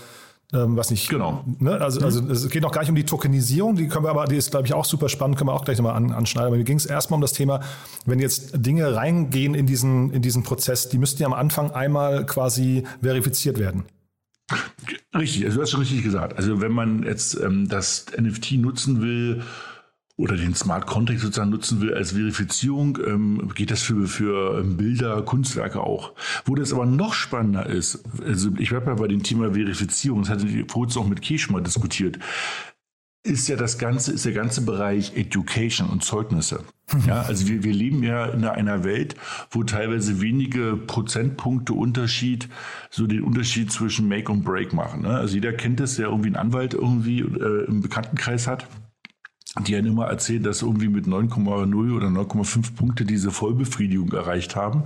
ähm, 0.53 0.77
was 0.77 0.91
nicht. 0.91 1.09
Genau. 1.09 1.45
Ne? 1.59 1.81
Also, 1.81 2.01
mhm. 2.01 2.07
also 2.07 2.31
es 2.31 2.49
geht 2.49 2.63
noch 2.63 2.73
gar 2.73 2.83
nicht 2.83 2.91
um 2.91 2.97
die 2.97 3.05
Tokenisierung, 3.05 3.77
die 3.77 3.89
können 3.89 4.05
wir 4.05 4.11
aber, 4.11 4.27
die 4.27 4.37
ist, 4.37 4.51
glaube 4.51 4.67
ich, 4.67 4.75
auch 4.75 4.85
super 4.85 5.09
spannend, 5.09 5.37
können 5.37 5.49
wir 5.49 5.55
auch 5.55 5.65
gleich 5.65 5.79
nochmal 5.79 5.97
an, 5.97 6.13
anschneiden. 6.13 6.49
Aber 6.49 6.57
mir 6.57 6.65
ging 6.65 6.77
es 6.77 6.87
erstmal 6.87 7.17
um 7.17 7.23
das 7.23 7.33
Thema, 7.33 7.61
wenn 8.07 8.21
jetzt 8.21 8.53
Dinge 8.55 8.95
reingehen 8.95 9.55
in 9.55 9.67
diesen, 9.67 10.13
in 10.13 10.23
diesen 10.23 10.43
Prozess, 10.43 10.89
die 10.89 10.99
müssten 10.99 11.23
ja 11.23 11.27
am 11.27 11.35
Anfang 11.35 11.71
einmal 11.73 12.27
quasi 12.27 12.85
verifiziert 13.03 13.59
werden. 13.59 13.85
Richtig, 15.17 15.45
also 15.45 15.57
du 15.57 15.63
hast 15.63 15.71
schon 15.71 15.81
richtig 15.81 16.03
gesagt. 16.03 16.37
Also 16.37 16.61
wenn 16.61 16.73
man 16.73 17.05
jetzt 17.05 17.35
ähm, 17.41 17.69
das 17.69 18.07
NFT 18.17 18.53
nutzen 18.53 19.01
will, 19.01 19.43
oder 20.17 20.37
den 20.37 20.55
Smart 20.55 20.87
Contract 20.87 21.21
sozusagen 21.21 21.51
nutzen 21.51 21.81
will 21.81 21.93
als 21.93 22.13
Verifizierung, 22.13 22.99
ähm, 23.05 23.51
geht 23.55 23.71
das 23.71 23.83
für, 23.83 24.07
für 24.07 24.61
ähm, 24.61 24.77
Bilder, 24.77 25.23
Kunstwerke 25.23 25.81
auch. 25.81 26.13
Wo 26.45 26.55
das 26.55 26.73
aber 26.73 26.87
noch 26.87 27.15
spannender 27.15 27.67
ist, 27.67 28.05
also 28.25 28.51
ich 28.59 28.73
habe 28.73 28.87
ja 28.87 28.95
bei 28.95 29.09
dem 29.09 29.23
Thema 29.23 29.55
Verifizierung, 29.55 30.21
das 30.23 30.31
hatte 30.31 30.47
ich 30.47 30.71
vorhin 30.71 30.97
auch 30.97 31.09
mit 31.09 31.21
Kesch 31.21 31.51
mal 31.51 31.63
diskutiert, 31.63 32.19
ist 33.27 33.49
ja 33.49 33.57
das 33.57 33.79
ganze, 33.79 34.13
ist 34.13 34.27
der 34.27 34.35
ganze 34.35 34.61
Bereich 34.61 35.17
Education 35.17 35.89
und 35.89 36.05
Zeugnisse. 36.05 36.63
Ja, 37.07 37.23
also 37.23 37.49
wir, 37.49 37.65
wir 37.65 37.73
leben 37.73 38.03
ja 38.03 38.27
in 38.27 38.45
einer 38.45 38.85
Welt, 38.85 39.17
wo 39.51 39.65
teilweise 39.65 40.21
wenige 40.21 40.77
Prozentpunkte 40.77 41.73
Unterschied 41.73 42.51
so 42.91 43.07
den 43.07 43.23
Unterschied 43.23 43.73
zwischen 43.73 44.07
Make 44.07 44.31
und 44.31 44.45
Break 44.45 44.75
machen. 44.75 45.03
Ne? 45.03 45.09
Also 45.09 45.37
jeder 45.37 45.55
kennt 45.55 45.81
das, 45.81 45.97
der 45.97 46.09
irgendwie 46.09 46.29
einen 46.29 46.37
Anwalt 46.37 46.75
irgendwie 46.75 47.21
äh, 47.21 47.65
im 47.67 47.81
Bekanntenkreis 47.81 48.47
hat 48.47 48.69
die 49.63 49.77
einen 49.77 49.87
immer 49.87 50.07
erzählen, 50.07 50.43
dass 50.43 50.59
sie 50.59 50.67
irgendwie 50.67 50.89
mit 50.89 51.07
9,0 51.07 51.95
oder 51.95 52.09
9,5 52.09 52.75
Punkte 52.75 53.05
diese 53.05 53.31
Vollbefriedigung 53.31 54.13
erreicht 54.13 54.57
haben 54.57 54.83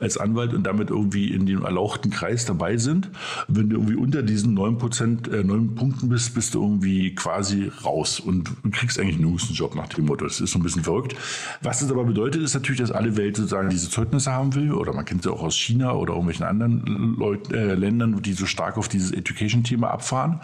als 0.00 0.18
Anwalt 0.18 0.52
und 0.52 0.64
damit 0.64 0.90
irgendwie 0.90 1.32
in 1.32 1.46
dem 1.46 1.62
erlauchten 1.62 2.10
Kreis 2.10 2.44
dabei 2.44 2.76
sind. 2.76 3.08
Wenn 3.46 3.70
du 3.70 3.76
irgendwie 3.76 3.94
unter 3.94 4.24
diesen 4.24 4.54
9 4.54 4.78
Prozent, 4.78 5.28
äh, 5.28 5.44
9 5.44 5.76
Punkten 5.76 6.08
bist, 6.08 6.34
bist 6.34 6.54
du 6.54 6.62
irgendwie 6.62 7.14
quasi 7.14 7.70
raus 7.84 8.18
und 8.18 8.50
kriegst 8.72 8.98
eigentlich 8.98 9.20
nirgends 9.20 9.46
einen 9.46 9.54
Job 9.54 9.76
nach 9.76 9.86
dem 9.86 10.06
Motto. 10.06 10.24
Das 10.24 10.40
ist 10.40 10.50
so 10.50 10.58
ein 10.58 10.64
bisschen 10.64 10.82
verrückt. 10.82 11.14
Was 11.62 11.78
das 11.78 11.92
aber 11.92 12.04
bedeutet, 12.04 12.42
ist 12.42 12.54
natürlich, 12.54 12.80
dass 12.80 12.90
alle 12.90 13.16
Welt 13.16 13.36
sozusagen 13.36 13.70
diese 13.70 13.90
Zeugnisse 13.90 14.32
haben 14.32 14.56
will 14.56 14.72
oder 14.72 14.92
man 14.92 15.04
kennt 15.04 15.22
sie 15.22 15.32
auch 15.32 15.42
aus 15.42 15.56
China 15.56 15.92
oder 15.92 16.14
irgendwelchen 16.14 16.46
anderen 16.46 17.14
Leut 17.16 17.52
äh, 17.52 17.76
Ländern, 17.76 18.20
die 18.22 18.32
so 18.32 18.46
stark 18.46 18.76
auf 18.76 18.88
dieses 18.88 19.12
Education-Thema 19.12 19.88
abfahren. 19.88 20.40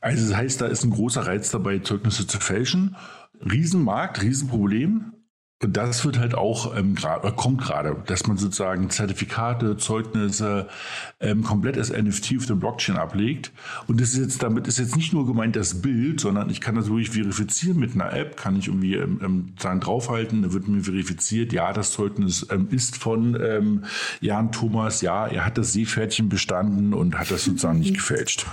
Also 0.00 0.28
das 0.28 0.36
heißt, 0.36 0.60
da 0.60 0.66
ist 0.66 0.84
ein 0.84 0.90
großer 0.90 1.26
Reiz 1.26 1.50
dabei, 1.50 1.80
Zeugnisse 1.80 2.26
zu 2.26 2.38
fälschen. 2.38 2.96
Riesenmarkt, 3.44 4.22
Riesenproblem. 4.22 5.12
Und 5.60 5.76
das 5.76 6.04
wird 6.04 6.20
halt 6.20 6.36
auch 6.36 6.76
ähm, 6.76 6.94
grad, 6.94 7.22
kommt 7.34 7.60
gerade, 7.60 7.96
dass 8.06 8.28
man 8.28 8.36
sozusagen 8.36 8.90
Zertifikate, 8.90 9.76
Zeugnisse 9.76 10.68
ähm, 11.18 11.42
komplett 11.42 11.76
als 11.76 11.90
NFT 11.90 12.36
auf 12.38 12.46
der 12.46 12.54
Blockchain 12.54 12.96
ablegt. 12.96 13.50
Und 13.88 14.00
das 14.00 14.10
ist 14.10 14.20
jetzt 14.20 14.42
damit 14.44 14.68
ist 14.68 14.78
jetzt 14.78 14.94
nicht 14.94 15.12
nur 15.12 15.26
gemeint 15.26 15.56
das 15.56 15.82
Bild, 15.82 16.20
sondern 16.20 16.48
ich 16.48 16.60
kann 16.60 16.76
das 16.76 16.86
wirklich 16.86 17.10
verifizieren 17.10 17.78
mit 17.78 17.94
einer 17.94 18.12
App, 18.12 18.36
kann 18.36 18.56
ich 18.56 18.68
irgendwie 18.68 18.94
ähm, 18.94 19.20
ähm 19.20 19.54
sagen 19.58 19.80
draufhalten, 19.80 20.42
da 20.42 20.52
wird 20.52 20.68
mir 20.68 20.82
verifiziert, 20.82 21.52
ja, 21.52 21.72
das 21.72 21.90
Zeugnis 21.90 22.46
ähm, 22.50 22.68
ist 22.70 22.96
von 22.96 23.36
ähm, 23.42 23.84
Jan 24.20 24.52
Thomas, 24.52 25.00
ja, 25.00 25.26
er 25.26 25.44
hat 25.44 25.58
das 25.58 25.72
Seepferdchen 25.72 26.28
bestanden 26.28 26.94
und 26.94 27.18
hat 27.18 27.32
das 27.32 27.44
sozusagen 27.44 27.80
nicht 27.80 27.94
gefälscht. 27.94 28.46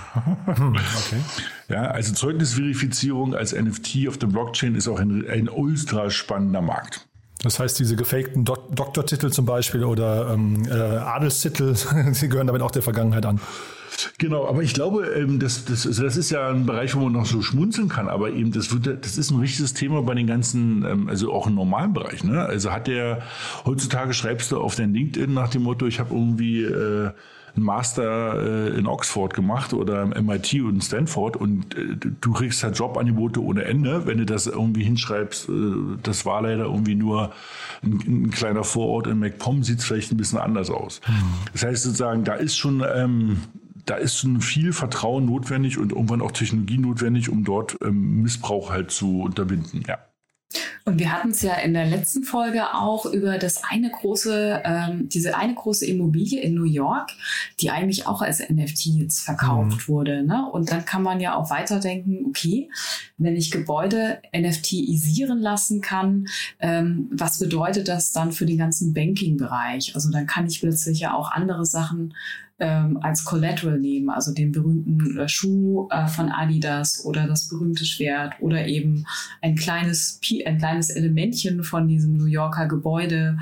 okay. 0.56 1.20
Ja, 1.68 1.86
also 1.86 2.12
Zeugnisverifizierung 2.12 3.34
als 3.34 3.52
NFT 3.52 4.06
auf 4.08 4.18
der 4.18 4.28
Blockchain 4.28 4.76
ist 4.76 4.86
auch 4.86 5.00
ein, 5.00 5.28
ein 5.28 5.48
ultra 5.48 6.10
spannender 6.10 6.62
Markt. 6.62 6.95
Das 7.42 7.58
heißt, 7.58 7.78
diese 7.78 7.96
gefakten 7.96 8.44
Do 8.44 8.56
Doktortitel 8.70 9.30
zum 9.30 9.44
Beispiel 9.44 9.84
oder 9.84 10.32
ähm, 10.32 10.66
äh, 10.68 10.72
Adelstitel, 10.72 11.74
sie 12.12 12.28
gehören 12.28 12.46
damit 12.46 12.62
auch 12.62 12.70
der 12.70 12.82
Vergangenheit 12.82 13.26
an. 13.26 13.40
Genau, 14.18 14.46
aber 14.46 14.62
ich 14.62 14.74
glaube, 14.74 15.06
ähm, 15.06 15.38
das, 15.38 15.64
das, 15.64 15.86
also 15.86 16.02
das 16.02 16.16
ist 16.16 16.30
ja 16.30 16.48
ein 16.48 16.66
Bereich, 16.66 16.94
wo 16.94 17.00
man 17.00 17.12
noch 17.12 17.26
so 17.26 17.42
schmunzeln 17.42 17.88
kann, 17.88 18.08
aber 18.08 18.30
eben 18.30 18.52
das, 18.52 18.72
wird, 18.72 19.04
das 19.04 19.16
ist 19.16 19.30
ein 19.30 19.40
richtiges 19.40 19.74
Thema 19.74 20.02
bei 20.02 20.14
den 20.14 20.26
ganzen, 20.26 20.84
ähm, 20.84 21.08
also 21.08 21.32
auch 21.32 21.46
im 21.46 21.54
normalen 21.54 21.92
Bereich. 21.92 22.24
Ne? 22.24 22.44
Also 22.44 22.72
hat 22.72 22.86
der, 22.86 23.22
heutzutage 23.64 24.12
schreibst 24.12 24.52
du 24.52 24.60
auf 24.60 24.74
dein 24.74 24.92
LinkedIn 24.92 25.32
nach 25.32 25.48
dem 25.48 25.62
Motto, 25.62 25.86
ich 25.86 25.98
habe 26.00 26.14
irgendwie 26.14 26.64
äh, 26.64 27.10
einen 27.56 27.64
Master 27.64 28.42
äh, 28.42 28.78
in 28.78 28.86
Oxford 28.86 29.34
gemacht 29.34 29.72
oder 29.72 30.02
im 30.02 30.26
MIT 30.26 30.60
und 30.62 30.82
Stanford 30.82 31.36
und 31.36 31.74
äh, 31.76 31.96
du 31.96 32.32
kriegst 32.32 32.62
halt 32.62 32.78
Jobangebote 32.78 33.42
ohne 33.42 33.64
Ende, 33.64 34.06
wenn 34.06 34.18
du 34.18 34.26
das 34.26 34.46
irgendwie 34.46 34.84
hinschreibst. 34.84 35.48
Äh, 35.48 35.52
das 36.02 36.26
war 36.26 36.42
leider 36.42 36.64
irgendwie 36.64 36.94
nur 36.94 37.32
ein, 37.82 38.00
ein 38.06 38.30
kleiner 38.30 38.64
Vorort 38.64 39.06
in 39.06 39.18
MacPom, 39.18 39.62
sieht 39.62 39.78
es 39.78 39.84
vielleicht 39.84 40.12
ein 40.12 40.16
bisschen 40.16 40.38
anders 40.38 40.70
aus. 40.70 41.00
Mhm. 41.06 41.12
Das 41.52 41.64
heißt 41.64 41.82
sozusagen, 41.82 42.24
da 42.24 42.34
ist 42.34 42.56
schon 42.56 42.84
ähm, 42.94 43.38
da 43.86 43.94
ist 43.94 44.18
schon 44.18 44.40
viel 44.40 44.72
Vertrauen 44.72 45.26
notwendig 45.26 45.78
und 45.78 45.92
irgendwann 45.92 46.20
auch 46.20 46.32
Technologie 46.32 46.78
notwendig, 46.78 47.28
um 47.28 47.44
dort 47.44 47.78
ähm, 47.82 48.22
Missbrauch 48.22 48.70
halt 48.70 48.90
zu 48.90 49.22
unterbinden. 49.22 49.84
Ja. 49.86 49.98
Und 50.84 51.00
wir 51.00 51.12
hatten 51.12 51.30
es 51.30 51.42
ja 51.42 51.54
in 51.54 51.74
der 51.74 51.86
letzten 51.86 52.22
Folge 52.22 52.72
auch 52.72 53.06
über 53.06 53.38
das 53.38 53.64
eine 53.64 53.90
große, 53.90 54.62
ähm, 54.64 55.08
diese 55.08 55.36
eine 55.36 55.54
große 55.54 55.84
Immobilie 55.84 56.40
in 56.40 56.54
New 56.54 56.64
York, 56.64 57.10
die 57.60 57.70
eigentlich 57.70 58.06
auch 58.06 58.22
als 58.22 58.38
NFT 58.38 58.86
jetzt 58.86 59.20
verkauft 59.20 59.88
mhm. 59.88 59.88
wurde. 59.88 60.22
Ne? 60.22 60.48
Und 60.48 60.70
dann 60.70 60.84
kann 60.84 61.02
man 61.02 61.18
ja 61.18 61.34
auch 61.34 61.50
weiterdenken, 61.50 62.26
okay, 62.28 62.70
wenn 63.18 63.34
ich 63.34 63.50
Gebäude 63.50 64.22
NFTisieren 64.34 65.40
lassen 65.40 65.80
kann, 65.80 66.26
ähm, 66.60 67.08
was 67.10 67.40
bedeutet 67.40 67.88
das 67.88 68.12
dann 68.12 68.30
für 68.30 68.46
den 68.46 68.58
ganzen 68.58 68.94
Banking-Bereich? 68.94 69.96
Also 69.96 70.12
dann 70.12 70.26
kann 70.26 70.46
ich 70.46 70.60
plötzlich 70.60 71.00
ja 71.00 71.14
auch 71.14 71.32
andere 71.32 71.66
Sachen 71.66 72.14
ähm, 72.58 72.98
als 73.02 73.24
Collateral 73.24 73.78
nehmen, 73.78 74.08
also 74.08 74.32
den 74.32 74.52
berühmten 74.52 75.18
äh, 75.18 75.28
Schuh 75.28 75.88
äh, 75.90 76.06
von 76.06 76.30
Adidas 76.30 77.04
oder 77.04 77.26
das 77.26 77.48
berühmte 77.48 77.84
Schwert 77.84 78.34
oder 78.40 78.66
eben 78.66 79.06
ein 79.42 79.56
kleines, 79.56 80.20
ein 80.46 80.58
kleines 80.58 80.90
Elementchen 80.90 81.64
von 81.64 81.86
diesem 81.86 82.16
New 82.16 82.26
Yorker 82.26 82.66
Gebäude. 82.66 83.38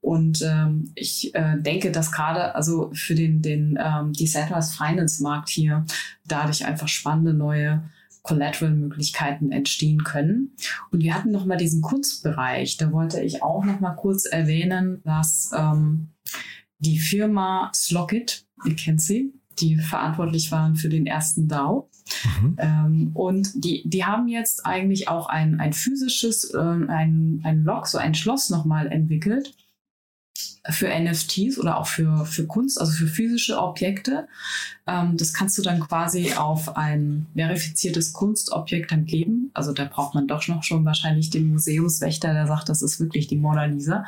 Und 0.00 0.42
ähm, 0.42 0.92
ich 0.94 1.34
äh, 1.34 1.56
denke, 1.58 1.90
dass 1.90 2.12
gerade 2.12 2.54
also 2.54 2.90
für 2.92 3.14
den, 3.14 3.42
den 3.42 3.78
ähm, 3.82 4.12
Decentralized 4.12 4.76
Finance 4.76 5.22
Markt 5.22 5.48
hier 5.48 5.84
dadurch 6.26 6.66
einfach 6.66 6.88
spannende 6.88 7.34
neue 7.34 7.82
Collateral-Möglichkeiten 8.22 9.50
entstehen 9.52 10.04
können. 10.04 10.54
Und 10.90 11.02
wir 11.02 11.14
hatten 11.14 11.30
noch 11.30 11.46
mal 11.46 11.56
diesen 11.56 11.80
Kunstbereich. 11.80 12.76
Da 12.76 12.92
wollte 12.92 13.22
ich 13.22 13.42
auch 13.42 13.64
noch 13.64 13.80
mal 13.80 13.94
kurz 13.94 14.26
erwähnen, 14.26 15.00
dass 15.04 15.50
ähm, 15.56 16.08
die 16.78 16.98
Firma 16.98 17.70
Slockit, 17.74 18.44
ihr 18.64 18.76
kennt 18.76 19.00
sie, 19.00 19.32
die 19.58 19.76
verantwortlich 19.76 20.50
waren 20.52 20.76
für 20.76 20.88
den 20.88 21.06
ersten 21.06 21.48
DAO. 21.48 21.90
Mhm. 22.40 22.56
Ähm, 22.58 23.10
und 23.14 23.64
die, 23.64 23.82
die 23.84 24.04
haben 24.04 24.28
jetzt 24.28 24.64
eigentlich 24.64 25.08
auch 25.08 25.28
ein, 25.28 25.60
ein 25.60 25.72
physisches, 25.72 26.52
äh, 26.54 26.58
ein, 26.58 27.40
ein 27.44 27.64
Log, 27.64 27.86
so 27.86 27.98
ein 27.98 28.14
Schloss 28.14 28.50
nochmal 28.50 28.86
entwickelt 28.86 29.54
für 30.70 30.88
NFTs 30.88 31.58
oder 31.58 31.78
auch 31.78 31.86
für, 31.86 32.26
für 32.26 32.46
Kunst, 32.46 32.80
also 32.80 32.92
für 32.92 33.06
physische 33.06 33.58
Objekte. 33.58 34.28
Ähm, 34.86 35.16
das 35.16 35.32
kannst 35.32 35.56
du 35.58 35.62
dann 35.62 35.80
quasi 35.80 36.34
auf 36.34 36.76
ein 36.76 37.26
verifiziertes 37.34 38.12
Kunstobjekt 38.12 38.92
dann 38.92 39.06
kleben. 39.06 39.50
Also 39.54 39.72
da 39.72 39.84
braucht 39.84 40.14
man 40.14 40.28
doch 40.28 40.46
noch 40.48 40.62
schon 40.62 40.84
wahrscheinlich 40.84 41.30
den 41.30 41.50
Museumswächter, 41.50 42.32
der 42.32 42.46
sagt, 42.46 42.68
das 42.68 42.82
ist 42.82 43.00
wirklich 43.00 43.26
die 43.26 43.36
Mona 43.36 43.64
Lisa. 43.64 44.04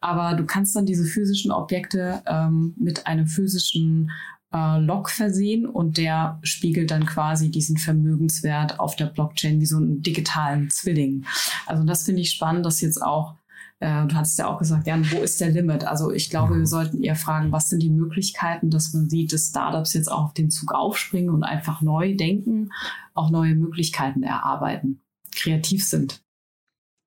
Aber 0.00 0.34
du 0.34 0.46
kannst 0.46 0.76
dann 0.76 0.86
diese 0.86 1.04
physischen 1.04 1.50
Objekte 1.50 2.22
ähm, 2.26 2.74
mit 2.76 3.06
einem 3.06 3.26
physischen 3.26 4.12
äh, 4.52 4.78
Log 4.78 5.10
versehen 5.10 5.66
und 5.66 5.98
der 5.98 6.38
spiegelt 6.42 6.92
dann 6.92 7.06
quasi 7.06 7.50
diesen 7.50 7.78
Vermögenswert 7.78 8.78
auf 8.78 8.94
der 8.94 9.06
Blockchain 9.06 9.60
wie 9.60 9.66
so 9.66 9.76
einen 9.76 10.02
digitalen 10.02 10.70
Zwilling. 10.70 11.24
Also 11.66 11.82
das 11.84 12.04
finde 12.04 12.22
ich 12.22 12.30
spannend, 12.30 12.64
dass 12.64 12.80
jetzt 12.80 13.02
auch 13.02 13.34
äh, 13.80 14.06
du 14.06 14.14
hattest 14.14 14.38
ja 14.38 14.48
auch 14.48 14.58
gesagt, 14.58 14.86
Jan, 14.86 15.06
wo 15.10 15.18
ist 15.22 15.40
der 15.40 15.50
Limit? 15.50 15.84
Also 15.84 16.10
ich 16.10 16.30
glaube, 16.30 16.54
wir 16.54 16.60
mhm. 16.60 16.66
sollten 16.66 17.02
eher 17.02 17.16
fragen, 17.16 17.52
was 17.52 17.68
sind 17.68 17.82
die 17.82 17.90
Möglichkeiten, 17.90 18.70
dass 18.70 18.92
man 18.92 19.08
sieht, 19.08 19.32
dass 19.32 19.48
Startups 19.48 19.94
jetzt 19.94 20.10
auch 20.10 20.24
auf 20.24 20.34
den 20.34 20.50
Zug 20.50 20.72
aufspringen 20.72 21.30
und 21.30 21.42
einfach 21.42 21.82
neu 21.82 22.16
denken, 22.16 22.70
auch 23.14 23.30
neue 23.30 23.54
Möglichkeiten 23.54 24.22
erarbeiten, 24.22 25.02
kreativ 25.34 25.86
sind. 25.86 26.25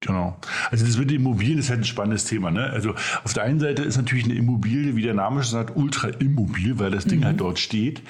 Genau. 0.02 0.38
Also 0.72 0.86
das 0.86 0.98
mit 0.98 1.10
den 1.10 1.18
Immobilien 1.18 1.60
ist 1.60 1.70
halt 1.70 1.82
ein 1.82 1.86
spannendes 1.86 2.24
Thema. 2.24 2.52
Ne? 2.52 2.64
Also 2.64 2.94
auf 3.26 3.34
der 3.34 3.44
einen 3.44 3.60
Seite 3.60 3.84
ist 3.84 3.98
natürlich 3.98 4.24
eine 4.24 4.36
Immobilie, 4.36 4.96
wie 4.96 5.02
der 5.02 5.14
Name 5.14 5.44
schon 5.44 5.52
sagt, 5.52 5.76
ultra 5.76 6.08
immobil, 6.08 6.80
weil 6.80 6.90
das 6.90 7.04
Ding 7.04 7.20
mhm. 7.20 7.26
halt 7.26 7.42
dort 7.42 7.60
steht. 7.60 8.02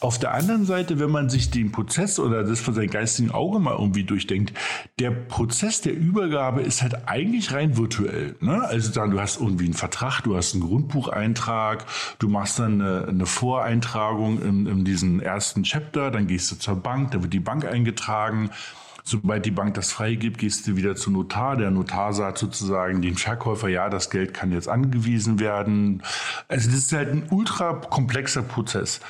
Auf 0.00 0.18
der 0.18 0.34
anderen 0.34 0.66
Seite, 0.66 1.00
wenn 1.00 1.10
man 1.10 1.30
sich 1.30 1.50
den 1.50 1.72
Prozess 1.72 2.18
oder 2.18 2.44
das 2.44 2.60
von 2.60 2.74
seinem 2.74 2.90
geistigen 2.90 3.30
Auge 3.30 3.60
mal 3.60 3.72
irgendwie 3.72 4.04
durchdenkt, 4.04 4.52
der 4.98 5.10
Prozess 5.10 5.80
der 5.80 5.94
Übergabe 5.94 6.60
ist 6.60 6.82
halt 6.82 7.08
eigentlich 7.08 7.50
rein 7.50 7.78
virtuell. 7.78 8.36
Ne? 8.40 8.62
Also 8.62 8.92
dann, 8.92 9.10
du 9.10 9.18
hast 9.18 9.40
irgendwie 9.40 9.64
einen 9.64 9.74
Vertrag, 9.74 10.20
du 10.20 10.36
hast 10.36 10.52
einen 10.52 10.64
Grundbucheintrag, 10.64 11.86
du 12.18 12.28
machst 12.28 12.58
dann 12.58 12.82
eine, 12.82 13.08
eine 13.08 13.24
Voreintragung 13.24 14.42
in, 14.42 14.66
in 14.66 14.84
diesen 14.84 15.20
ersten 15.20 15.62
Chapter, 15.62 16.10
dann 16.10 16.26
gehst 16.26 16.50
du 16.52 16.56
zur 16.56 16.76
Bank, 16.76 17.12
da 17.12 17.22
wird 17.22 17.32
die 17.32 17.40
Bank 17.40 17.64
eingetragen. 17.64 18.50
Sobald 19.08 19.46
die 19.46 19.50
Bank 19.50 19.72
das 19.72 19.90
freigibt, 19.90 20.36
gehst 20.36 20.66
du 20.66 20.76
wieder 20.76 20.94
zum 20.94 21.14
Notar. 21.14 21.56
Der 21.56 21.70
Notar 21.70 22.12
sagt 22.12 22.36
sozusagen 22.36 23.00
den 23.00 23.16
Verkäufer, 23.16 23.68
ja, 23.68 23.88
das 23.88 24.10
Geld 24.10 24.34
kann 24.34 24.52
jetzt 24.52 24.68
angewiesen 24.68 25.40
werden. 25.40 26.02
Also 26.46 26.68
das 26.68 26.80
ist 26.80 26.92
halt 26.92 27.08
ein 27.08 27.22
ultra 27.30 27.72
komplexer 27.72 28.42
Prozess. 28.42 29.00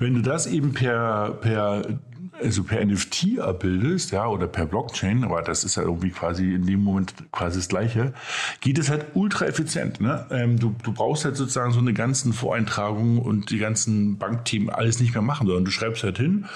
Wenn 0.00 0.14
du 0.14 0.22
das 0.22 0.48
eben 0.48 0.72
per, 0.72 1.38
per 1.40 2.00
also 2.42 2.64
per 2.64 2.84
NFT 2.84 3.38
abbildest, 3.38 4.10
ja, 4.10 4.26
oder 4.26 4.48
per 4.48 4.66
Blockchain, 4.66 5.22
aber 5.22 5.40
das 5.42 5.62
ist 5.62 5.76
ja 5.76 5.84
irgendwie 5.84 6.10
quasi 6.10 6.54
in 6.54 6.66
dem 6.66 6.82
Moment 6.82 7.14
quasi 7.30 7.60
das 7.60 7.68
Gleiche, 7.68 8.12
geht 8.60 8.76
es 8.78 8.90
halt 8.90 9.06
ultra 9.14 9.46
effizient. 9.46 10.00
Ne? 10.00 10.26
Ähm, 10.30 10.58
du, 10.58 10.74
du 10.82 10.92
brauchst 10.92 11.24
halt 11.24 11.36
sozusagen 11.36 11.72
so 11.72 11.78
eine 11.78 11.92
ganzen 11.92 12.32
Voreintragungen 12.32 13.20
und 13.20 13.50
die 13.50 13.58
ganzen 13.58 14.18
Bankthemen 14.18 14.68
alles 14.68 14.98
nicht 14.98 15.14
mehr 15.14 15.22
machen, 15.22 15.46
sondern 15.46 15.64
du 15.64 15.70
schreibst 15.70 16.02
halt 16.02 16.18
hin, 16.18 16.46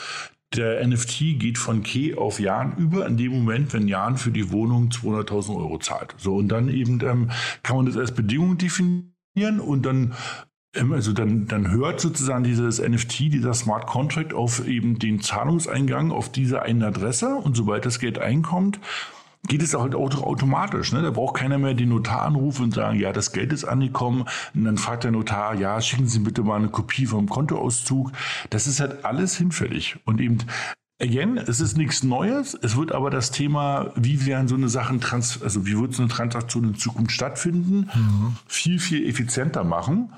der 0.55 0.87
NFT 0.87 1.39
geht 1.39 1.59
von 1.59 1.83
Key 1.83 2.15
auf 2.15 2.41
Jan 2.41 2.77
über 2.77 3.07
in 3.07 3.17
dem 3.17 3.33
Moment, 3.33 3.73
wenn 3.75 3.87
Jan 3.87 4.17
für 4.17 4.31
die 4.31 4.51
Wohnung 4.51 4.89
200.000 4.89 5.57
Euro 5.57 5.79
zahlt. 5.79 6.15
So, 6.17 6.37
und 6.37 6.49
dann 6.49 6.69
eben 6.69 7.01
ähm, 7.03 7.31
kann 7.63 7.77
man 7.77 7.87
das 7.87 7.97
als 7.97 8.13
Bedingung 8.13 8.57
definieren 8.57 9.61
und 9.61 9.85
dann 9.85 10.15
ähm, 10.75 10.93
also 10.93 11.13
dann, 11.13 11.47
dann 11.47 11.71
hört 11.71 12.01
sozusagen 12.01 12.45
dieses 12.45 12.81
NFT, 12.81 13.21
dieser 13.33 13.55
Smart 13.55 13.87
Contract 13.87 14.33
auf 14.33 14.67
eben 14.67 14.99
den 14.99 15.21
Zahlungseingang 15.21 16.13
auf 16.13 16.31
diese 16.31 16.63
eine 16.63 16.87
Adresse 16.87 17.35
und 17.35 17.57
sobald 17.57 17.85
das 17.85 17.99
Geld 17.99 18.19
einkommt, 18.19 18.81
geht 19.47 19.63
es 19.63 19.75
halt 19.75 19.95
auch 19.95 20.23
automatisch. 20.23 20.93
Ne? 20.93 21.03
Da 21.03 21.11
braucht 21.11 21.37
keiner 21.37 21.59
mehr 21.59 21.75
den 21.75 21.91
Notar 21.91 22.23
anrufen 22.23 22.65
und 22.65 22.75
sagen, 22.75 22.99
ja, 22.99 23.13
das 23.13 23.33
Geld 23.33 23.53
ist 23.53 23.65
angekommen. 23.65 24.25
Und 24.55 24.65
dann 24.65 24.79
fragt 24.79 25.05
der 25.05 25.11
Notar, 25.11 25.55
ja, 25.55 25.81
schicken 25.81 26.07
Sie 26.07 26.19
bitte 26.19 26.43
mal 26.43 26.57
eine 26.57 26.69
Kopie 26.69 27.07
vom 27.07 27.29
Kontoauszug. 27.29 28.13
Das 28.51 28.67
ist 28.67 28.81
halt 28.81 29.05
alles 29.05 29.37
hinfällig. 29.37 29.99
Und 30.05 30.21
eben 30.21 30.39
Again, 31.01 31.39
es 31.39 31.61
ist 31.61 31.77
nichts 31.77 32.03
Neues. 32.03 32.59
Es 32.61 32.77
wird 32.77 32.91
aber 32.91 33.09
das 33.09 33.31
Thema, 33.31 33.93
wie 33.95 34.27
werden 34.27 34.49
so 34.49 34.57
eine 34.57 34.69
Sachen, 34.69 35.01
trans 35.01 35.41
also 35.41 35.65
wie 35.65 35.79
wird 35.79 35.95
so 35.95 36.03
eine 36.03 36.11
Transaktion 36.11 36.65
in 36.65 36.75
Zukunft 36.75 37.13
stattfinden, 37.13 37.89
mhm. 37.95 38.37
viel, 38.49 38.81
viel 38.81 39.09
effizienter 39.09 39.63
machen. 39.63 40.13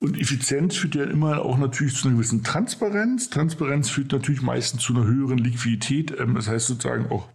Und 0.00 0.20
Effizienz 0.20 0.74
führt 0.74 0.96
ja 0.96 1.04
immer 1.04 1.40
auch 1.42 1.56
natürlich 1.56 1.94
zu 1.94 2.08
einer 2.08 2.16
gewissen 2.16 2.42
Transparenz. 2.42 3.30
Transparenz 3.30 3.90
führt 3.90 4.10
natürlich 4.10 4.42
meistens 4.42 4.82
zu 4.82 4.92
einer 4.94 5.04
höheren 5.04 5.38
Liquidität. 5.38 6.12
Ähm, 6.18 6.34
das 6.34 6.48
heißt 6.48 6.66
sozusagen 6.66 7.12
auch 7.12 7.28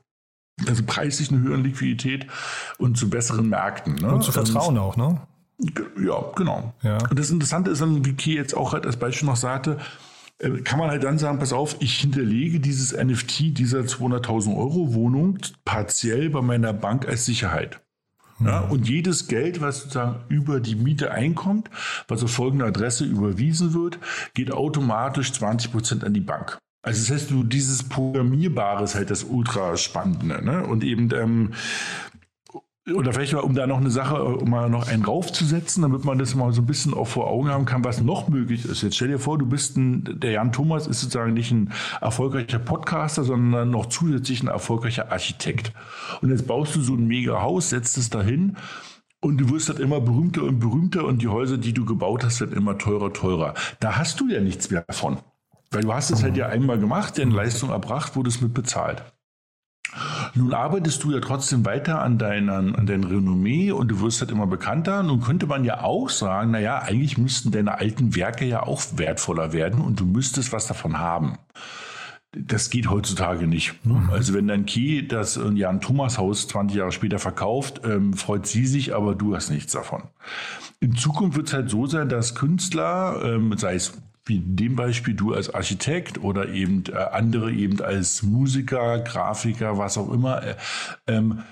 also 0.68 0.84
preislich 0.86 1.32
eine 1.32 1.42
höhere 1.42 1.62
Liquidität 1.62 2.28
und 2.78 2.98
zu 2.98 3.10
besseren 3.10 3.50
Märkten. 3.50 3.96
Ne? 3.96 4.14
Und 4.14 4.24
zu 4.24 4.32
Vertrauen 4.32 4.78
und, 4.78 4.84
auch, 4.84 4.98
ne? 4.98 5.22
Ja, 6.02 6.24
genau. 6.36 6.74
Ja. 6.84 6.98
Und 7.10 7.20
das 7.20 7.32
Interessante 7.32 7.72
ist 7.72 7.82
dann, 7.82 8.06
wie 8.06 8.14
Key 8.14 8.34
jetzt 8.34 8.56
auch 8.56 8.74
halt 8.74 8.86
als 8.86 8.98
Beispiel 8.98 9.28
noch 9.28 9.36
sagte, 9.36 9.78
äh, 10.40 10.62
kann 10.62 10.80
man 10.80 10.90
halt 10.90 11.04
dann 11.04 11.18
sagen, 11.18 11.40
pass 11.40 11.52
auf, 11.54 11.76
ich 11.80 12.00
hinterlege 12.00 12.60
dieses 12.60 12.96
NFT 12.96 13.58
dieser 13.58 13.82
200.000 13.82 14.56
Euro 14.56 14.94
Wohnung 14.94 15.40
partiell 15.66 16.30
bei 16.30 16.42
meiner 16.42 16.74
Bank 16.74 17.08
als 17.08 17.26
Sicherheit. 17.26 17.82
Ja, 18.40 18.62
mhm. 18.62 18.72
und 18.72 18.90
jedes 18.90 19.28
Geld, 19.28 19.60
was 19.60 19.82
sozusagen 19.82 20.24
über 20.30 20.62
die 20.62 20.76
Miete 20.76 21.12
einkommt, 21.12 21.70
was 22.08 22.24
auf 22.24 22.32
folgende 22.32 22.66
Adresse 22.66 23.04
überwiesen 23.04 23.74
wird, 23.74 24.00
geht 24.34 24.52
automatisch 24.52 25.34
20 25.34 25.74
Prozent 25.74 26.04
an 26.06 26.14
die 26.14 26.22
Bank. 26.22 26.58
Also 26.82 27.02
das 27.02 27.12
heißt, 27.12 27.32
du 27.32 27.44
dieses 27.44 27.84
Programmierbare 27.84 28.84
ist 28.84 28.96
halt 28.96 29.10
das 29.12 29.24
ultra 29.24 29.76
Spannende. 29.76 30.44
Ne? 30.44 30.66
Und 30.66 30.84
eben, 30.84 31.10
ähm, 31.14 31.54
oder 32.94 33.14
vielleicht 33.14 33.34
mal, 33.34 33.42
um 33.42 33.54
da 33.54 33.68
noch 33.68 33.80
eine 33.80 33.92
Sache, 33.92 34.24
um 34.24 34.50
mal 34.50 34.70
noch 34.70 34.88
einen 34.88 35.04
raufzusetzen, 35.04 35.84
damit 35.84 36.06
man 36.06 36.18
das 36.18 36.36
mal 36.36 36.54
so 36.54 36.62
ein 36.62 36.66
bisschen 36.66 36.94
auch 36.94 37.08
vor 37.08 37.28
Augen 37.28 37.50
haben 37.50 37.66
kann, 37.66 37.84
was 37.84 38.02
noch 38.02 38.30
möglich 38.30 38.66
ist. 38.66 38.82
Jetzt 38.82 38.96
stell 38.96 39.10
dir 39.10 39.20
vor, 39.20 39.38
du 39.38 39.46
bist 39.46 39.78
ein, 39.78 40.20
der 40.20 40.32
Jan 40.32 40.52
Thomas 40.52 40.88
ist 40.88 41.02
sozusagen 41.02 41.34
nicht 41.34 41.52
ein 41.52 41.72
erfolgreicher 42.02 42.60
Podcaster, 42.60 43.24
sondern 43.24 43.70
noch 43.70 43.88
zusätzlich 43.88 44.42
ein 44.42 44.48
erfolgreicher 44.48 45.12
Architekt. 45.12 45.74
Und 46.22 46.32
jetzt 46.32 46.48
baust 46.48 46.76
du 46.76 46.82
so 46.82 46.94
ein 46.96 47.06
mega 47.06 47.42
Haus, 47.42 47.70
setzt 47.70 47.98
es 47.98 48.10
dahin 48.10 48.58
und 49.22 49.38
du 49.38 49.50
wirst 49.50 49.70
halt 49.70 49.80
immer 49.80 50.00
berühmter 50.00 50.44
und 50.44 50.60
berühmter 50.60 51.06
und 51.06 51.22
die 51.22 51.28
Häuser, 51.28 51.58
die 51.58 51.74
du 51.74 51.86
gebaut 51.86 52.24
hast, 52.24 52.40
werden 52.40 52.56
immer 52.56 52.78
teurer, 52.78 53.12
teurer. 53.12 53.54
Da 53.80 53.98
hast 53.98 54.20
du 54.20 54.30
ja 54.30 54.40
nichts 54.40 54.72
mehr 54.72 54.84
davon. 54.88 55.18
Weil 55.72 55.84
du 55.84 55.94
hast 55.94 56.10
es 56.10 56.24
halt 56.24 56.36
ja 56.36 56.48
einmal 56.48 56.80
gemacht, 56.80 57.18
denn 57.18 57.32
Leistung 57.32 57.70
erbracht, 57.70 58.16
wurde 58.16 58.30
es 58.30 58.42
mit 58.42 58.54
bezahlt. 58.54 59.04
Nun 60.36 60.54
arbeitest 60.54 61.04
du 61.04 61.12
ja 61.12 61.20
trotzdem 61.20 61.66
weiter 61.66 62.02
an, 62.02 62.18
deiner, 62.18 62.58
an 62.58 62.86
deinem 62.86 63.06
Renommee 63.06 63.72
und 63.72 63.90
du 63.90 64.02
wirst 64.02 64.22
halt 64.22 64.32
immer 64.32 64.48
bekannter. 64.48 65.04
Nun 65.04 65.22
könnte 65.22 65.48
man 65.48 65.64
ja 65.64 65.82
auch 65.82 66.10
sagen, 66.10 66.52
naja, 66.52 66.80
eigentlich 66.80 67.18
müssten 67.18 67.52
deine 67.52 67.80
alten 67.80 68.16
Werke 68.16 68.46
ja 68.46 68.64
auch 68.64 68.84
wertvoller 68.96 69.52
werden 69.54 69.82
und 69.82 70.00
du 70.00 70.06
müsstest 70.06 70.54
was 70.54 70.68
davon 70.68 71.00
haben. 71.00 71.38
Das 72.32 72.70
geht 72.70 72.92
heutzutage 72.92 73.48
nicht. 73.48 73.84
Mhm. 73.84 74.12
Also 74.12 74.36
wenn 74.36 74.48
dein 74.48 74.68
Key 74.68 75.08
das 75.08 75.40
Jan 75.56 75.82
Thomas 75.82 76.20
Haus 76.20 76.48
20 76.48 76.78
Jahre 76.78 76.92
später 76.92 77.18
verkauft, 77.18 77.82
ähm, 77.84 78.14
freut 78.14 78.46
sie 78.46 78.68
sich, 78.68 78.94
aber 78.94 79.16
du 79.16 79.36
hast 79.36 79.50
nichts 79.50 79.74
davon. 79.74 80.04
In 80.80 80.96
Zukunft 80.96 81.36
wird 81.36 81.48
es 81.48 81.54
halt 81.54 81.70
so 81.72 81.88
sein, 81.88 82.08
dass 82.08 82.36
Künstler, 82.36 83.20
ähm, 83.24 83.58
sei 83.58 83.74
es 83.74 84.00
wie 84.30 84.38
in 84.38 84.56
dem 84.56 84.76
Beispiel 84.76 85.16
du 85.16 85.34
als 85.34 85.54
Architekt 85.54 86.24
oder 86.24 86.50
eben 86.50 86.84
äh, 86.88 86.96
andere 86.96 87.52
eben 87.52 87.82
als 87.82 88.24
Musiker, 88.24 89.00
Grafiker, 89.00 89.78
was 89.78 89.98
auch 89.98 90.12
immer, 90.12 90.44
äh, 90.44 90.56
ähm, 91.08 91.44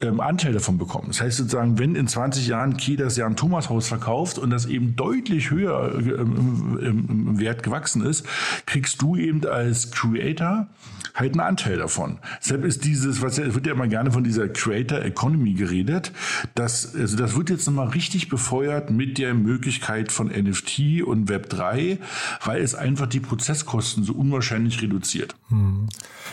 ähm, 0.00 0.20
Anteil 0.20 0.52
davon 0.52 0.76
bekommen. 0.76 1.08
Das 1.08 1.20
heißt 1.20 1.36
sozusagen, 1.38 1.78
wenn 1.78 1.94
in 1.94 2.08
20 2.08 2.46
Jahren 2.46 2.76
Key 2.76 2.96
das 2.96 3.16
Jan 3.16 3.36
Thomas 3.36 3.70
Haus 3.70 3.88
verkauft 3.88 4.38
und 4.38 4.50
das 4.50 4.66
eben 4.66 4.96
deutlich 4.96 5.50
höher 5.50 5.94
äh, 5.94 6.10
im, 6.10 6.78
im, 6.78 7.08
im 7.08 7.40
Wert 7.40 7.62
gewachsen 7.62 8.04
ist, 8.04 8.26
kriegst 8.66 9.00
du 9.00 9.16
eben 9.16 9.46
als 9.46 9.90
Creator 9.92 10.68
halt 11.18 11.32
einen 11.32 11.40
Anteil 11.40 11.78
davon. 11.78 12.18
Deshalb 12.42 12.64
ist 12.64 12.84
dieses, 12.84 13.22
was 13.22 13.38
wird 13.38 13.66
ja 13.66 13.72
immer 13.72 13.88
gerne 13.88 14.10
von 14.10 14.24
dieser 14.24 14.48
Creator 14.48 15.00
Economy 15.00 15.54
geredet, 15.54 16.12
das, 16.54 16.94
also 16.94 17.16
das 17.16 17.36
wird 17.36 17.50
jetzt 17.50 17.66
nochmal 17.66 17.88
richtig 17.88 18.28
befeuert 18.28 18.90
mit 18.90 19.18
der 19.18 19.34
Möglichkeit 19.34 20.12
von 20.12 20.28
NFT 20.28 21.02
und 21.04 21.28
Web 21.28 21.48
3, 21.50 21.98
weil 22.44 22.62
es 22.62 22.74
einfach 22.74 23.06
die 23.06 23.20
Prozesskosten 23.20 24.04
so 24.04 24.12
unwahrscheinlich 24.12 24.80
reduziert. 24.82 25.34
Hm. 25.48 25.88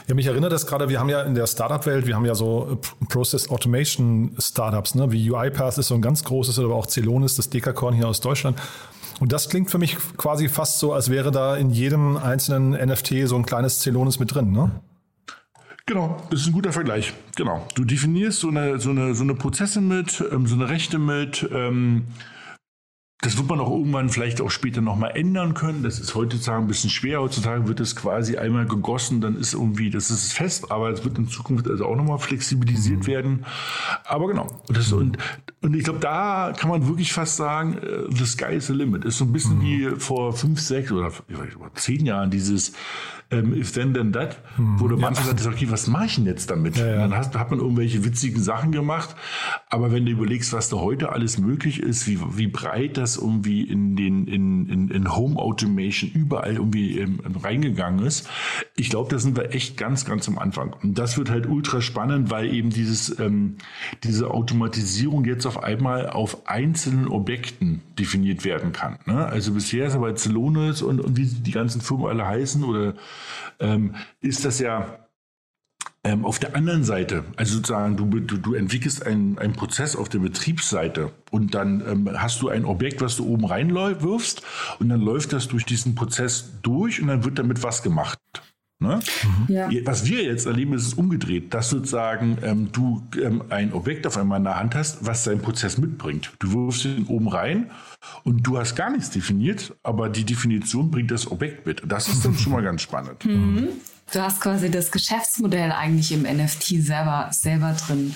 Ja, 0.07 0.13
mich 0.13 0.27
erinnert 0.27 0.51
das 0.51 0.67
gerade, 0.67 0.89
wir 0.89 0.99
haben 0.99 1.09
ja 1.09 1.23
in 1.23 1.33
der 1.33 1.47
Startup-Welt, 1.47 2.05
wir 2.05 2.15
haben 2.15 2.25
ja 2.25 2.36
so 2.36 2.79
Process 3.09 3.49
Automation 3.49 4.36
Startups, 4.38 4.93
ne, 4.93 5.11
wie 5.11 5.31
UiPath 5.31 5.77
ist 5.77 5.88
so 5.88 5.95
ein 5.95 6.01
ganz 6.01 6.23
großes, 6.23 6.59
aber 6.59 6.75
auch 6.75 6.88
Celonis, 6.88 7.36
das 7.36 7.49
Dekakorn 7.49 7.95
hier 7.95 8.07
aus 8.07 8.21
Deutschland. 8.21 8.59
Und 9.20 9.32
das 9.32 9.49
klingt 9.49 9.72
für 9.72 9.78
mich 9.78 9.97
quasi 10.18 10.49
fast 10.49 10.80
so, 10.80 10.93
als 10.93 11.09
wäre 11.09 11.32
da 11.32 11.55
in 11.55 11.70
jedem 11.70 12.18
einzelnen 12.18 12.72
NFT 12.72 13.28
so 13.28 13.36
ein 13.36 13.45
kleines 13.45 13.80
Celonis 13.80 14.20
mit 14.20 14.34
drin, 14.34 14.51
ne? 14.51 14.72
Genau, 15.88 16.18
das 16.32 16.41
ist 16.41 16.47
ein 16.47 16.53
guter 16.53 16.74
Vergleich. 16.74 17.13
Genau. 17.36 17.66
Du 17.76 17.86
definierst 17.86 18.39
so 18.39 18.47
eine, 18.49 18.80
so 18.80 18.89
eine, 18.89 19.13
so 19.13 19.24
eine 19.24 19.36
Prozesse 19.36 19.82
mit, 19.82 20.24
ähm, 20.32 20.47
so 20.47 20.55
eine 20.55 20.68
Rechte 20.68 20.97
mit, 20.97 21.47
ähm, 21.53 22.07
das 23.26 23.38
wird 23.38 23.49
man 23.49 23.59
auch 23.59 23.71
irgendwann 23.71 24.09
vielleicht 24.09 24.39
auch 24.39 24.51
später 24.51 24.82
nochmal 24.82 25.11
ändern 25.15 25.55
können. 25.55 25.82
Das 25.82 25.99
ist 25.99 26.13
heutzutage 26.13 26.61
ein 26.61 26.67
bisschen 26.67 26.91
schwer. 26.91 27.21
Heutzutage 27.21 27.67
wird 27.67 27.80
es 27.80 27.95
quasi 27.95 28.38
einmal 28.38 28.67
gegossen, 28.67 29.19
dann 29.19 29.36
ist 29.36 29.53
irgendwie, 29.53 29.89
das 29.89 30.11
ist 30.11 30.34
fest, 30.34 30.71
aber 30.71 30.91
es 30.91 31.03
wird 31.03 31.17
in 31.17 31.28
Zukunft 31.28 31.67
also 31.67 31.86
auch 31.86 31.95
nochmal 31.95 32.19
flexibilisiert 32.19 32.99
mhm. 32.99 33.07
werden. 33.07 33.45
Aber 34.05 34.28
genau. 34.28 34.47
Und, 34.67 34.78
das, 34.78 34.91
und, 34.91 35.17
und 35.61 35.76
ich 35.76 35.84
glaube, 35.84 35.99
da 35.99 36.53
kann 36.55 36.69
man 36.69 36.88
wirklich 36.88 37.13
fast 37.13 37.38
sagen, 37.38 37.80
äh, 37.80 38.15
the 38.15 38.26
sky 38.26 38.53
is 38.53 38.67
the 38.67 38.73
limit. 38.73 39.05
Ist 39.05 39.17
so 39.17 39.26
ein 39.26 39.34
bisschen 39.34 39.57
mhm. 39.57 39.61
wie 39.63 39.89
vor 39.97 40.34
fünf, 40.34 40.59
sechs 40.59 40.91
oder 40.91 41.11
zehn 41.73 42.05
Jahren 42.05 42.30
dieses 42.30 42.73
ähm, 43.32 43.53
if 43.55 43.71
then 43.71 43.93
then 43.93 44.13
that, 44.13 44.38
hm, 44.55 44.80
wo 44.80 44.88
du 44.88 44.95
ja. 44.95 45.01
manchmal 45.01 45.30
sagst, 45.30 45.47
okay, 45.47 45.67
was 45.69 45.88
mache 45.88 46.05
ich 46.05 46.15
denn 46.15 46.26
jetzt 46.26 46.51
damit? 46.51 46.78
Ja, 46.78 46.86
ja. 46.86 46.95
Dann 46.97 47.15
hast, 47.15 47.36
hat 47.36 47.49
man 47.49 47.59
irgendwelche 47.59 48.05
witzigen 48.05 48.41
Sachen 48.41 48.71
gemacht, 48.71 49.15
aber 49.69 49.91
wenn 49.91 50.05
du 50.05 50.11
überlegst, 50.11 50.53
was 50.53 50.69
da 50.69 50.78
heute 50.78 51.11
alles 51.11 51.39
möglich 51.39 51.80
ist, 51.80 52.07
wie, 52.07 52.19
wie 52.38 52.47
breit 52.47 52.97
das 52.97 53.14
irgendwie 53.18 53.61
in 53.61 53.95
den 53.95 54.28
in, 54.28 54.68
in, 54.70 54.89
in 54.89 55.16
Home 55.16 55.38
Automation 55.38 56.09
überall 56.11 56.55
irgendwie 56.55 56.99
ähm, 56.99 57.20
reingegangen 57.43 58.05
ist, 58.05 58.28
ich 58.76 58.89
glaube, 58.89 59.09
da 59.09 59.20
sind 59.20 59.38
wir 59.38 59.53
echt 59.53 59.78
ganz, 59.78 60.05
ganz 60.05 60.28
am 60.28 60.38
Anfang. 60.38 60.76
Und 60.82 60.97
das 60.97 61.18
wird 61.18 61.30
halt 61.30 61.47
ultra 61.47 61.82
spannend, 61.82 62.30
weil 62.32 62.53
eben 62.53 62.70
dieses 62.70 63.20
ähm, 63.20 63.57
diese 64.03 64.32
Automatisierung 64.32 65.26
jetzt 65.26 65.45
auf 65.45 65.63
einmal 65.63 66.09
auf 66.09 66.47
einzelnen 66.47 67.07
Objekten 67.07 67.82
definiert 67.97 68.45
werden 68.45 68.72
kann. 68.72 68.99
Ne? 69.05 69.26
Also 69.26 69.53
bisher 69.53 69.88
ist 69.88 69.93
er 69.93 69.99
bei 69.99 70.16
Celonis 70.16 70.82
und, 70.82 70.99
und 70.99 71.18
wie 71.18 71.26
die 71.26 71.51
ganzen 71.51 71.82
Firmen 71.82 72.07
alle 72.07 72.26
heißen 72.26 72.63
oder 72.63 72.95
ähm, 73.59 73.95
ist 74.22 74.45
das 74.45 74.59
ja 74.59 75.05
ähm, 76.06 76.24
auf 76.24 76.38
der 76.38 76.56
anderen 76.56 76.84
Seite, 76.84 77.26
also 77.36 77.56
sozusagen, 77.56 77.97
du, 77.97 78.06
du, 78.06 78.38
du 78.38 78.53
entwickelst 78.53 79.06
einen, 79.06 79.39
einen 79.39 79.53
Prozess 79.53 79.95
auf 79.95 80.08
der 80.08 80.20
Betriebsseite 80.20 81.12
und 81.32 81.56
dann 81.56 81.82
ähm, 81.82 82.10
hast 82.14 82.43
du 82.43 82.49
ein 82.49 82.64
Objekt, 82.64 83.01
was 83.01 83.18
du 83.18 83.26
oben 83.26 83.45
reinwirfst 83.45 84.43
und 84.80 84.89
dann 84.89 85.01
läuft 85.01 85.34
das 85.34 85.47
durch 85.47 85.66
diesen 85.66 85.95
Prozess 85.95 86.53
durch 86.62 87.01
und 87.01 87.08
dann 87.08 87.26
wird 87.26 87.39
damit 87.39 87.64
was 87.64 87.82
gemacht. 87.82 88.20
Ne? 88.80 88.99
Mhm. 89.47 89.53
Ja. 89.53 89.70
Was 89.86 90.06
wir 90.06 90.24
jetzt 90.24 90.45
erleben, 90.45 90.74
ist 90.74 90.86
es 90.86 90.93
umgedreht, 90.93 91.53
dass 91.53 91.70
sozusagen 91.70 92.38
ähm, 92.43 92.70
du 92.72 93.01
ähm, 93.20 93.43
ein 93.49 93.74
Objekt 93.74 94.06
auf 94.06 94.18
einmal 94.18 94.38
in 94.38 94.43
der 94.43 94.60
Hand 94.60 94.76
hast, 94.76 95.08
was 95.08 95.24
seinen 95.24 95.41
Prozess 95.41 95.80
mitbringt. 95.80 96.34
Du 96.39 96.53
wirfst 96.53 96.86
ihn 96.86 97.08
oben 97.08 97.30
rein 97.30 97.72
und 98.24 98.43
du 98.43 98.58
hast 98.58 98.76
gar 98.76 98.89
nichts 98.89 99.10
definiert, 99.10 99.76
aber 99.84 100.10
die 100.10 100.24
Definition 100.24 100.91
bringt 100.91 101.12
das 101.12 101.30
Objekt 101.32 101.66
mit. 101.66 101.82
Das 101.86 102.08
ist 102.08 102.26
dann 102.26 102.38
schon 102.38 102.51
mal 102.51 102.64
ganz 102.64 102.82
spannend. 102.82 103.26
Mhm. 103.26 103.70
Du 104.14 104.22
hast 104.22 104.39
quasi 104.39 104.70
das 104.70 104.91
Geschäftsmodell 104.91 105.72
eigentlich 105.72 106.12
im 106.12 106.22
NFT 106.22 106.84
selber, 106.84 107.30
selber 107.32 107.74
drin. 107.74 108.10
Mhm. 108.10 108.14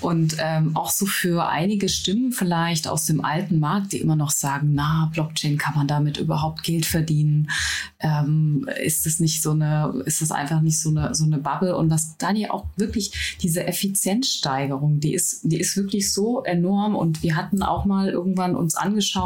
Und 0.00 0.36
ähm, 0.38 0.76
auch 0.76 0.90
so 0.90 1.06
für 1.06 1.48
einige 1.48 1.88
Stimmen 1.88 2.30
vielleicht 2.30 2.86
aus 2.86 3.06
dem 3.06 3.24
alten 3.24 3.58
Markt, 3.58 3.92
die 3.92 4.00
immer 4.00 4.14
noch 4.14 4.30
sagen, 4.30 4.74
na, 4.74 5.10
Blockchain 5.12 5.58
kann 5.58 5.74
man 5.74 5.88
damit 5.88 6.18
überhaupt 6.18 6.62
Geld 6.62 6.86
verdienen? 6.86 7.50
Ähm, 7.98 8.68
ist 8.80 9.06
es 9.06 9.18
nicht 9.18 9.42
so 9.42 9.50
eine, 9.50 10.02
ist 10.06 10.22
es 10.22 10.30
einfach 10.30 10.60
nicht 10.60 10.80
so 10.80 10.90
eine, 10.90 11.16
so 11.16 11.24
eine 11.24 11.38
Bubble? 11.38 11.76
Und 11.76 11.90
was 11.90 12.16
Daniel 12.16 12.50
auch 12.50 12.66
wirklich, 12.76 13.36
diese 13.42 13.66
Effizienzsteigerung, 13.66 15.00
die 15.00 15.14
ist, 15.14 15.40
die 15.42 15.58
ist 15.58 15.76
wirklich 15.76 16.12
so 16.12 16.44
enorm. 16.44 16.94
Und 16.94 17.24
wir 17.24 17.34
hatten 17.34 17.64
auch 17.64 17.84
mal 17.84 18.08
irgendwann 18.08 18.54
uns 18.54 18.76
angeschaut, 18.76 19.23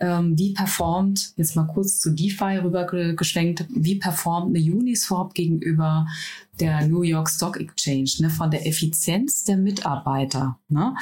ähm, 0.00 0.38
wie 0.38 0.52
performt, 0.54 1.32
jetzt 1.36 1.56
mal 1.56 1.66
kurz 1.66 2.00
zu 2.00 2.10
DeFi 2.10 2.58
rübergeschwenkt, 2.62 3.66
wie 3.70 3.96
performt 3.96 4.56
eine 4.56 4.64
Uniswap 4.64 5.34
gegenüber 5.34 6.06
der 6.60 6.86
New 6.86 7.02
York 7.02 7.30
Stock 7.30 7.58
Exchange, 7.58 8.10
ne, 8.20 8.30
von 8.30 8.50
der 8.50 8.66
Effizienz 8.66 9.44
der 9.44 9.56
Mitarbeiter. 9.56 10.58
Ne? 10.68 10.94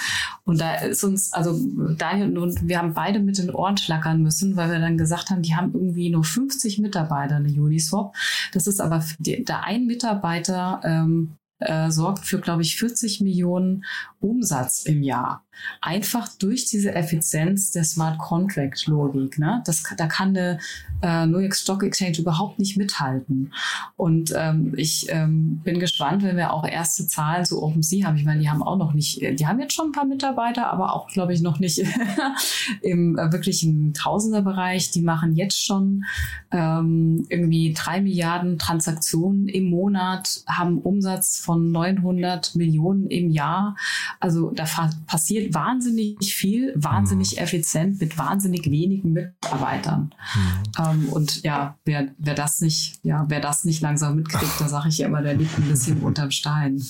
Und 0.45 0.61
da 0.61 0.75
ist 0.77 1.03
uns, 1.05 1.33
also 1.33 1.59
Daniel 1.97 2.39
und 2.39 2.66
wir 2.66 2.79
haben 2.79 2.95
beide 2.95 3.18
mit 3.21 3.39
den 3.39 3.51
Ohren 3.51 3.77
schlackern 3.77 4.23
müssen, 4.23 4.57
weil 4.57 4.71
wir 4.71 4.79
dann 4.79 4.97
gesagt 4.97 5.31
haben, 5.31 5.43
die 5.43 5.57
haben 5.57 5.73
irgendwie 5.75 6.11
nur 6.11 6.25
50 6.25 6.79
Mitarbeiter, 6.79 7.37
eine 7.37 7.49
Uniswap. 7.49 8.14
Das 8.53 8.66
ist 8.66 8.81
aber 8.81 9.05
der 9.18 9.64
ein 9.64 9.87
Mitarbeiter 9.87 10.81
ähm, 10.85 11.37
äh, 11.61 11.91
sorgt 11.91 12.25
für, 12.25 12.41
glaube 12.41 12.62
ich, 12.62 12.77
40 12.77 13.21
Millionen 13.21 13.85
Umsatz 14.21 14.85
im 14.85 15.03
Jahr. 15.03 15.45
Einfach 15.80 16.28
durch 16.38 16.66
diese 16.66 16.94
Effizienz 16.94 17.70
der 17.72 17.84
Smart 17.84 18.18
Contract 18.18 18.86
Logik. 18.86 19.38
Ne? 19.38 19.62
Das, 19.66 19.82
da 19.96 20.07
kann 20.07 20.30
eine 20.30 20.59
äh, 21.03 21.26
New 21.26 21.38
York 21.38 21.55
Stock 21.55 21.82
Exchange 21.82 22.18
überhaupt 22.18 22.59
nicht 22.59 22.76
mithalten. 22.76 23.53
Und 23.96 24.32
ähm, 24.36 24.74
ich 24.76 25.07
ähm, 25.09 25.61
bin 25.64 25.80
gespannt, 25.80 26.22
wenn 26.22 26.36
wir 26.36 26.53
auch 26.53 26.66
erste 26.66 27.07
Zahlen 27.07 27.44
zu 27.44 27.62
OpenSea 27.62 28.07
haben. 28.07 28.16
Ich 28.16 28.24
meine, 28.24 28.40
die 28.40 28.51
haben 28.51 28.62
auch 28.62 28.76
noch 28.76 28.92
nicht, 28.92 29.20
die 29.20 29.46
haben 29.46 29.61
jetzt 29.61 29.74
schon 29.74 29.88
ein 29.88 29.92
paar 29.92 30.05
Mitarbeiter, 30.05 30.70
aber 30.70 30.94
auch, 30.94 31.09
glaube 31.09 31.32
ich, 31.32 31.40
noch 31.40 31.59
nicht 31.59 31.78
im 32.82 33.18
äh, 33.18 33.32
wirklichen 33.32 33.94
Tausenderbereich. 33.94 34.90
Die 34.90 35.03
machen 35.03 35.34
jetzt 35.36 35.64
schon 35.64 36.05
ähm, 36.51 37.26
irgendwie 37.28 37.74
drei 37.76 38.01
Milliarden 38.01 38.59
Transaktionen 38.59 39.48
im 39.48 39.64
Monat, 39.64 40.42
haben 40.46 40.78
Umsatz 40.78 41.38
von 41.38 41.70
900 41.72 42.55
Millionen 42.57 43.07
im 43.09 43.30
Jahr. 43.30 43.76
Also 44.18 44.51
da 44.51 44.64
passiert 45.07 45.39
wahnsinnig 45.53 46.34
viel, 46.34 46.72
wahnsinnig 46.76 47.32
mhm. 47.32 47.38
effizient 47.38 48.01
mit 48.01 48.18
wahnsinnig 48.18 48.70
wenigen 48.70 49.12
Mitarbeitern. 49.12 50.14
Mhm. 50.34 50.72
Ähm, 50.78 51.09
und 51.11 51.43
ja, 51.43 51.78
wer, 51.84 52.09
wer 52.18 52.34
das 52.34 52.61
nicht, 52.61 52.99
ja, 53.03 53.24
wer 53.28 53.41
das 53.41 53.64
nicht 53.64 53.80
langsam 53.80 54.16
mitkriegt, 54.16 54.61
da 54.61 54.68
sage 54.68 54.88
ich 54.88 54.99
ja 54.99 55.07
immer, 55.07 55.22
der 55.22 55.34
liegt 55.34 55.57
ein 55.59 55.68
bisschen 55.68 56.01
unterm 56.03 56.30
Stein. 56.30 56.82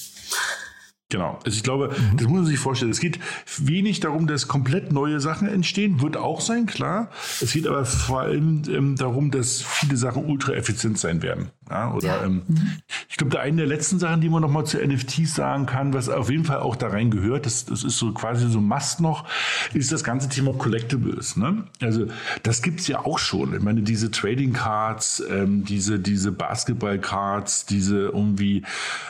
Genau. 1.10 1.38
Also 1.44 1.56
ich 1.56 1.62
glaube, 1.64 1.88
mhm. 1.88 2.16
das 2.16 2.26
muss 2.28 2.36
man 2.36 2.46
sich 2.46 2.58
vorstellen. 2.58 2.92
Es 2.92 3.00
geht 3.00 3.18
wenig 3.58 4.00
darum, 4.00 4.26
dass 4.26 4.48
komplett 4.48 4.92
neue 4.92 5.20
Sachen 5.20 5.48
entstehen, 5.48 6.00
wird 6.00 6.16
auch 6.16 6.40
sein, 6.40 6.66
klar. 6.66 7.10
Es 7.40 7.52
geht 7.52 7.66
aber 7.66 7.84
vor 7.84 8.20
allem 8.20 8.62
ähm, 8.68 8.96
darum, 8.96 9.30
dass 9.30 9.60
viele 9.60 9.96
Sachen 9.96 10.24
ultra 10.24 10.52
effizient 10.52 10.98
sein 10.98 11.22
werden. 11.22 11.50
Ja, 11.70 11.92
oder 11.92 12.06
ja. 12.06 12.24
Ähm, 12.24 12.42
mhm. 12.48 12.72
ich 13.08 13.16
glaube, 13.16 13.38
eine 13.38 13.58
der 13.58 13.66
letzten 13.66 14.00
Sachen, 14.00 14.20
die 14.20 14.28
man 14.28 14.42
noch 14.42 14.50
mal 14.50 14.64
zu 14.64 14.78
NFTs 14.78 15.34
sagen 15.36 15.66
kann, 15.66 15.94
was 15.94 16.08
auf 16.08 16.28
jeden 16.28 16.44
Fall 16.44 16.58
auch 16.58 16.74
da 16.74 16.88
rein 16.88 17.10
gehört, 17.10 17.46
das, 17.46 17.64
das 17.64 17.84
ist 17.84 17.96
so 17.96 18.12
quasi 18.12 18.48
so 18.48 18.60
Mast 18.60 19.00
noch, 19.00 19.24
ist 19.72 19.92
das 19.92 20.02
ganze 20.02 20.28
Thema 20.28 20.52
Collectibles. 20.52 21.36
Ne? 21.36 21.64
Also 21.80 22.06
das 22.42 22.62
gibt's 22.62 22.88
ja 22.88 23.04
auch 23.04 23.18
schon. 23.18 23.54
Ich 23.54 23.62
meine, 23.62 23.82
diese 23.82 24.10
Trading 24.10 24.52
Cards, 24.52 25.22
ähm, 25.30 25.64
diese, 25.64 26.00
diese 26.00 26.32
Basketball 26.32 26.98
Cards, 26.98 27.66
diese 27.66 28.06
irgendwie 28.06 28.64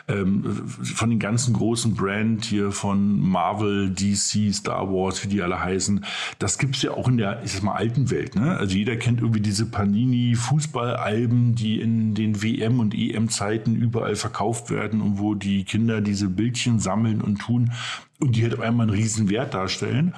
ähm, 0.06 0.44
von 0.66 1.08
den 1.08 1.18
ganzen 1.18 1.54
großen 1.54 1.94
Brand 1.94 2.44
hier 2.44 2.72
von 2.72 3.20
Marvel, 3.20 3.88
DC, 3.90 4.54
Star 4.54 4.90
Wars, 4.90 5.24
wie 5.24 5.28
die 5.28 5.42
alle 5.42 5.58
heißen, 5.58 6.04
das 6.38 6.58
gibt's 6.58 6.82
ja 6.82 6.90
auch 6.90 7.08
in 7.08 7.16
der, 7.16 7.42
ich 7.42 7.52
sag 7.52 7.62
mal, 7.62 7.74
alten 7.74 8.10
Welt. 8.10 8.34
Ne? 8.36 8.56
Also 8.58 8.76
jeder 8.76 8.96
kennt 8.96 9.20
irgendwie 9.20 9.40
diese 9.40 9.64
Panini 9.64 10.34
Fußballalben, 10.34 11.54
die 11.54 11.80
in 11.80 12.14
den 12.14 12.42
WM 12.58 12.80
und 12.80 12.94
EM-Zeiten 12.94 13.76
überall 13.76 14.16
verkauft 14.16 14.70
werden 14.70 15.00
und 15.00 15.18
wo 15.18 15.34
die 15.34 15.64
Kinder 15.64 16.00
diese 16.00 16.28
Bildchen 16.28 16.78
sammeln 16.78 17.20
und 17.20 17.38
tun 17.38 17.72
und 18.20 18.36
die 18.36 18.42
halt 18.42 18.54
auf 18.54 18.60
einmal 18.60 18.86
einen 18.86 18.96
riesen 18.96 19.30
Wert 19.30 19.54
darstellen. 19.54 20.14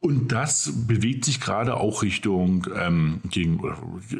Und 0.00 0.30
das 0.30 0.70
bewegt 0.86 1.24
sich 1.24 1.40
gerade 1.40 1.76
auch 1.76 2.02
Richtung 2.02 2.66
ähm, 2.78 3.20
gegen 3.30 3.60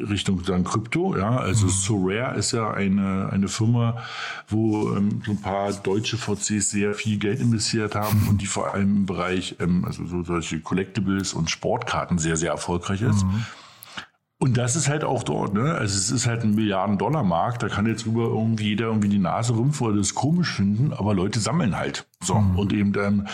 Richtung 0.09 0.41
dann 0.43 0.63
Krypto. 0.63 1.15
Ja, 1.15 1.37
also 1.37 1.67
mhm. 1.67 1.71
Sorare 1.71 2.37
ist 2.37 2.51
ja 2.51 2.71
eine 2.71 3.29
eine 3.31 3.47
Firma, 3.47 4.03
wo 4.47 4.95
ähm, 4.95 5.21
so 5.25 5.31
ein 5.31 5.41
paar 5.41 5.71
deutsche 5.71 6.17
VCs 6.17 6.71
sehr 6.71 6.93
viel 6.93 7.19
Geld 7.19 7.39
investiert 7.39 7.95
haben 7.95 8.27
und 8.27 8.41
die 8.41 8.47
vor 8.47 8.73
allem 8.73 8.97
im 8.97 9.05
Bereich 9.05 9.55
ähm, 9.59 9.85
also 9.85 10.05
so 10.05 10.23
solche 10.23 10.59
Collectibles 10.59 11.33
und 11.33 11.49
Sportkarten 11.49 12.17
sehr 12.17 12.37
sehr 12.37 12.51
erfolgreich 12.51 13.01
ist. 13.03 13.23
Mhm. 13.23 13.45
Und 14.39 14.55
das 14.55 14.75
ist 14.75 14.87
halt 14.87 15.03
auch 15.03 15.23
dort, 15.23 15.55
ne? 15.55 15.73
Also 15.73 15.97
es 15.97 16.11
ist 16.11 16.27
halt 16.27 16.43
ein 16.43 16.53
Milliarden-Dollar-Markt, 16.53 17.63
da 17.63 17.69
kann 17.69 17.87
jetzt 17.87 18.05
drüber 18.05 18.25
irgendwie 18.25 18.69
jeder 18.69 18.85
irgendwie 18.85 19.09
die 19.09 19.17
Nase 19.17 19.57
rümpfen 19.57 19.87
oder 19.87 19.97
das 19.97 20.13
komisch 20.13 20.53
finden, 20.53 20.93
aber 20.93 21.15
Leute 21.15 21.39
sammeln 21.39 21.75
halt. 21.75 22.07
So. 22.21 22.35
Mhm. 22.35 22.59
Und 22.59 22.71
eben 22.73 22.93
dann, 22.93 23.27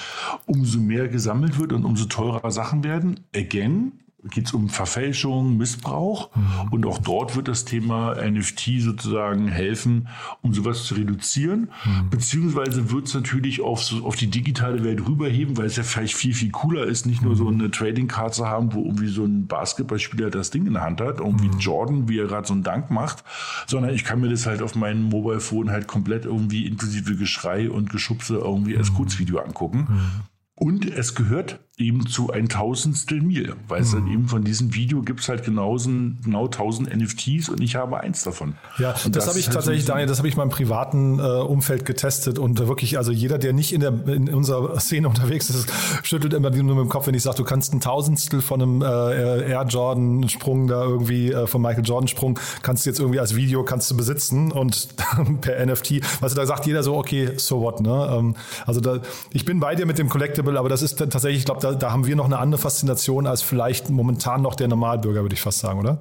umso 0.46 0.80
mehr 0.80 1.10
gesammelt 1.10 1.60
wird 1.60 1.74
und 1.74 1.84
umso 1.84 2.06
teurer 2.06 2.52
Sachen 2.52 2.86
werden, 2.86 3.20
again, 3.36 4.03
geht 4.30 4.48
es 4.48 4.54
um 4.54 4.70
Verfälschung, 4.70 5.58
Missbrauch. 5.58 6.36
Mhm. 6.36 6.72
Und 6.72 6.86
auch 6.86 6.98
dort 6.98 7.36
wird 7.36 7.48
das 7.48 7.66
Thema 7.66 8.16
NFT 8.16 8.80
sozusagen 8.80 9.48
helfen, 9.48 10.08
um 10.42 10.54
sowas 10.54 10.86
zu 10.86 10.96
reduzieren. 10.96 11.70
Mhm. 11.86 12.10
Beziehungsweise 12.10 12.92
wird 12.92 13.08
es 13.08 13.14
natürlich 13.14 13.62
auf, 13.62 13.84
so, 13.84 14.06
auf 14.06 14.16
die 14.16 14.28
digitale 14.28 14.84
Welt 14.84 15.06
rüberheben, 15.06 15.58
weil 15.58 15.66
es 15.66 15.76
ja 15.76 15.84
vielleicht 15.84 16.16
viel, 16.16 16.34
viel 16.34 16.52
cooler 16.52 16.86
ist, 16.86 17.06
nicht 17.06 17.22
nur 17.22 17.36
so 17.36 17.46
mhm. 17.46 17.60
eine 17.60 17.72
Trading 17.72 18.08
Card 18.08 18.34
zu 18.34 18.48
haben, 18.48 18.74
wo 18.74 18.84
irgendwie 18.84 19.10
so 19.10 19.26
ein 19.26 19.48
Basketballspieler 19.48 20.30
das 20.30 20.52
Ding 20.52 20.66
in 20.66 20.74
der 20.74 20.84
Hand 20.84 21.02
hat, 21.02 21.20
irgendwie 21.20 21.50
mhm. 21.50 21.60
Jordan, 21.60 22.10
wie 22.10 22.20
er 22.20 22.28
gerade 22.28 22.48
so 22.48 22.54
einen 22.54 22.64
Dank 22.64 22.92
macht, 22.92 23.24
sondern 23.68 23.94
ich 23.94 24.04
kann 24.04 24.22
mir 24.22 24.30
das 24.30 24.46
halt 24.46 24.62
auf 24.62 24.76
meinem 24.76 25.04
Mobile 25.04 25.40
Phone 25.40 25.70
halt 25.70 25.88
komplett 25.88 26.26
irgendwie 26.26 26.66
inklusive 26.66 27.16
Geschrei 27.16 27.70
und 27.70 27.90
Geschubse 27.90 28.36
irgendwie 28.36 28.78
als 28.78 28.92
mhm. 28.92 28.96
Kurzvideo 28.96 29.40
angucken. 29.40 29.88
Mhm. 29.90 30.12
Und 30.56 30.86
es 30.86 31.16
gehört 31.16 31.60
eben 31.80 32.06
zu 32.06 32.30
ein 32.30 32.50
Tausendstel 32.50 33.20
mir, 33.22 33.56
weil 33.68 33.82
es 33.82 33.94
dann 33.94 34.06
eben 34.08 34.28
von 34.28 34.44
diesem 34.44 34.76
Video 34.76 35.02
gibt 35.02 35.22
es 35.22 35.30
halt 35.30 35.44
genauso, 35.44 35.90
genau 36.24 36.46
1000 36.46 36.96
NFTs 36.96 37.50
und 37.50 37.62
ich 37.62 37.76
habe 37.76 38.00
eins 38.00 38.24
davon. 38.24 38.54
Ja, 38.78 38.92
das, 38.92 39.10
das 39.10 39.28
habe 39.28 39.40
ich 39.40 39.48
halt 39.48 39.56
tatsächlich, 39.56 39.86
Daniel, 39.86 40.06
das 40.06 40.20
habe 40.20 40.28
ich 40.28 40.38
mal 40.38 40.44
im 40.44 40.50
privaten 40.50 41.18
äh, 41.18 41.24
Umfeld 41.24 41.86
getestet 41.86 42.38
und 42.38 42.60
wirklich, 42.60 43.00
also 43.00 43.12
jeder, 43.12 43.40
der 43.40 43.54
nicht 43.54 43.74
in, 43.74 43.82
der, 43.82 43.92
in 44.06 44.32
unserer 44.32 44.80
Szene 44.80 45.08
unterwegs 45.10 45.50
ist, 45.50 45.68
schüttelt 46.04 46.34
immer 46.34 46.52
nur 46.52 46.76
mit 46.76 46.86
dem 46.86 46.90
Kopf, 46.90 47.08
wenn 47.08 47.16
ich 47.16 47.24
sage, 47.24 47.38
du 47.38 47.44
kannst 47.44 47.74
ein 47.74 47.82
Tausendstel 47.82 48.42
von 48.42 48.62
einem 48.62 48.82
äh, 48.84 49.50
Air 49.50 49.66
Jordan 49.68 50.30
Sprung 50.30 50.68
da 50.68 50.84
irgendwie, 50.84 51.32
äh, 51.32 51.48
von 51.48 51.60
Michael 51.60 51.86
Jordan 51.86 52.08
Sprung, 52.08 52.40
kannst 52.62 52.86
du 52.86 52.92
jetzt 52.92 53.00
irgendwie 53.00 53.20
als 53.20 53.36
Video 53.36 53.64
kannst 53.64 53.90
du 53.90 53.98
besitzen 53.98 54.52
und 54.52 54.90
per 55.42 55.66
NFT, 55.66 56.02
also 56.22 56.36
da 56.36 56.46
sagt 56.46 56.68
jeder 56.68 56.84
so, 56.84 56.96
okay, 56.96 57.32
so 57.38 57.62
what, 57.62 57.82
ne? 57.82 58.16
Ähm, 58.16 58.36
also 58.68 58.80
da, 58.80 59.00
ich 59.32 59.44
bin 59.44 59.60
bei 59.60 59.74
dir 59.74 59.88
mit 59.88 59.98
dem 59.98 60.08
Collectible, 60.08 60.60
aber 60.60 60.70
das 60.70 60.84
ist 60.84 61.00
tatsächlich, 61.00 61.40
ich 61.40 61.46
glaube, 61.46 61.63
da, 61.64 61.74
da 61.74 61.92
haben 61.92 62.06
wir 62.06 62.16
noch 62.16 62.26
eine 62.26 62.40
andere 62.40 62.62
Faszination 62.62 63.28
als 63.28 63.42
vielleicht 63.42 63.90
momentan 63.90 64.42
noch 64.42 64.56
der 64.56 64.68
Normalbürger, 64.68 65.22
würde 65.22 65.36
ich 65.36 65.42
fast 65.42 65.60
sagen, 65.60 65.80
oder? 65.80 65.98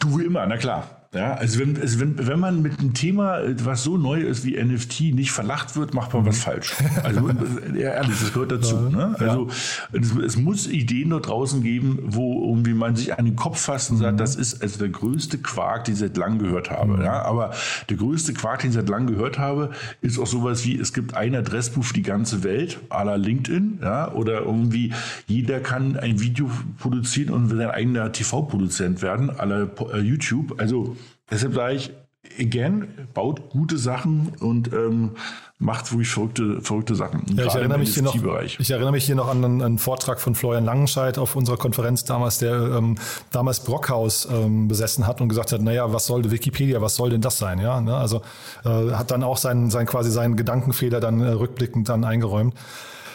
Du 0.00 0.18
immer, 0.18 0.46
na 0.46 0.56
klar. 0.56 0.84
Ja, 1.14 1.34
also 1.34 1.58
wenn, 1.60 1.80
also 1.80 2.00
wenn, 2.00 2.26
wenn 2.26 2.38
man 2.38 2.60
mit 2.60 2.78
einem 2.78 2.92
Thema, 2.92 3.40
was 3.64 3.82
so 3.82 3.96
neu 3.96 4.20
ist 4.20 4.44
wie 4.44 4.62
NFT, 4.62 5.14
nicht 5.14 5.32
verlacht 5.32 5.74
wird, 5.74 5.94
macht 5.94 6.12
man 6.12 6.26
was 6.26 6.36
mhm. 6.36 6.40
falsch. 6.40 6.74
Also 7.02 7.28
ehrlich, 7.74 8.20
das 8.20 8.32
gehört 8.34 8.52
dazu. 8.52 8.76
Ne? 8.76 9.16
Also 9.18 9.48
es, 9.92 10.14
es, 10.14 10.36
muss 10.36 10.66
Ideen 10.66 11.10
dort 11.10 11.28
draußen 11.28 11.62
geben, 11.62 12.00
wo 12.04 12.44
irgendwie 12.50 12.74
man 12.74 12.94
sich 12.94 13.18
an 13.18 13.24
den 13.24 13.36
Kopf 13.36 13.58
fasst 13.58 13.90
und 13.90 13.96
sagt, 13.96 14.14
mhm. 14.14 14.18
das 14.18 14.36
ist 14.36 14.60
also 14.62 14.78
der 14.78 14.90
größte 14.90 15.38
Quark, 15.38 15.84
den 15.84 15.94
ich 15.94 16.00
seit 16.00 16.16
langem 16.18 16.40
gehört 16.40 16.70
habe. 16.70 16.98
Mhm. 16.98 17.02
Ja? 17.02 17.22
Aber 17.22 17.52
der 17.88 17.96
größte 17.96 18.34
Quark, 18.34 18.60
den 18.60 18.70
ich 18.70 18.74
seit 18.76 18.90
langem 18.90 19.06
gehört 19.06 19.38
habe, 19.38 19.70
ist 20.02 20.18
auch 20.18 20.26
sowas 20.26 20.66
wie, 20.66 20.78
es 20.78 20.92
gibt 20.92 21.14
ein 21.14 21.34
Adressbuch 21.34 21.84
für 21.84 21.94
die 21.94 22.02
ganze 22.02 22.44
Welt, 22.44 22.80
à 22.90 23.04
la 23.04 23.14
LinkedIn, 23.14 23.78
ja, 23.80 24.12
oder 24.12 24.42
irgendwie 24.42 24.92
jeder 25.26 25.60
kann 25.60 25.96
ein 25.96 26.20
Video 26.20 26.50
produzieren 26.78 27.32
und 27.32 27.48
sein 27.48 27.70
eigener 27.70 28.12
TV-Produzent 28.12 29.00
werden, 29.00 29.30
à 29.30 29.46
la 29.46 29.68
äh, 29.94 30.00
YouTube. 30.00 30.60
Also 30.60 30.96
Deshalb 31.30 31.54
sage 31.54 31.74
ich, 31.74 31.92
again, 32.38 33.08
baut 33.14 33.50
gute 33.50 33.78
Sachen 33.78 34.32
und 34.40 34.72
ähm, 34.72 35.12
macht 35.58 35.90
wirklich 35.90 36.10
verrückte, 36.10 36.60
verrückte 36.62 36.94
Sachen. 36.94 37.24
Ja, 37.36 37.46
ich, 37.46 37.54
erinnere 37.54 37.78
mich 37.78 37.94
hier 37.94 38.02
noch, 38.02 38.14
ich 38.14 38.70
erinnere 38.70 38.92
mich 38.92 39.04
hier 39.04 39.16
noch 39.16 39.28
an 39.28 39.44
einen, 39.44 39.62
einen, 39.62 39.78
Vortrag 39.78 40.20
von 40.20 40.34
Florian 40.34 40.64
Langenscheid 40.64 41.18
auf 41.18 41.36
unserer 41.36 41.56
Konferenz 41.56 42.04
damals, 42.04 42.38
der 42.38 42.54
ähm, 42.54 42.96
damals 43.30 43.60
Brockhaus 43.60 44.28
ähm, 44.30 44.68
besessen 44.68 45.06
hat 45.06 45.20
und 45.20 45.28
gesagt 45.28 45.52
hat, 45.52 45.60
naja, 45.60 45.92
was 45.92 46.06
soll 46.06 46.30
Wikipedia, 46.30 46.80
was 46.80 46.96
soll 46.96 47.10
denn 47.10 47.20
das 47.20 47.38
sein? 47.38 47.58
Ja, 47.58 47.80
ne? 47.80 47.96
Also 47.96 48.22
äh, 48.64 48.92
hat 48.92 49.10
dann 49.10 49.24
auch 49.24 49.36
seinen, 49.36 49.70
sein, 49.70 49.86
quasi 49.86 50.10
seinen 50.10 50.36
Gedankenfehler 50.36 51.00
dann 51.00 51.20
äh, 51.20 51.28
rückblickend 51.28 51.88
dann 51.88 52.04
eingeräumt. 52.04 52.54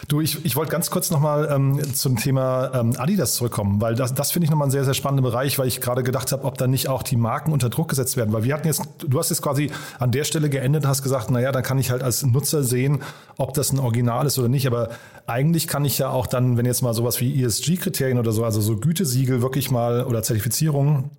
Du, 0.08 0.20
ich, 0.20 0.44
ich 0.44 0.54
wollte 0.56 0.70
ganz 0.70 0.90
kurz 0.90 1.10
nochmal 1.10 1.48
ähm, 1.50 1.94
zum 1.94 2.16
Thema 2.16 2.70
ähm, 2.74 2.94
Adidas 2.98 3.34
zurückkommen, 3.34 3.80
weil 3.80 3.94
das, 3.94 4.12
das 4.12 4.32
finde 4.32 4.44
ich 4.44 4.50
nochmal 4.50 4.68
ein 4.68 4.70
sehr, 4.70 4.84
sehr 4.84 4.94
spannender 4.94 5.22
Bereich, 5.22 5.58
weil 5.58 5.66
ich 5.66 5.80
gerade 5.80 6.02
gedacht 6.02 6.32
habe, 6.32 6.44
ob 6.44 6.58
da 6.58 6.66
nicht 6.66 6.88
auch 6.88 7.02
die 7.02 7.16
Marken 7.16 7.52
unter 7.52 7.70
Druck 7.70 7.88
gesetzt 7.88 8.16
werden. 8.16 8.32
Weil 8.32 8.44
wir 8.44 8.54
hatten 8.54 8.66
jetzt, 8.66 8.82
du 9.06 9.18
hast 9.18 9.30
jetzt 9.30 9.42
quasi 9.42 9.70
an 9.98 10.10
der 10.10 10.24
Stelle 10.24 10.50
geendet, 10.50 10.86
hast 10.86 11.02
gesagt, 11.02 11.30
naja, 11.30 11.52
dann 11.52 11.62
kann 11.62 11.78
ich 11.78 11.90
halt 11.90 12.02
als 12.02 12.24
Nutzer 12.24 12.64
sehen, 12.64 13.02
ob 13.38 13.54
das 13.54 13.72
ein 13.72 13.78
Original 13.78 14.26
ist 14.26 14.38
oder 14.38 14.48
nicht. 14.48 14.66
Aber 14.66 14.90
eigentlich 15.26 15.68
kann 15.68 15.84
ich 15.84 15.98
ja 15.98 16.10
auch 16.10 16.26
dann, 16.26 16.56
wenn 16.56 16.66
jetzt 16.66 16.82
mal 16.82 16.92
sowas 16.92 17.20
wie 17.20 17.42
ESG-Kriterien 17.42 18.18
oder 18.18 18.32
so, 18.32 18.44
also 18.44 18.60
so 18.60 18.76
Gütesiegel 18.76 19.42
wirklich 19.42 19.70
mal 19.70 20.04
oder 20.04 20.22
Zertifizierungen 20.22 21.10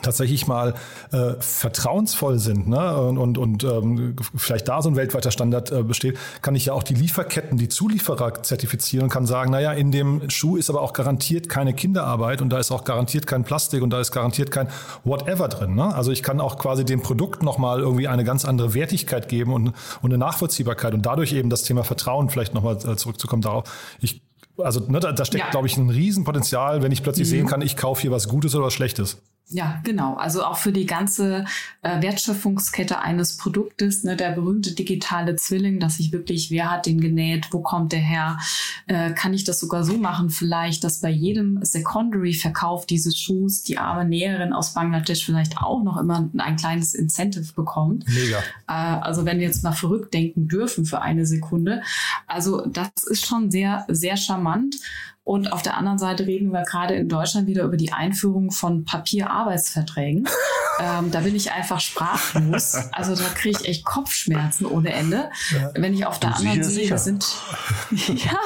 tatsächlich 0.00 0.46
mal 0.46 0.74
äh, 1.12 1.34
vertrauensvoll 1.38 2.38
sind 2.38 2.66
ne? 2.66 2.96
und, 2.96 3.18
und, 3.18 3.36
und 3.36 3.64
ähm, 3.64 4.16
vielleicht 4.34 4.66
da 4.68 4.80
so 4.80 4.88
ein 4.88 4.96
weltweiter 4.96 5.30
Standard 5.30 5.70
äh, 5.70 5.82
besteht, 5.82 6.16
kann 6.40 6.54
ich 6.54 6.66
ja 6.66 6.72
auch 6.72 6.82
die 6.82 6.94
Lieferketten, 6.94 7.58
die 7.58 7.68
Zulieferer 7.68 8.42
zertifizieren 8.42 9.04
und 9.04 9.10
kann 9.10 9.26
sagen, 9.26 9.50
naja, 9.50 9.72
in 9.72 9.92
dem 9.92 10.30
Schuh 10.30 10.56
ist 10.56 10.70
aber 10.70 10.80
auch 10.80 10.94
garantiert 10.94 11.50
keine 11.50 11.74
Kinderarbeit 11.74 12.40
und 12.40 12.48
da 12.48 12.58
ist 12.58 12.70
auch 12.70 12.84
garantiert 12.84 13.26
kein 13.26 13.44
Plastik 13.44 13.82
und 13.82 13.90
da 13.90 14.00
ist 14.00 14.12
garantiert 14.12 14.50
kein 14.50 14.68
whatever 15.04 15.48
drin. 15.48 15.74
Ne? 15.74 15.94
Also 15.94 16.10
ich 16.10 16.22
kann 16.22 16.40
auch 16.40 16.58
quasi 16.58 16.86
dem 16.86 17.02
Produkt 17.02 17.42
nochmal 17.42 17.80
irgendwie 17.80 18.08
eine 18.08 18.24
ganz 18.24 18.46
andere 18.46 18.72
Wertigkeit 18.72 19.28
geben 19.28 19.52
und, 19.52 19.68
und 20.00 20.10
eine 20.10 20.18
Nachvollziehbarkeit 20.18 20.94
und 20.94 21.04
dadurch 21.04 21.34
eben 21.34 21.50
das 21.50 21.64
Thema 21.64 21.84
Vertrauen 21.84 22.30
vielleicht 22.30 22.54
nochmal 22.54 22.76
äh, 22.76 22.96
zurückzukommen 22.96 23.42
darauf. 23.42 23.64
Ich 24.00 24.22
also 24.58 24.80
ne, 24.80 25.00
da, 25.00 25.12
da 25.12 25.24
steckt, 25.24 25.44
ja. 25.44 25.50
glaube 25.50 25.66
ich, 25.66 25.76
ein 25.76 25.88
Riesenpotenzial, 25.88 26.82
wenn 26.82 26.92
ich 26.92 27.02
plötzlich 27.02 27.26
mhm. 27.28 27.30
sehen 27.30 27.46
kann, 27.46 27.62
ich 27.62 27.76
kaufe 27.76 28.02
hier 28.02 28.10
was 28.10 28.28
Gutes 28.28 28.54
oder 28.54 28.66
was 28.66 28.74
Schlechtes. 28.74 29.22
Ja, 29.48 29.80
genau. 29.84 30.14
Also 30.14 30.44
auch 30.44 30.56
für 30.56 30.72
die 30.72 30.86
ganze 30.86 31.44
äh, 31.82 32.00
Wertschöpfungskette 32.00 33.00
eines 33.00 33.36
Produktes, 33.36 34.02
ne, 34.02 34.16
der 34.16 34.30
berühmte 34.30 34.72
digitale 34.72 35.36
Zwilling, 35.36 35.78
dass 35.78 36.00
ich 36.00 36.12
wirklich, 36.12 36.50
wer 36.50 36.70
hat 36.70 36.86
den 36.86 37.00
genäht, 37.00 37.48
wo 37.50 37.60
kommt 37.60 37.92
der 37.92 38.00
her, 38.00 38.38
äh, 38.86 39.12
kann 39.12 39.34
ich 39.34 39.44
das 39.44 39.60
sogar 39.60 39.84
so 39.84 39.98
machen, 39.98 40.30
vielleicht, 40.30 40.84
dass 40.84 41.00
bei 41.00 41.10
jedem 41.10 41.62
Secondary-Verkauf 41.62 42.86
dieses 42.86 43.18
Schuhs 43.18 43.62
die 43.62 43.78
arme 43.78 44.06
Näherin 44.06 44.52
aus 44.52 44.72
Bangladesch 44.72 45.24
vielleicht 45.24 45.58
auch 45.58 45.82
noch 45.82 45.98
immer 45.98 46.30
ein 46.38 46.56
kleines 46.56 46.94
Incentive 46.94 47.52
bekommt. 47.52 48.06
Mega. 48.08 48.38
Äh, 48.68 48.72
also 48.72 49.26
wenn 49.26 49.38
wir 49.38 49.46
jetzt 49.46 49.64
mal 49.64 49.72
verrückt 49.72 50.14
denken 50.14 50.48
dürfen 50.48 50.86
für 50.86 51.02
eine 51.02 51.26
Sekunde. 51.26 51.82
Also 52.26 52.64
das 52.66 52.90
ist 53.08 53.26
schon 53.26 53.50
sehr, 53.50 53.84
sehr 53.88 54.16
charmant. 54.16 54.76
Und 55.24 55.52
auf 55.52 55.62
der 55.62 55.76
anderen 55.76 55.98
Seite 55.98 56.26
reden 56.26 56.50
wir 56.50 56.62
gerade 56.62 56.94
in 56.94 57.08
Deutschland 57.08 57.46
wieder 57.46 57.62
über 57.62 57.76
die 57.76 57.92
Einführung 57.92 58.50
von 58.50 58.84
Papierarbeitsverträgen. 58.84 60.28
ähm, 60.80 61.12
da 61.12 61.20
bin 61.20 61.36
ich 61.36 61.52
einfach 61.52 61.78
sprachlos. 61.78 62.74
Also 62.90 63.14
da 63.14 63.28
kriege 63.28 63.56
ich 63.60 63.68
echt 63.68 63.84
Kopfschmerzen 63.84 64.66
ohne 64.66 64.92
Ende. 64.92 65.30
Ja. 65.52 65.70
Wenn 65.74 65.94
ich 65.94 66.06
auf 66.06 66.18
der 66.18 66.36
anderen 66.36 66.64
Seite 66.64 66.98
sind. 66.98 67.24
ja, 67.90 68.36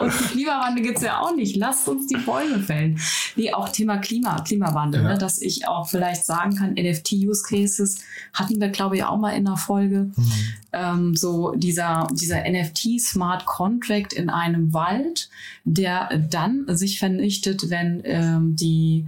und 0.00 0.10
Klimawandel 0.10 0.84
gibt's 0.84 1.02
ja 1.02 1.20
auch 1.20 1.34
nicht. 1.34 1.56
Lasst 1.56 1.88
uns 1.88 2.06
die 2.06 2.16
Bäume 2.16 2.60
fällen. 2.60 2.98
Nee, 3.36 3.52
auch 3.52 3.68
Thema 3.68 3.98
Klima, 3.98 4.40
Klimawandel, 4.40 5.02
ja. 5.02 5.08
ne, 5.10 5.18
dass 5.18 5.40
ich 5.40 5.68
auch 5.68 5.88
vielleicht 5.88 6.24
sagen 6.24 6.56
kann, 6.56 6.74
NFT-Use-Cases 6.74 7.98
hatten 8.32 8.60
wir, 8.60 8.68
glaube 8.68 8.96
ich, 8.96 9.04
auch 9.04 9.18
mal 9.18 9.32
in 9.32 9.44
der 9.44 9.56
Folge. 9.56 10.10
Mhm. 10.16 10.32
Ähm, 10.72 11.16
so 11.16 11.52
dieser, 11.54 12.06
dieser 12.12 12.48
NFT-Smart 12.48 13.46
Contract 13.46 14.12
in 14.12 14.30
einem 14.30 14.72
Wald, 14.72 15.28
der 15.64 16.08
dann 16.30 16.64
sich 16.68 16.98
vernichtet, 16.98 17.70
wenn 17.70 18.02
ähm, 18.04 18.56
die 18.56 19.06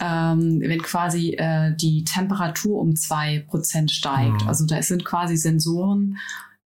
ähm, 0.00 0.60
wenn 0.60 0.82
quasi 0.82 1.34
äh, 1.34 1.74
die 1.76 2.04
Temperatur 2.04 2.80
um 2.80 2.96
zwei 2.96 3.44
Prozent 3.46 3.90
steigt. 3.90 4.42
Mhm. 4.42 4.48
Also 4.48 4.64
da 4.64 4.82
sind 4.82 5.04
quasi 5.04 5.36
Sensoren 5.36 6.16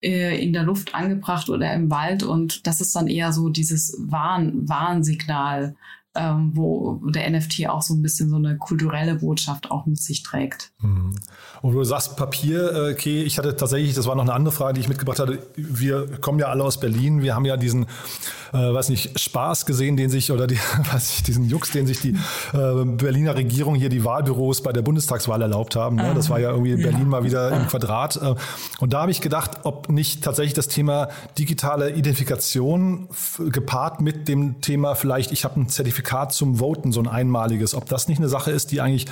äh, 0.03 0.43
in 0.43 0.53
der 0.53 0.65
Luft 0.65 0.95
angebracht 0.95 1.49
oder 1.49 1.73
im 1.73 1.91
Wald. 1.91 2.23
Und 2.23 2.67
das 2.67 2.81
ist 2.81 2.95
dann 2.95 3.07
eher 3.07 3.33
so 3.33 3.49
dieses 3.49 3.97
Warn 3.99 4.69
Warnsignal, 4.69 5.77
ähm, 6.15 6.51
wo 6.55 7.01
der 7.09 7.31
NFT 7.31 7.69
auch 7.69 7.81
so 7.81 7.95
ein 7.95 8.03
bisschen 8.03 8.29
so 8.29 8.37
eine 8.37 8.59
kulturelle 8.59 9.15
Botschaft 9.15 9.71
auch 9.71 9.87
mit 9.87 9.99
sich 9.99 10.23
trägt. 10.23 10.71
Mhm. 10.81 11.15
Und 11.63 11.73
du 11.73 11.85
sagst 11.85 12.17
Papier, 12.17 12.73
äh, 12.73 12.93
okay, 12.93 13.23
ich 13.23 13.39
hatte 13.39 13.57
tatsächlich, 13.57 13.95
das 13.95 14.07
war 14.07 14.15
noch 14.15 14.23
eine 14.23 14.35
andere 14.35 14.53
Frage, 14.53 14.75
die 14.75 14.81
ich 14.81 14.89
mitgebracht 14.89 15.19
hatte. 15.19 15.39
Wir 15.57 16.07
kommen 16.21 16.39
ja 16.39 16.49
alle 16.49 16.65
aus 16.65 16.79
Berlin, 16.79 17.23
wir 17.23 17.35
haben 17.35 17.47
ja 17.47 17.57
diesen, 17.57 17.85
äh, 18.53 18.59
weiß 18.59 18.91
nicht, 18.91 19.19
Spaß 19.19 19.65
gesehen, 19.65 19.97
den 19.97 20.11
sich, 20.11 20.31
oder 20.31 20.47
die, 20.47 20.59
weiß 20.93 21.15
ich, 21.15 21.23
diesen 21.23 21.49
Jux, 21.49 21.71
den 21.71 21.87
sich 21.87 22.01
die 22.01 22.11
äh, 22.53 22.85
Berliner 22.85 23.35
Regierung 23.35 23.75
hier 23.75 23.89
die 23.89 24.05
Wahlbüros 24.05 24.63
bei 24.63 24.73
der 24.73 24.83
Bundestagswahl 24.83 25.41
erlaubt 25.41 25.77
haben. 25.77 25.97
Ne? 25.97 26.13
Das 26.15 26.29
war 26.29 26.41
ja 26.41 26.51
irgendwie 26.51 26.73
in 26.73 26.83
Berlin 26.83 27.01
ja. 27.01 27.07
mal 27.07 27.25
wieder 27.25 27.53
im 27.53 27.69
Quadrat. 27.69 28.17
Äh, 28.17 28.35
und 28.81 28.93
da 28.93 29.03
habe 29.03 29.13
ich 29.13 29.23
gedacht, 29.23 29.61
ob 29.63 29.89
nicht 29.89 30.23
tatsächlich 30.23 30.53
das 30.53 30.69
Thema 30.69 31.09
digitale 31.39 31.91
Identifikation 31.93 33.09
gepaart 33.39 34.03
mit 34.03 34.29
dem 34.29 34.61
Thema 34.61 34.95
vielleicht, 34.95 35.33
ich 35.33 35.45
habe 35.45 35.59
ein 35.59 35.71
Zertifikat 35.71 36.02
Zertifikat 36.03 36.33
zum 36.33 36.59
Voten, 36.59 36.93
so 36.93 37.01
ein 37.01 37.09
einmaliges, 37.09 37.75
ob 37.75 37.89
das 37.89 38.09
nicht 38.09 38.19
eine 38.19 38.29
Sache 38.29 38.51
ist, 38.51 38.73
die 38.73 38.81
eigentlich 38.81 39.07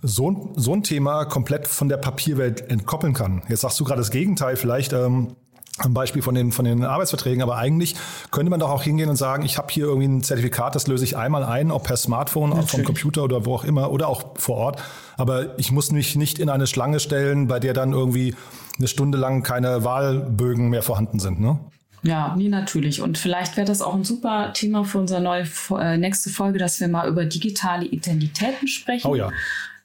so, 0.00 0.52
so 0.56 0.72
ein 0.72 0.82
Thema 0.82 1.24
komplett 1.24 1.66
von 1.66 1.88
der 1.88 1.96
Papierwelt 1.96 2.70
entkoppeln 2.70 3.14
kann. 3.14 3.42
Jetzt 3.48 3.62
sagst 3.62 3.80
du 3.80 3.84
gerade 3.84 4.00
das 4.00 4.10
Gegenteil 4.10 4.56
vielleicht. 4.56 4.92
Ähm, 4.92 5.36
ein 5.80 5.94
Beispiel 5.94 6.22
von 6.22 6.34
den, 6.34 6.50
von 6.50 6.64
den 6.64 6.82
Arbeitsverträgen, 6.82 7.40
aber 7.40 7.56
eigentlich 7.56 7.94
könnte 8.32 8.50
man 8.50 8.58
doch 8.58 8.68
auch 8.68 8.82
hingehen 8.82 9.08
und 9.08 9.14
sagen, 9.14 9.44
ich 9.44 9.58
habe 9.58 9.68
hier 9.70 9.84
irgendwie 9.84 10.08
ein 10.08 10.22
Zertifikat, 10.24 10.74
das 10.74 10.88
löse 10.88 11.04
ich 11.04 11.16
einmal 11.16 11.44
ein, 11.44 11.70
ob 11.70 11.84
per 11.84 11.96
Smartphone, 11.96 12.50
Natürlich. 12.50 12.70
vom 12.72 12.84
Computer 12.84 13.22
oder 13.22 13.46
wo 13.46 13.54
auch 13.54 13.62
immer 13.62 13.92
oder 13.92 14.08
auch 14.08 14.36
vor 14.38 14.56
Ort. 14.56 14.82
Aber 15.16 15.56
ich 15.56 15.70
muss 15.70 15.92
mich 15.92 16.16
nicht 16.16 16.40
in 16.40 16.48
eine 16.48 16.66
Schlange 16.66 16.98
stellen, 16.98 17.46
bei 17.46 17.60
der 17.60 17.74
dann 17.74 17.92
irgendwie 17.92 18.34
eine 18.76 18.88
Stunde 18.88 19.18
lang 19.18 19.44
keine 19.44 19.84
Wahlbögen 19.84 20.68
mehr 20.68 20.82
vorhanden 20.82 21.20
sind. 21.20 21.38
Ne? 21.38 21.60
Ja, 22.02 22.34
nee, 22.36 22.48
natürlich. 22.48 23.00
Und 23.02 23.18
vielleicht 23.18 23.56
wäre 23.56 23.66
das 23.66 23.82
auch 23.82 23.94
ein 23.94 24.04
super 24.04 24.52
Thema 24.52 24.84
für 24.84 24.98
unsere 24.98 25.20
neue 25.20 25.44
äh, 25.78 25.96
nächste 25.96 26.30
Folge, 26.30 26.58
dass 26.58 26.80
wir 26.80 26.88
mal 26.88 27.08
über 27.08 27.24
digitale 27.24 27.86
Identitäten 27.86 28.68
sprechen. 28.68 29.08
Oh 29.08 29.14
ja. 29.14 29.30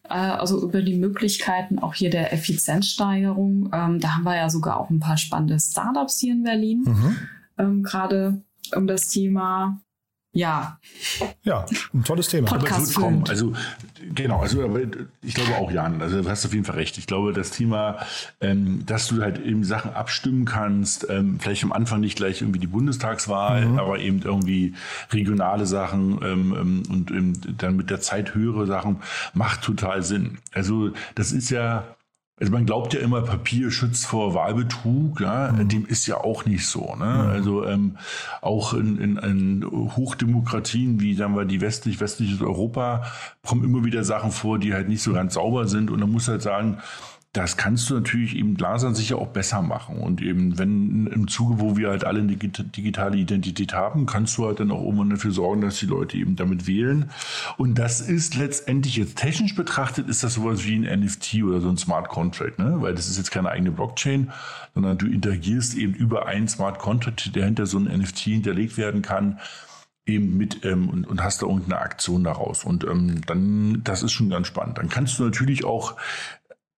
Äh, 0.09 0.14
also 0.14 0.61
über 0.61 0.82
die 0.82 0.95
Möglichkeiten 0.95 1.80
auch 1.80 1.93
hier 1.93 2.09
der 2.09 2.34
Effizienzsteigerung. 2.34 3.70
Ähm, 3.74 3.99
da 3.99 4.16
haben 4.16 4.24
wir 4.24 4.36
ja 4.36 4.49
sogar 4.49 4.80
auch 4.80 4.89
ein 4.89 4.99
paar 4.99 5.18
spannende 5.18 5.59
Startups 5.59 6.20
hier 6.20 6.34
in 6.34 6.43
Berlin. 6.43 6.84
Mhm. 6.86 7.18
Ähm, 7.57 7.84
Gerade 7.84 8.41
um 8.76 8.88
das 8.88 9.09
Thema 9.09 9.82
ja. 10.34 10.79
Ja, 11.43 11.65
ein 11.93 12.03
tolles 12.03 12.27
Thema. 12.27 12.47
Podcast 12.47 12.88
wird 12.88 12.95
kommen. 12.95 13.23
Also 13.29 13.53
genau, 14.15 14.39
also 14.39 14.67
ich 15.21 15.36
glaube 15.36 15.55
auch 15.57 15.71
Jan, 15.71 16.01
also 16.01 16.23
du 16.23 16.29
hast 16.29 16.43
auf 16.45 16.53
jeden 16.53 16.65
Fall 16.65 16.75
recht. 16.75 16.97
Ich 16.97 17.05
glaube, 17.05 17.34
das 17.34 17.51
Thema, 17.51 17.99
ähm, 18.41 18.84
dass 18.88 19.07
du 19.07 19.21
halt 19.21 19.43
eben 19.45 19.63
Sachen 19.63 19.93
abstimmen 19.93 20.45
kannst, 20.45 21.07
ähm, 21.07 21.39
vielleicht 21.39 21.63
am 21.63 21.71
Anfang 21.71 21.99
nicht 21.99 22.15
gleich 22.15 22.41
irgendwie 22.41 22.59
die 22.59 22.67
Bundestagswahl, 22.67 23.67
mhm. 23.67 23.79
aber 23.79 23.99
eben 23.99 24.23
irgendwie 24.23 24.73
regionale 25.11 25.67
Sachen 25.67 26.19
ähm, 26.23 26.55
ähm 26.59 26.84
und 26.89 27.61
dann 27.61 27.75
mit 27.75 27.91
der 27.91 28.01
Zeit 28.01 28.34
höhere 28.34 28.65
Sachen, 28.65 29.01
macht 29.34 29.61
total 29.61 30.01
Sinn. 30.01 30.39
Also 30.51 30.91
das 31.13 31.31
ist 31.31 31.51
ja 31.51 31.84
also 32.43 32.51
man 32.51 32.65
glaubt 32.65 32.93
ja 32.93 32.99
immer, 32.99 33.21
Papier 33.21 33.71
schützt 33.71 34.05
vor 34.05 34.33
Wahlbetrug, 34.33 35.21
ja, 35.21 35.49
mhm. 35.53 35.69
dem 35.69 35.85
ist 35.85 36.07
ja 36.07 36.17
auch 36.17 36.43
nicht 36.43 36.67
so. 36.67 36.93
Ne? 36.97 37.05
Mhm. 37.05 37.29
Also 37.29 37.65
ähm, 37.65 37.97
auch 38.41 38.73
in, 38.73 38.97
in, 38.97 39.15
in 39.15 39.65
Hochdemokratien 39.95 40.99
wie 40.99 41.13
sagen 41.13 41.37
wir 41.37 41.45
die 41.45 41.61
westlich 41.61 42.01
westliches 42.01 42.41
Europa 42.41 43.05
kommen 43.45 43.63
immer 43.63 43.85
wieder 43.85 44.03
Sachen 44.03 44.31
vor, 44.31 44.59
die 44.59 44.73
halt 44.73 44.89
nicht 44.89 45.01
so 45.01 45.13
ganz 45.13 45.35
sauber 45.35 45.67
sind 45.67 45.89
und 45.89 46.01
man 46.01 46.11
muss 46.11 46.27
halt 46.27 46.41
sagen, 46.41 46.79
das 47.34 47.57
kannst 47.57 47.89
du 47.89 47.95
natürlich 47.95 48.36
eben 48.36 48.55
Glasern 48.55 48.93
sicher 48.93 49.17
auch 49.17 49.29
besser 49.29 49.63
machen. 49.63 49.97
Und 49.97 50.21
eben, 50.21 50.59
wenn 50.59 51.07
im 51.07 51.27
Zuge, 51.27 51.59
wo 51.59 51.75
wir 51.75 51.89
halt 51.89 52.03
alle 52.03 52.19
eine 52.19 52.36
digitale 52.38 53.17
Identität 53.17 53.73
haben, 53.73 54.05
kannst 54.05 54.38
du 54.38 54.45
halt 54.45 54.59
dann 54.59 54.69
auch 54.69 54.84
irgendwann 54.84 55.09
dafür 55.09 55.31
sorgen, 55.31 55.61
dass 55.61 55.79
die 55.79 55.88
Leute 55.88 56.15
eben 56.15 56.36
damit 56.36 56.67
wählen. 56.67 57.09
Und 57.57 57.79
das 57.79 58.01
ist 58.01 58.36
letztendlich 58.36 58.97
jetzt 58.97 59.17
technisch 59.17 59.55
betrachtet, 59.55 60.09
ist 60.09 60.23
das 60.23 60.36
sowas 60.36 60.63
wie 60.63 60.75
ein 60.75 60.99
NFT 60.99 61.41
oder 61.43 61.59
so 61.59 61.69
ein 61.69 61.77
Smart 61.77 62.07
Contract, 62.07 62.59
ne? 62.59 62.75
Weil 62.81 62.93
das 62.93 63.07
ist 63.07 63.17
jetzt 63.17 63.31
keine 63.31 63.49
eigene 63.49 63.71
Blockchain, 63.71 64.31
sondern 64.75 64.99
du 64.99 65.07
interagierst 65.07 65.73
eben 65.73 65.95
über 65.95 66.27
einen 66.27 66.47
Smart 66.47 66.77
Contract, 66.77 67.36
der 67.36 67.45
hinter 67.45 67.65
so 67.65 67.77
einem 67.77 67.99
NFT 67.99 68.19
hinterlegt 68.19 68.77
werden 68.77 69.01
kann 69.01 69.39
eben 70.05 70.38
mit 70.38 70.65
ähm, 70.65 70.89
und, 70.89 71.07
und 71.07 71.23
hast 71.23 71.41
da 71.41 71.47
irgendeine 71.47 71.79
Aktion 71.79 72.23
daraus. 72.23 72.65
Und 72.65 72.84
ähm, 72.84 73.21
dann, 73.25 73.81
das 73.84 74.03
ist 74.03 74.11
schon 74.11 74.29
ganz 74.29 74.47
spannend. 74.47 74.77
Dann 74.77 74.89
kannst 74.89 75.17
du 75.17 75.23
natürlich 75.23 75.63
auch 75.63 75.95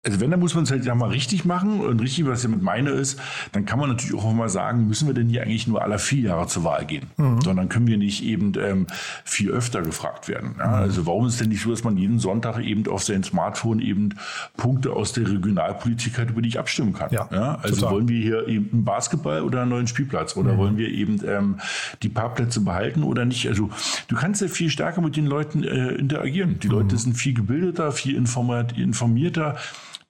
also 0.05 0.19
wenn, 0.19 0.29
dann 0.29 0.39
muss 0.39 0.53
man 0.53 0.65
es 0.65 0.71
halt 0.71 0.85
ja 0.85 0.93
mal 0.93 1.09
richtig 1.09 1.45
machen. 1.45 1.79
Und 1.81 1.99
richtig, 1.99 2.27
was 2.27 2.39
ich 2.39 2.49
damit 2.49 2.61
meine, 2.61 2.91
ist, 2.91 3.19
dann 3.53 3.65
kann 3.65 3.79
man 3.79 3.89
natürlich 3.89 4.13
auch 4.13 4.33
mal 4.33 4.49
sagen, 4.49 4.87
müssen 4.87 5.07
wir 5.07 5.15
denn 5.15 5.29
hier 5.29 5.41
eigentlich 5.41 5.67
nur 5.67 5.81
alle 5.81 5.97
vier 5.97 6.29
Jahre 6.29 6.45
zur 6.47 6.63
Wahl 6.63 6.85
gehen? 6.85 7.07
Mhm. 7.17 7.41
Sondern 7.41 7.69
können 7.69 7.87
wir 7.87 7.97
nicht 7.97 8.23
eben 8.23 8.53
ähm, 8.59 8.85
viel 9.23 9.49
öfter 9.49 9.81
gefragt 9.81 10.27
werden. 10.27 10.55
Ja? 10.59 10.67
Mhm. 10.67 10.73
Also 10.73 11.07
warum 11.07 11.25
ist 11.25 11.33
es 11.33 11.39
denn 11.39 11.49
nicht 11.49 11.63
so, 11.63 11.71
dass 11.71 11.83
man 11.83 11.97
jeden 11.97 12.19
Sonntag 12.19 12.59
eben 12.59 12.87
auf 12.87 13.03
sein 13.03 13.23
Smartphone 13.23 13.79
eben 13.79 14.09
Punkte 14.57 14.93
aus 14.93 15.13
der 15.13 15.27
Regionalpolitik 15.27 16.19
hat, 16.19 16.29
über 16.29 16.43
die 16.43 16.49
ich 16.49 16.59
abstimmen 16.59 16.93
kann? 16.93 17.09
Ja, 17.11 17.27
ja? 17.31 17.55
Also 17.63 17.77
total. 17.77 17.93
wollen 17.95 18.07
wir 18.07 18.21
hier 18.21 18.47
eben 18.47 18.69
einen 18.71 18.85
Basketball 18.85 19.41
oder 19.41 19.61
einen 19.61 19.71
neuen 19.71 19.87
Spielplatz? 19.87 20.37
Oder 20.37 20.53
mhm. 20.53 20.57
wollen 20.57 20.77
wir 20.77 20.89
eben 20.89 21.19
ähm, 21.25 21.55
die 22.03 22.09
Parkplätze 22.09 22.61
behalten 22.61 23.01
oder 23.01 23.25
nicht? 23.25 23.47
Also 23.47 23.71
du 24.07 24.15
kannst 24.15 24.41
ja 24.41 24.49
viel 24.49 24.69
stärker 24.69 25.01
mit 25.01 25.15
den 25.15 25.25
Leuten 25.25 25.63
äh, 25.63 25.93
interagieren. 25.93 26.59
Die 26.59 26.67
Leute 26.67 26.93
mhm. 26.93 26.99
sind 26.99 27.13
viel 27.15 27.33
gebildeter, 27.33 27.91
viel 27.91 28.15
informierter 28.15 29.55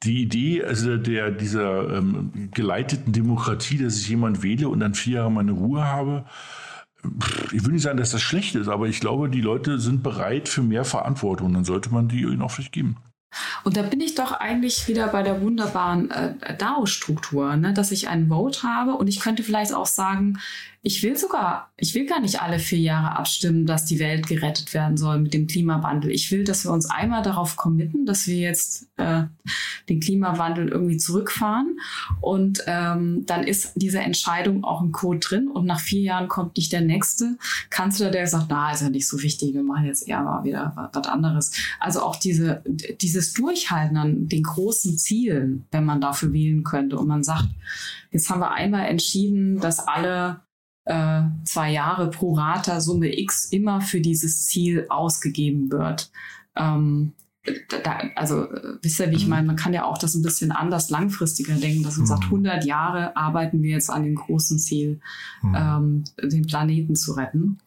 die 0.04 0.22
Idee 0.22 0.64
also 0.64 0.98
der, 0.98 1.32
dieser 1.32 1.98
ähm, 1.98 2.50
geleiteten 2.54 3.12
Demokratie, 3.12 3.78
dass 3.78 3.98
ich 3.98 4.10
jemand 4.10 4.44
wähle 4.44 4.70
und 4.70 4.80
dann 4.80 4.94
vier 4.94 5.16
Jahre 5.16 5.32
meine 5.32 5.52
Ruhe 5.52 5.84
habe, 5.84 6.26
ich 7.52 7.64
will 7.64 7.74
nicht 7.74 7.84
sagen, 7.84 7.98
dass 7.98 8.12
das 8.12 8.22
schlecht 8.22 8.56
ist, 8.56 8.68
aber 8.68 8.88
ich 8.88 9.00
glaube, 9.00 9.30
die 9.30 9.42
Leute 9.42 9.80
sind 9.80 10.04
bereit 10.04 10.50
für 10.50 10.62
mehr 10.62 10.86
Verantwortung. 10.86 11.54
Dann 11.54 11.66
sollte 11.66 11.92
man 11.92 12.08
die 12.08 12.22
ihnen 12.22 12.42
auch 12.42 12.52
vielleicht 12.52 12.72
geben. 12.72 12.98
Und 13.64 13.76
da 13.76 13.82
bin 13.82 14.00
ich 14.00 14.16
doch 14.16 14.32
eigentlich 14.32 14.88
wieder 14.88 15.08
bei 15.10 15.22
der 15.22 15.42
wunderbaren 15.42 16.10
äh, 16.10 16.58
DAO-Struktur, 16.58 17.58
ne? 17.58 17.74
dass 17.74 17.92
ich 17.92 18.08
einen 18.08 18.30
Vote 18.30 18.64
habe 18.64 18.94
und 18.94 19.08
ich 19.08 19.20
könnte 19.20 19.44
vielleicht 19.44 19.74
auch 19.74 19.86
sagen, 19.86 20.40
ich 20.88 21.02
will 21.02 21.18
sogar, 21.18 21.72
ich 21.78 21.96
will 21.96 22.06
gar 22.06 22.20
nicht 22.20 22.44
alle 22.44 22.60
vier 22.60 22.78
Jahre 22.78 23.18
abstimmen, 23.18 23.66
dass 23.66 23.86
die 23.86 23.98
Welt 23.98 24.28
gerettet 24.28 24.72
werden 24.76 24.98
soll 24.98 25.18
mit 25.18 25.34
dem 25.34 25.48
Klimawandel. 25.48 26.12
Ich 26.12 26.32
will, 26.32 26.44
dass 26.44 26.64
wir 26.64 26.72
uns 26.72 26.86
einmal 26.86 27.24
darauf 27.24 27.56
committen, 27.56 28.06
dass 28.06 28.28
wir 28.28 28.38
jetzt 28.38 28.88
äh, 28.98 29.24
den 29.90 30.00
Klimawandel 30.00 30.68
irgendwie 30.68 30.98
zurückfahren. 30.98 31.80
Und 32.22 32.64
ähm, 32.68 33.26
dann 33.26 33.46
ist 33.46 33.72
diese 33.74 33.98
Entscheidung 33.98 34.64
auch 34.64 34.84
im 34.84 34.92
Code 34.92 35.18
drin. 35.18 35.48
Und 35.48 35.66
nach 35.66 35.80
vier 35.80 36.02
Jahren 36.02 36.28
kommt 36.28 36.56
nicht 36.56 36.72
der 36.72 36.82
nächste 36.82 37.40
Kanzler, 37.72 38.12
der 38.12 38.28
sagt, 38.28 38.46
na, 38.50 38.72
ist 38.72 38.84
ja 38.84 38.90
nicht 38.90 39.08
so 39.08 39.24
wichtig, 39.24 39.56
wir 39.56 39.64
machen 39.64 39.86
jetzt 39.86 40.08
eher 40.08 40.22
mal 40.22 40.44
wieder 40.44 40.92
was 40.94 41.08
anderes. 41.08 41.52
Also 41.80 42.04
auch 42.04 42.16
diese, 42.16 42.62
dieses 42.68 43.34
Durchhalten 43.34 43.98
an 43.98 44.30
den 44.30 44.44
großen 44.44 45.00
Zielen, 45.00 45.66
wenn 45.72 45.84
man 45.84 46.00
dafür 46.00 46.32
wählen 46.32 46.64
könnte. 46.64 47.00
Und 47.00 47.08
man 47.08 47.24
sagt, 47.24 47.50
jetzt 48.12 48.30
haben 48.30 48.42
wir 48.42 48.52
einmal 48.52 48.86
entschieden, 48.86 49.60
dass 49.60 49.80
alle 49.80 50.45
äh, 50.86 51.24
zwei 51.44 51.72
Jahre 51.72 52.10
pro 52.10 52.34
Rata 52.34 52.80
Summe 52.80 53.18
X 53.20 53.46
immer 53.46 53.82
für 53.82 54.02
dieses 54.02 54.46
Ziel 54.46 54.86
ausgegeben 54.90 55.72
wird. 55.72 56.12
Ähm, 56.56 57.14
da, 57.84 58.00
also 58.16 58.48
wisst 58.82 59.00
ihr, 59.00 59.12
wie 59.12 59.16
ich 59.16 59.26
mhm. 59.26 59.30
meine, 59.30 59.48
man 59.48 59.56
kann 59.56 59.74
ja 59.74 59.86
auch 59.86 59.98
das 59.98 60.16
ein 60.16 60.24
bisschen 60.24 60.52
anders 60.52 60.90
langfristiger 60.90 61.56
denken, 61.56 61.84
dass 61.84 61.98
man 61.98 62.06
mhm. 62.06 62.10
sagt, 62.10 62.24
100 62.26 62.66
Jahre 62.66 63.16
arbeiten 63.16 63.62
wir 63.62 63.72
jetzt 63.72 63.90
an 63.90 64.04
dem 64.04 64.16
großen 64.16 64.58
Ziel, 64.60 65.00
mhm. 65.42 65.56
ähm, 65.56 66.04
den 66.32 66.46
Planeten 66.48 66.96
zu 66.96 67.14
retten. 67.14 67.60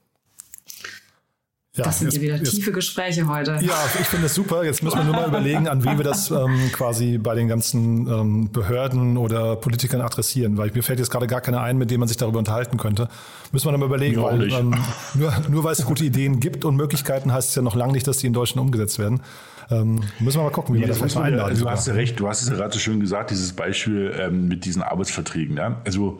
Ja, 1.78 1.84
das 1.84 2.00
sind 2.00 2.08
jetzt, 2.08 2.16
ja 2.16 2.22
wieder 2.22 2.36
jetzt, 2.36 2.50
tiefe 2.50 2.72
Gespräche 2.72 3.26
heute. 3.28 3.52
Ja, 3.60 3.74
ich 4.00 4.06
finde 4.06 4.24
das 4.24 4.34
super. 4.34 4.64
Jetzt 4.64 4.82
müssen 4.82 4.98
wir 4.98 5.04
nur 5.04 5.14
mal 5.14 5.28
überlegen, 5.28 5.68
an 5.68 5.84
wen 5.84 5.96
wir 5.96 6.04
das 6.04 6.30
ähm, 6.30 6.70
quasi 6.72 7.18
bei 7.18 7.34
den 7.34 7.48
ganzen 7.48 8.06
ähm, 8.06 8.50
Behörden 8.52 9.16
oder 9.16 9.56
Politikern 9.56 10.00
adressieren, 10.00 10.56
weil 10.56 10.70
mir 10.72 10.82
fällt 10.82 10.98
jetzt 10.98 11.10
gerade 11.10 11.26
gar 11.26 11.40
keiner 11.40 11.60
ein, 11.62 11.78
mit 11.78 11.90
dem 11.90 12.00
man 12.00 12.08
sich 12.08 12.16
darüber 12.16 12.38
unterhalten 12.38 12.76
könnte. 12.78 13.08
Müssen 13.52 13.66
wir 13.66 13.70
dann 13.72 13.80
mal 13.80 13.86
überlegen, 13.86 14.22
weil 14.22 14.52
ähm, 14.52 14.74
nur, 15.14 15.32
nur 15.48 15.64
weil 15.64 15.72
es 15.72 15.84
gute 15.84 16.04
Ideen 16.04 16.40
gibt 16.40 16.64
und 16.64 16.76
Möglichkeiten, 16.76 17.32
heißt 17.32 17.50
es 17.50 17.54
ja 17.54 17.62
noch 17.62 17.76
lange 17.76 17.92
nicht, 17.92 18.06
dass 18.06 18.18
die 18.18 18.26
in 18.26 18.32
Deutschland 18.32 18.66
umgesetzt 18.66 18.98
werden. 18.98 19.20
Ähm, 19.70 20.00
müssen 20.18 20.38
wir 20.38 20.44
mal 20.44 20.50
gucken, 20.50 20.74
wie 20.74 20.78
nee, 20.78 20.84
wir 20.84 20.88
das 20.88 20.98
vielleicht 20.98 21.16
einladen. 21.16 21.50
Also 21.50 21.64
du 21.64 21.70
hast 21.70 21.86
ja 21.86 21.94
recht, 21.94 22.18
du 22.18 22.28
hast 22.28 22.42
es 22.42 22.48
ja 22.48 22.54
gerade 22.54 22.72
so 22.72 22.78
schön 22.78 23.00
gesagt, 23.00 23.30
dieses 23.30 23.52
Beispiel 23.52 24.14
ähm, 24.18 24.48
mit 24.48 24.64
diesen 24.64 24.82
Arbeitsverträgen. 24.82 25.56
Ja? 25.56 25.80
Also 25.84 26.18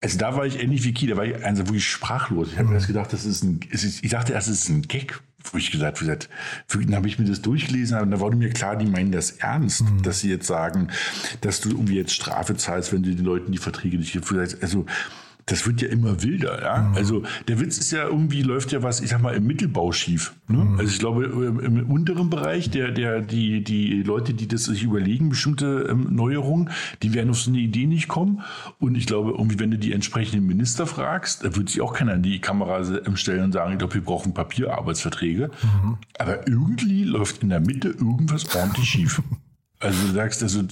also 0.00 0.18
da 0.18 0.36
war 0.36 0.46
ich 0.46 0.62
ähnlich 0.62 0.84
wie 0.84 0.94
Ki, 0.94 1.06
da 1.08 1.16
war 1.16 1.24
ich 1.24 1.44
also 1.44 1.66
wirklich 1.66 1.88
sprachlos. 1.88 2.52
Ich 2.52 2.58
habe 2.58 2.68
mir 2.68 2.74
erst 2.76 2.86
gedacht, 2.86 3.12
das 3.12 3.24
ist 3.24 3.42
ein, 3.42 3.60
ist, 3.70 4.04
ich 4.04 4.10
dachte 4.10 4.32
erst, 4.32 4.48
es 4.48 4.62
ist 4.62 4.68
ein 4.68 4.82
Gag, 4.82 5.20
wo 5.52 5.58
ich 5.58 5.72
gesagt, 5.72 6.00
habe. 6.00 6.28
dann 6.68 6.94
habe 6.94 7.08
ich 7.08 7.18
mir 7.18 7.24
das 7.24 7.42
durchgelesen 7.42 7.98
und 7.98 8.10
da 8.12 8.20
wurde 8.20 8.36
mir 8.36 8.50
klar, 8.50 8.76
die 8.76 8.86
meinen 8.86 9.10
das 9.10 9.32
ernst, 9.32 9.82
mhm. 9.82 10.02
dass 10.02 10.20
sie 10.20 10.30
jetzt 10.30 10.46
sagen, 10.46 10.88
dass 11.40 11.60
du 11.60 11.70
irgendwie 11.70 11.96
jetzt 11.96 12.12
Strafe 12.12 12.56
zahlst, 12.56 12.92
wenn 12.92 13.02
du 13.02 13.14
den 13.14 13.24
Leuten 13.24 13.50
die 13.50 13.58
Verträge 13.58 13.98
nicht 13.98 14.12
geführt 14.12 14.52
hast. 14.52 14.62
Also 14.62 14.86
das 15.48 15.66
wird 15.66 15.80
ja 15.80 15.88
immer 15.88 16.22
wilder, 16.22 16.62
ja. 16.62 16.82
Mhm. 16.82 16.94
Also 16.94 17.22
der 17.48 17.60
Witz 17.60 17.78
ist 17.78 17.90
ja 17.90 18.04
irgendwie 18.04 18.42
läuft 18.42 18.72
ja 18.72 18.82
was, 18.82 19.00
ich 19.00 19.10
sag 19.10 19.22
mal, 19.22 19.34
im 19.34 19.46
Mittelbau 19.46 19.92
schief. 19.92 20.34
Ne? 20.46 20.58
Mhm. 20.58 20.78
Also 20.78 20.92
ich 20.92 20.98
glaube, 20.98 21.24
im 21.24 21.90
unteren 21.90 22.30
Bereich, 22.30 22.70
der, 22.70 22.90
der, 22.90 23.20
die, 23.20 23.64
die 23.64 24.02
Leute, 24.02 24.34
die 24.34 24.46
das 24.46 24.64
sich 24.64 24.82
überlegen, 24.82 25.30
bestimmte 25.30 25.86
ähm, 25.90 26.06
Neuerungen, 26.10 26.70
die 27.02 27.14
werden 27.14 27.30
auf 27.30 27.40
so 27.40 27.50
eine 27.50 27.58
Idee 27.58 27.86
nicht 27.86 28.08
kommen. 28.08 28.42
Und 28.78 28.94
ich 28.94 29.06
glaube, 29.06 29.30
irgendwie, 29.30 29.58
wenn 29.58 29.70
du 29.70 29.78
die 29.78 29.92
entsprechenden 29.92 30.46
Minister 30.46 30.86
fragst, 30.86 31.44
da 31.44 31.56
wird 31.56 31.70
sich 31.70 31.80
auch 31.80 31.94
keiner 31.94 32.14
in 32.14 32.22
die 32.22 32.40
Kamera 32.40 32.84
stellen 33.14 33.44
und 33.44 33.52
sagen, 33.52 33.72
ich 33.72 33.78
glaube, 33.78 33.94
wir 33.94 34.04
brauchen 34.04 34.34
Papierarbeitsverträge. 34.34 35.50
Mhm. 35.62 35.98
Aber 36.18 36.46
irgendwie 36.46 37.04
läuft 37.04 37.42
in 37.42 37.48
der 37.48 37.60
Mitte 37.60 37.88
irgendwas 37.88 38.54
ordentlich 38.54 38.88
schief. 38.88 39.22
Also 39.80 40.08
du 40.08 40.12
sagst, 40.12 40.42
also 40.42 40.64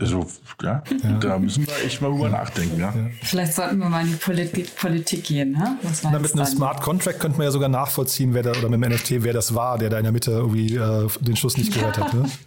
also, 0.00 0.26
ja, 0.62 0.82
ja, 1.02 1.12
da 1.18 1.38
müssen 1.38 1.66
wir 1.66 1.84
echt 1.84 2.00
mal 2.00 2.10
drüber 2.10 2.28
nachdenken. 2.28 2.80
Ja. 2.80 2.94
Vielleicht 3.22 3.54
sollten 3.54 3.78
wir 3.78 3.88
mal 3.88 4.02
in 4.02 4.12
die 4.12 4.16
Polit 4.16 4.76
Politik 4.76 5.24
gehen. 5.24 5.52
Ne? 5.52 5.78
Na, 6.02 6.18
mit 6.18 6.32
einem 6.34 6.46
Smart 6.46 6.80
Contract 6.80 7.20
könnte 7.20 7.38
man 7.38 7.46
ja 7.46 7.50
sogar 7.50 7.68
nachvollziehen, 7.68 8.34
wer 8.34 8.42
da, 8.42 8.50
oder 8.52 8.68
mit 8.68 8.82
dem 8.82 8.92
NFT, 8.92 9.22
wer 9.24 9.32
das 9.32 9.54
war, 9.54 9.78
der 9.78 9.90
da 9.90 9.98
in 9.98 10.04
der 10.04 10.12
Mitte 10.12 10.30
irgendwie 10.30 10.76
äh, 10.76 11.08
den 11.20 11.36
Schuss 11.36 11.56
nicht 11.56 11.72
gehört 11.72 11.98
hat. 11.98 12.14
Ne? 12.14 12.24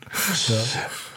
Ja. 0.48 0.56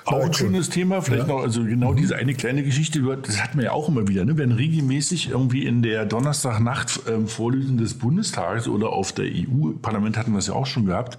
Auch 0.06 0.26
ein 0.26 0.34
schönes 0.34 0.68
Thema, 0.68 1.00
vielleicht 1.00 1.28
ja. 1.28 1.34
noch, 1.34 1.42
also 1.42 1.64
genau 1.64 1.92
mhm. 1.92 1.96
diese 1.96 2.16
eine 2.16 2.34
kleine 2.34 2.62
Geschichte, 2.62 3.00
das 3.22 3.42
hat 3.42 3.54
man 3.54 3.64
ja 3.64 3.72
auch 3.72 3.88
immer 3.88 4.06
wieder, 4.06 4.24
ne? 4.26 4.36
wenn 4.36 4.52
regelmäßig 4.52 5.30
irgendwie 5.30 5.64
in 5.64 5.82
der 5.82 6.04
Donnerstagnacht 6.04 7.00
ähm, 7.08 7.26
Vorlesung 7.26 7.78
des 7.78 7.94
Bundestages 7.94 8.68
oder 8.68 8.90
auf 8.90 9.12
der 9.12 9.24
EU-Parlament 9.24 10.18
hatten 10.18 10.32
wir 10.32 10.38
es 10.38 10.48
ja 10.48 10.54
auch 10.54 10.66
schon 10.66 10.84
gehabt, 10.84 11.16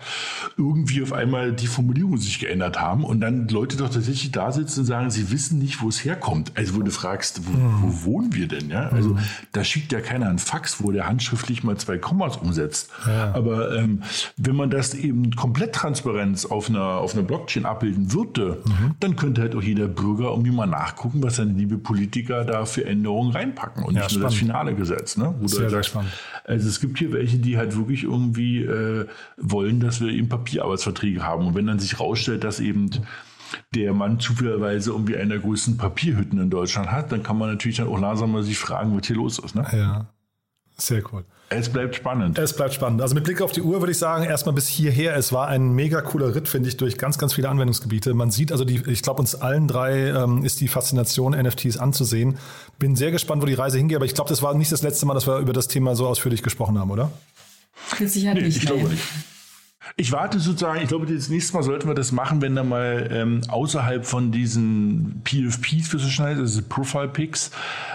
irgendwie 0.56 1.02
auf 1.02 1.14
einmal 1.14 1.52
die 1.52 1.66
Formulierungen 1.66 2.20
sich 2.20 2.38
geändert 2.38 2.80
haben 2.80 3.04
und 3.04 3.22
dann 3.22 3.48
Leute 3.48 3.76
doch 3.76 3.90
tatsächlich 3.90 4.32
da 4.32 4.52
sitzen 4.52 4.82
und 4.82 4.86
sagen, 4.86 5.10
sie 5.10 5.32
wissen 5.32 5.58
nicht, 5.58 5.82
wo 5.82 5.90
es 5.90 6.06
herkommt. 6.06 6.52
Also 6.54 6.76
wo 6.76 6.82
du 6.84 6.92
fragst, 6.92 7.42
wo, 7.48 7.58
mhm. 7.58 7.82
wo 7.82 8.06
wohnen 8.06 8.34
wir 8.36 8.48
denn? 8.48 8.70
Ja? 8.70 8.90
Also 8.90 9.10
mhm. 9.10 9.20
da 9.52 9.64
schickt 9.64 9.94
ja 9.94 10.02
keiner 10.02 10.30
einen 10.30 10.40
Fax, 10.40 10.84
wo 10.84 10.92
der 10.92 11.08
handschriftlich 11.08 11.64
mal 11.64 11.78
zwei 11.78 11.98
Kommas 11.98 12.38
umsetzt. 12.38 12.92
Ja. 13.08 13.34
Aber 13.34 13.76
ähm, 13.76 14.04
wenn 14.38 14.56
man 14.56 14.70
das 14.70 14.94
eben 14.94 15.32
komplett 15.32 15.74
Transparenz 15.74 16.46
auf 16.46 16.70
einer, 16.70 16.98
auf 16.98 17.14
einer 17.14 17.24
Blockchain 17.24 17.66
abbilden 17.66 18.14
würde, 18.14 18.62
mhm 18.64 18.75
Mhm. 18.80 18.96
Dann 19.00 19.16
könnte 19.16 19.42
halt 19.42 19.56
auch 19.56 19.62
jeder 19.62 19.88
Bürger 19.88 20.30
irgendwie 20.30 20.52
mal 20.52 20.66
nachgucken, 20.66 21.24
was 21.24 21.38
seine 21.38 21.54
liebe 21.54 21.78
Politiker 21.78 22.44
da 22.44 22.66
für 22.66 22.86
Änderungen 22.86 23.32
reinpacken 23.32 23.84
und 23.84 23.96
ja, 23.96 24.02
nicht 24.02 24.12
spannend. 24.12 24.22
nur 24.22 24.30
das 24.30 24.40
finale 24.40 24.76
Gesetz. 24.76 25.18
Ne? 25.18 25.34
Wo 25.40 25.48
sehr, 25.48 25.70
sehr 25.70 25.84
spannend. 25.84 26.12
Also 26.44 26.68
es 26.68 26.80
gibt 26.80 27.00
hier 27.00 27.12
welche, 27.14 27.38
die 27.38 27.58
halt 27.58 27.76
wirklich 27.76 28.04
irgendwie 28.04 28.64
äh, 28.64 29.08
wollen, 29.38 29.80
dass 29.80 30.02
wir 30.02 30.10
eben 30.10 30.30
Papierarbeitsverträge 30.30 31.24
haben. 31.24 31.48
Und 31.48 31.56
wenn 31.56 31.68
dann 31.68 31.80
sich 31.80 32.00
rausstellt, 32.00 32.44
dass 32.44 32.60
eben 32.60 32.90
der 33.74 33.94
Mann 33.94 34.20
zufälligerweise 34.20 34.92
irgendwie 34.92 35.16
einer 35.16 35.36
der 35.36 35.40
größten 35.40 35.78
Papierhütten 35.78 36.40
in 36.40 36.50
Deutschland 36.50 36.92
hat, 36.92 37.12
dann 37.12 37.24
kann 37.24 37.38
man 37.38 37.50
natürlich 37.50 37.78
dann 37.78 37.88
auch 37.88 38.00
langsam 38.00 38.32
mal 38.32 38.44
sich 38.44 38.58
fragen, 38.58 38.98
was 38.98 39.08
hier 39.08 39.16
los 39.16 39.40
ist. 39.40 39.56
Ne? 39.56 39.66
Ja, 39.72 40.08
sehr 40.78 41.02
cool. 41.12 41.26
Es 41.50 41.70
bleibt 41.70 41.96
spannend. 41.96 42.40
Es 42.40 42.56
bleibt 42.56 42.74
spannend. 42.74 43.02
Also 43.02 43.14
mit 43.14 43.24
Blick 43.24 43.42
auf 43.42 43.52
die 43.52 43.62
Uhr 43.62 43.80
würde 43.80 43.92
ich 43.92 44.00
sagen, 44.00 44.24
erstmal 44.24 44.56
bis 44.56 44.68
hierher. 44.68 45.16
Es 45.16 45.32
war 45.32 45.48
ein 45.48 45.74
mega 45.74 46.02
cooler 46.02 46.34
Ritt, 46.34 46.48
finde 46.48 46.70
ich, 46.70 46.78
durch 46.78 46.98
ganz, 46.98 47.20
ganz 47.20 47.34
viele 47.34 47.50
Anwendungsgebiete. 47.50 48.16
Man 48.16 48.32
sieht 48.32 48.52
also, 48.52 48.66
die, 48.66 48.82
ich 48.88 49.04
glaube, 49.04 49.20
uns 49.22 49.36
allen 49.36 49.68
drei 49.68 50.08
ähm, 50.08 50.44
ist 50.44 50.60
die 50.62 50.68
Faszination, 50.68 51.34
NFTs 51.34 51.78
anzusehen. 51.78 52.40
Bin 52.80 52.96
sehr 52.96 53.12
gespannt, 53.12 53.44
wo 53.44 53.46
die 53.46 53.54
Reise 53.54 53.78
hingeht, 53.78 53.98
aber 53.98 54.06
ich 54.06 54.16
glaube, 54.16 54.30
das 54.30 54.42
war 54.42 54.56
nicht 54.56 54.72
das 54.72 54.82
letzte 54.82 55.06
Mal, 55.06 55.14
dass 55.14 55.28
wir 55.28 55.38
über 55.38 55.54
das 55.54 55.68
Thema 55.68 55.96
so 55.96 56.08
ausführlich 56.08 56.42
gesprochen 56.42 56.80
haben, 56.80 56.90
oder? 56.90 57.12
Mit 58.00 58.10
Sicherheit 58.10 58.38
nee, 58.38 58.44
nicht. 58.44 58.58
Ich 58.58 58.66
glaube 58.66 58.90
nicht. 58.90 59.04
Ich 59.98 60.12
warte 60.12 60.40
sozusagen, 60.40 60.82
ich 60.82 60.88
glaube, 60.88 61.06
das 61.06 61.30
nächste 61.30 61.54
Mal 61.54 61.64
sollten 61.64 61.88
wir 61.88 61.94
das 61.94 62.12
machen, 62.12 62.42
wenn 62.42 62.56
da 62.56 62.64
mal 62.64 63.08
ähm, 63.12 63.42
außerhalb 63.48 64.06
von 64.06 64.32
diesen 64.32 65.22
PFPs, 65.24 65.88
für 65.88 66.00
so 66.00 66.10
schnell, 66.10 66.40
also 66.40 66.62
Profile 66.68 67.08
Picks, 67.08 67.52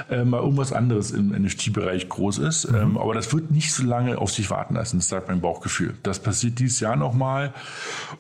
äh, 0.08 0.24
mal 0.24 0.40
irgendwas 0.40 0.72
anderes 0.72 1.10
im 1.10 1.30
NFT-Bereich 1.30 2.08
groß 2.08 2.38
ist. 2.38 2.70
Mhm. 2.70 2.76
Ähm, 2.76 2.98
aber 2.98 3.14
das 3.14 3.32
wird 3.34 3.50
nicht 3.50 3.72
so 3.72 3.82
lange 3.84 4.18
auf 4.18 4.32
sich 4.32 4.50
warten 4.50 4.74
lassen, 4.74 4.98
das 4.98 5.08
sagt 5.08 5.28
mein 5.28 5.40
Bauchgefühl. 5.40 5.94
Das 6.02 6.20
passiert 6.20 6.58
dieses 6.58 6.80
Jahr 6.80 6.96
nochmal 6.96 7.52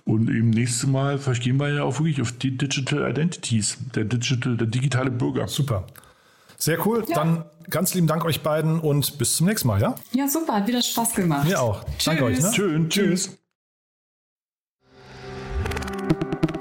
und 0.04 0.28
eben 0.28 0.50
nächstes 0.50 0.88
Mal 0.88 1.18
verstehen 1.18 1.58
wir 1.58 1.72
ja 1.72 1.82
auch 1.84 1.98
wirklich 2.00 2.20
auf 2.20 2.32
die 2.32 2.56
Digital 2.56 3.08
Identities, 3.08 3.78
der 3.94 4.04
Digital, 4.04 4.56
der 4.56 4.66
digitale 4.66 5.10
Bürger. 5.10 5.48
Super. 5.48 5.84
Sehr 6.58 6.86
cool. 6.86 7.04
Ja. 7.08 7.14
Dann 7.14 7.44
ganz 7.70 7.94
lieben 7.94 8.06
Dank 8.06 8.24
euch 8.24 8.42
beiden 8.42 8.80
und 8.80 9.16
bis 9.16 9.36
zum 9.36 9.46
nächsten 9.46 9.68
Mal, 9.68 9.80
ja? 9.80 9.94
Ja, 10.12 10.28
super. 10.28 10.56
Hat 10.56 10.66
wieder 10.66 10.82
Spaß 10.82 11.14
gemacht. 11.14 11.46
Mir 11.46 11.60
auch. 11.60 11.84
Tschüss. 11.84 12.04
Danke 12.04 12.24
euch. 12.24 12.40
Ne? 12.40 12.52
Schön. 12.54 12.90
Tschüss. 12.90 13.39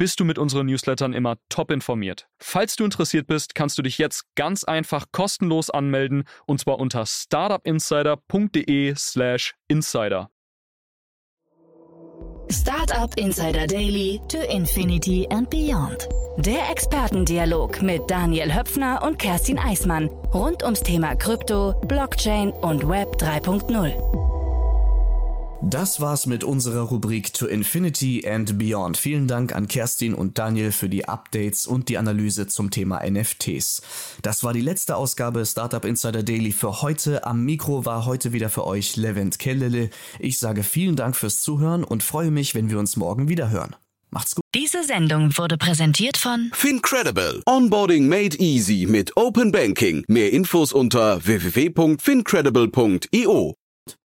bist 0.00 0.18
du 0.18 0.24
mit 0.24 0.38
unseren 0.38 0.64
Newslettern 0.64 1.12
immer 1.12 1.36
top 1.50 1.70
informiert. 1.70 2.26
Falls 2.38 2.74
du 2.74 2.86
interessiert 2.86 3.26
bist, 3.26 3.54
kannst 3.54 3.76
du 3.76 3.82
dich 3.82 3.98
jetzt 3.98 4.24
ganz 4.34 4.64
einfach 4.64 5.04
kostenlos 5.12 5.68
anmelden 5.68 6.24
und 6.46 6.58
zwar 6.58 6.78
unter 6.78 7.04
startupinsider.de/slash 7.04 9.54
insider. 9.68 10.30
Startup 12.50 13.14
Insider 13.18 13.66
Daily 13.66 14.18
to 14.28 14.38
Infinity 14.38 15.28
and 15.30 15.50
Beyond. 15.50 16.08
Der 16.38 16.70
Expertendialog 16.70 17.82
mit 17.82 18.00
Daniel 18.08 18.54
Höpfner 18.54 19.02
und 19.02 19.18
Kerstin 19.18 19.58
Eismann 19.58 20.08
rund 20.32 20.62
ums 20.62 20.82
Thema 20.82 21.14
Krypto, 21.14 21.74
Blockchain 21.86 22.52
und 22.52 22.88
Web 22.88 23.16
3.0. 23.18 24.39
Das 25.62 26.00
war's 26.00 26.24
mit 26.24 26.42
unserer 26.42 26.80
Rubrik 26.80 27.34
To 27.34 27.46
Infinity 27.46 28.26
and 28.26 28.58
Beyond. 28.58 28.96
Vielen 28.96 29.28
Dank 29.28 29.54
an 29.54 29.68
Kerstin 29.68 30.14
und 30.14 30.38
Daniel 30.38 30.72
für 30.72 30.88
die 30.88 31.06
Updates 31.06 31.66
und 31.66 31.90
die 31.90 31.98
Analyse 31.98 32.46
zum 32.46 32.70
Thema 32.70 33.02
NFTs. 33.06 33.82
Das 34.22 34.42
war 34.42 34.54
die 34.54 34.62
letzte 34.62 34.96
Ausgabe 34.96 35.44
Startup 35.44 35.84
Insider 35.84 36.22
Daily 36.22 36.52
für 36.52 36.80
heute. 36.80 37.26
Am 37.26 37.44
Mikro 37.44 37.84
war 37.84 38.06
heute 38.06 38.32
wieder 38.32 38.48
für 38.48 38.66
euch 38.66 38.96
Levent 38.96 39.38
Kellele. 39.38 39.90
Ich 40.18 40.38
sage 40.38 40.62
vielen 40.62 40.96
Dank 40.96 41.14
fürs 41.14 41.42
Zuhören 41.42 41.84
und 41.84 42.02
freue 42.02 42.30
mich, 42.30 42.54
wenn 42.54 42.70
wir 42.70 42.78
uns 42.78 42.96
morgen 42.96 43.28
wieder 43.28 43.50
hören. 43.50 43.76
Macht's 44.08 44.34
gut. 44.34 44.46
Diese 44.54 44.82
Sendung 44.82 45.36
wurde 45.36 45.58
präsentiert 45.58 46.16
von 46.16 46.50
Fincredible. 46.54 47.42
Onboarding 47.44 48.08
made 48.08 48.34
easy 48.38 48.86
mit 48.88 49.14
Open 49.14 49.52
Banking. 49.52 50.04
Mehr 50.08 50.32
Infos 50.32 50.72
unter 50.72 51.22
www.fincredible.io. 51.24 53.56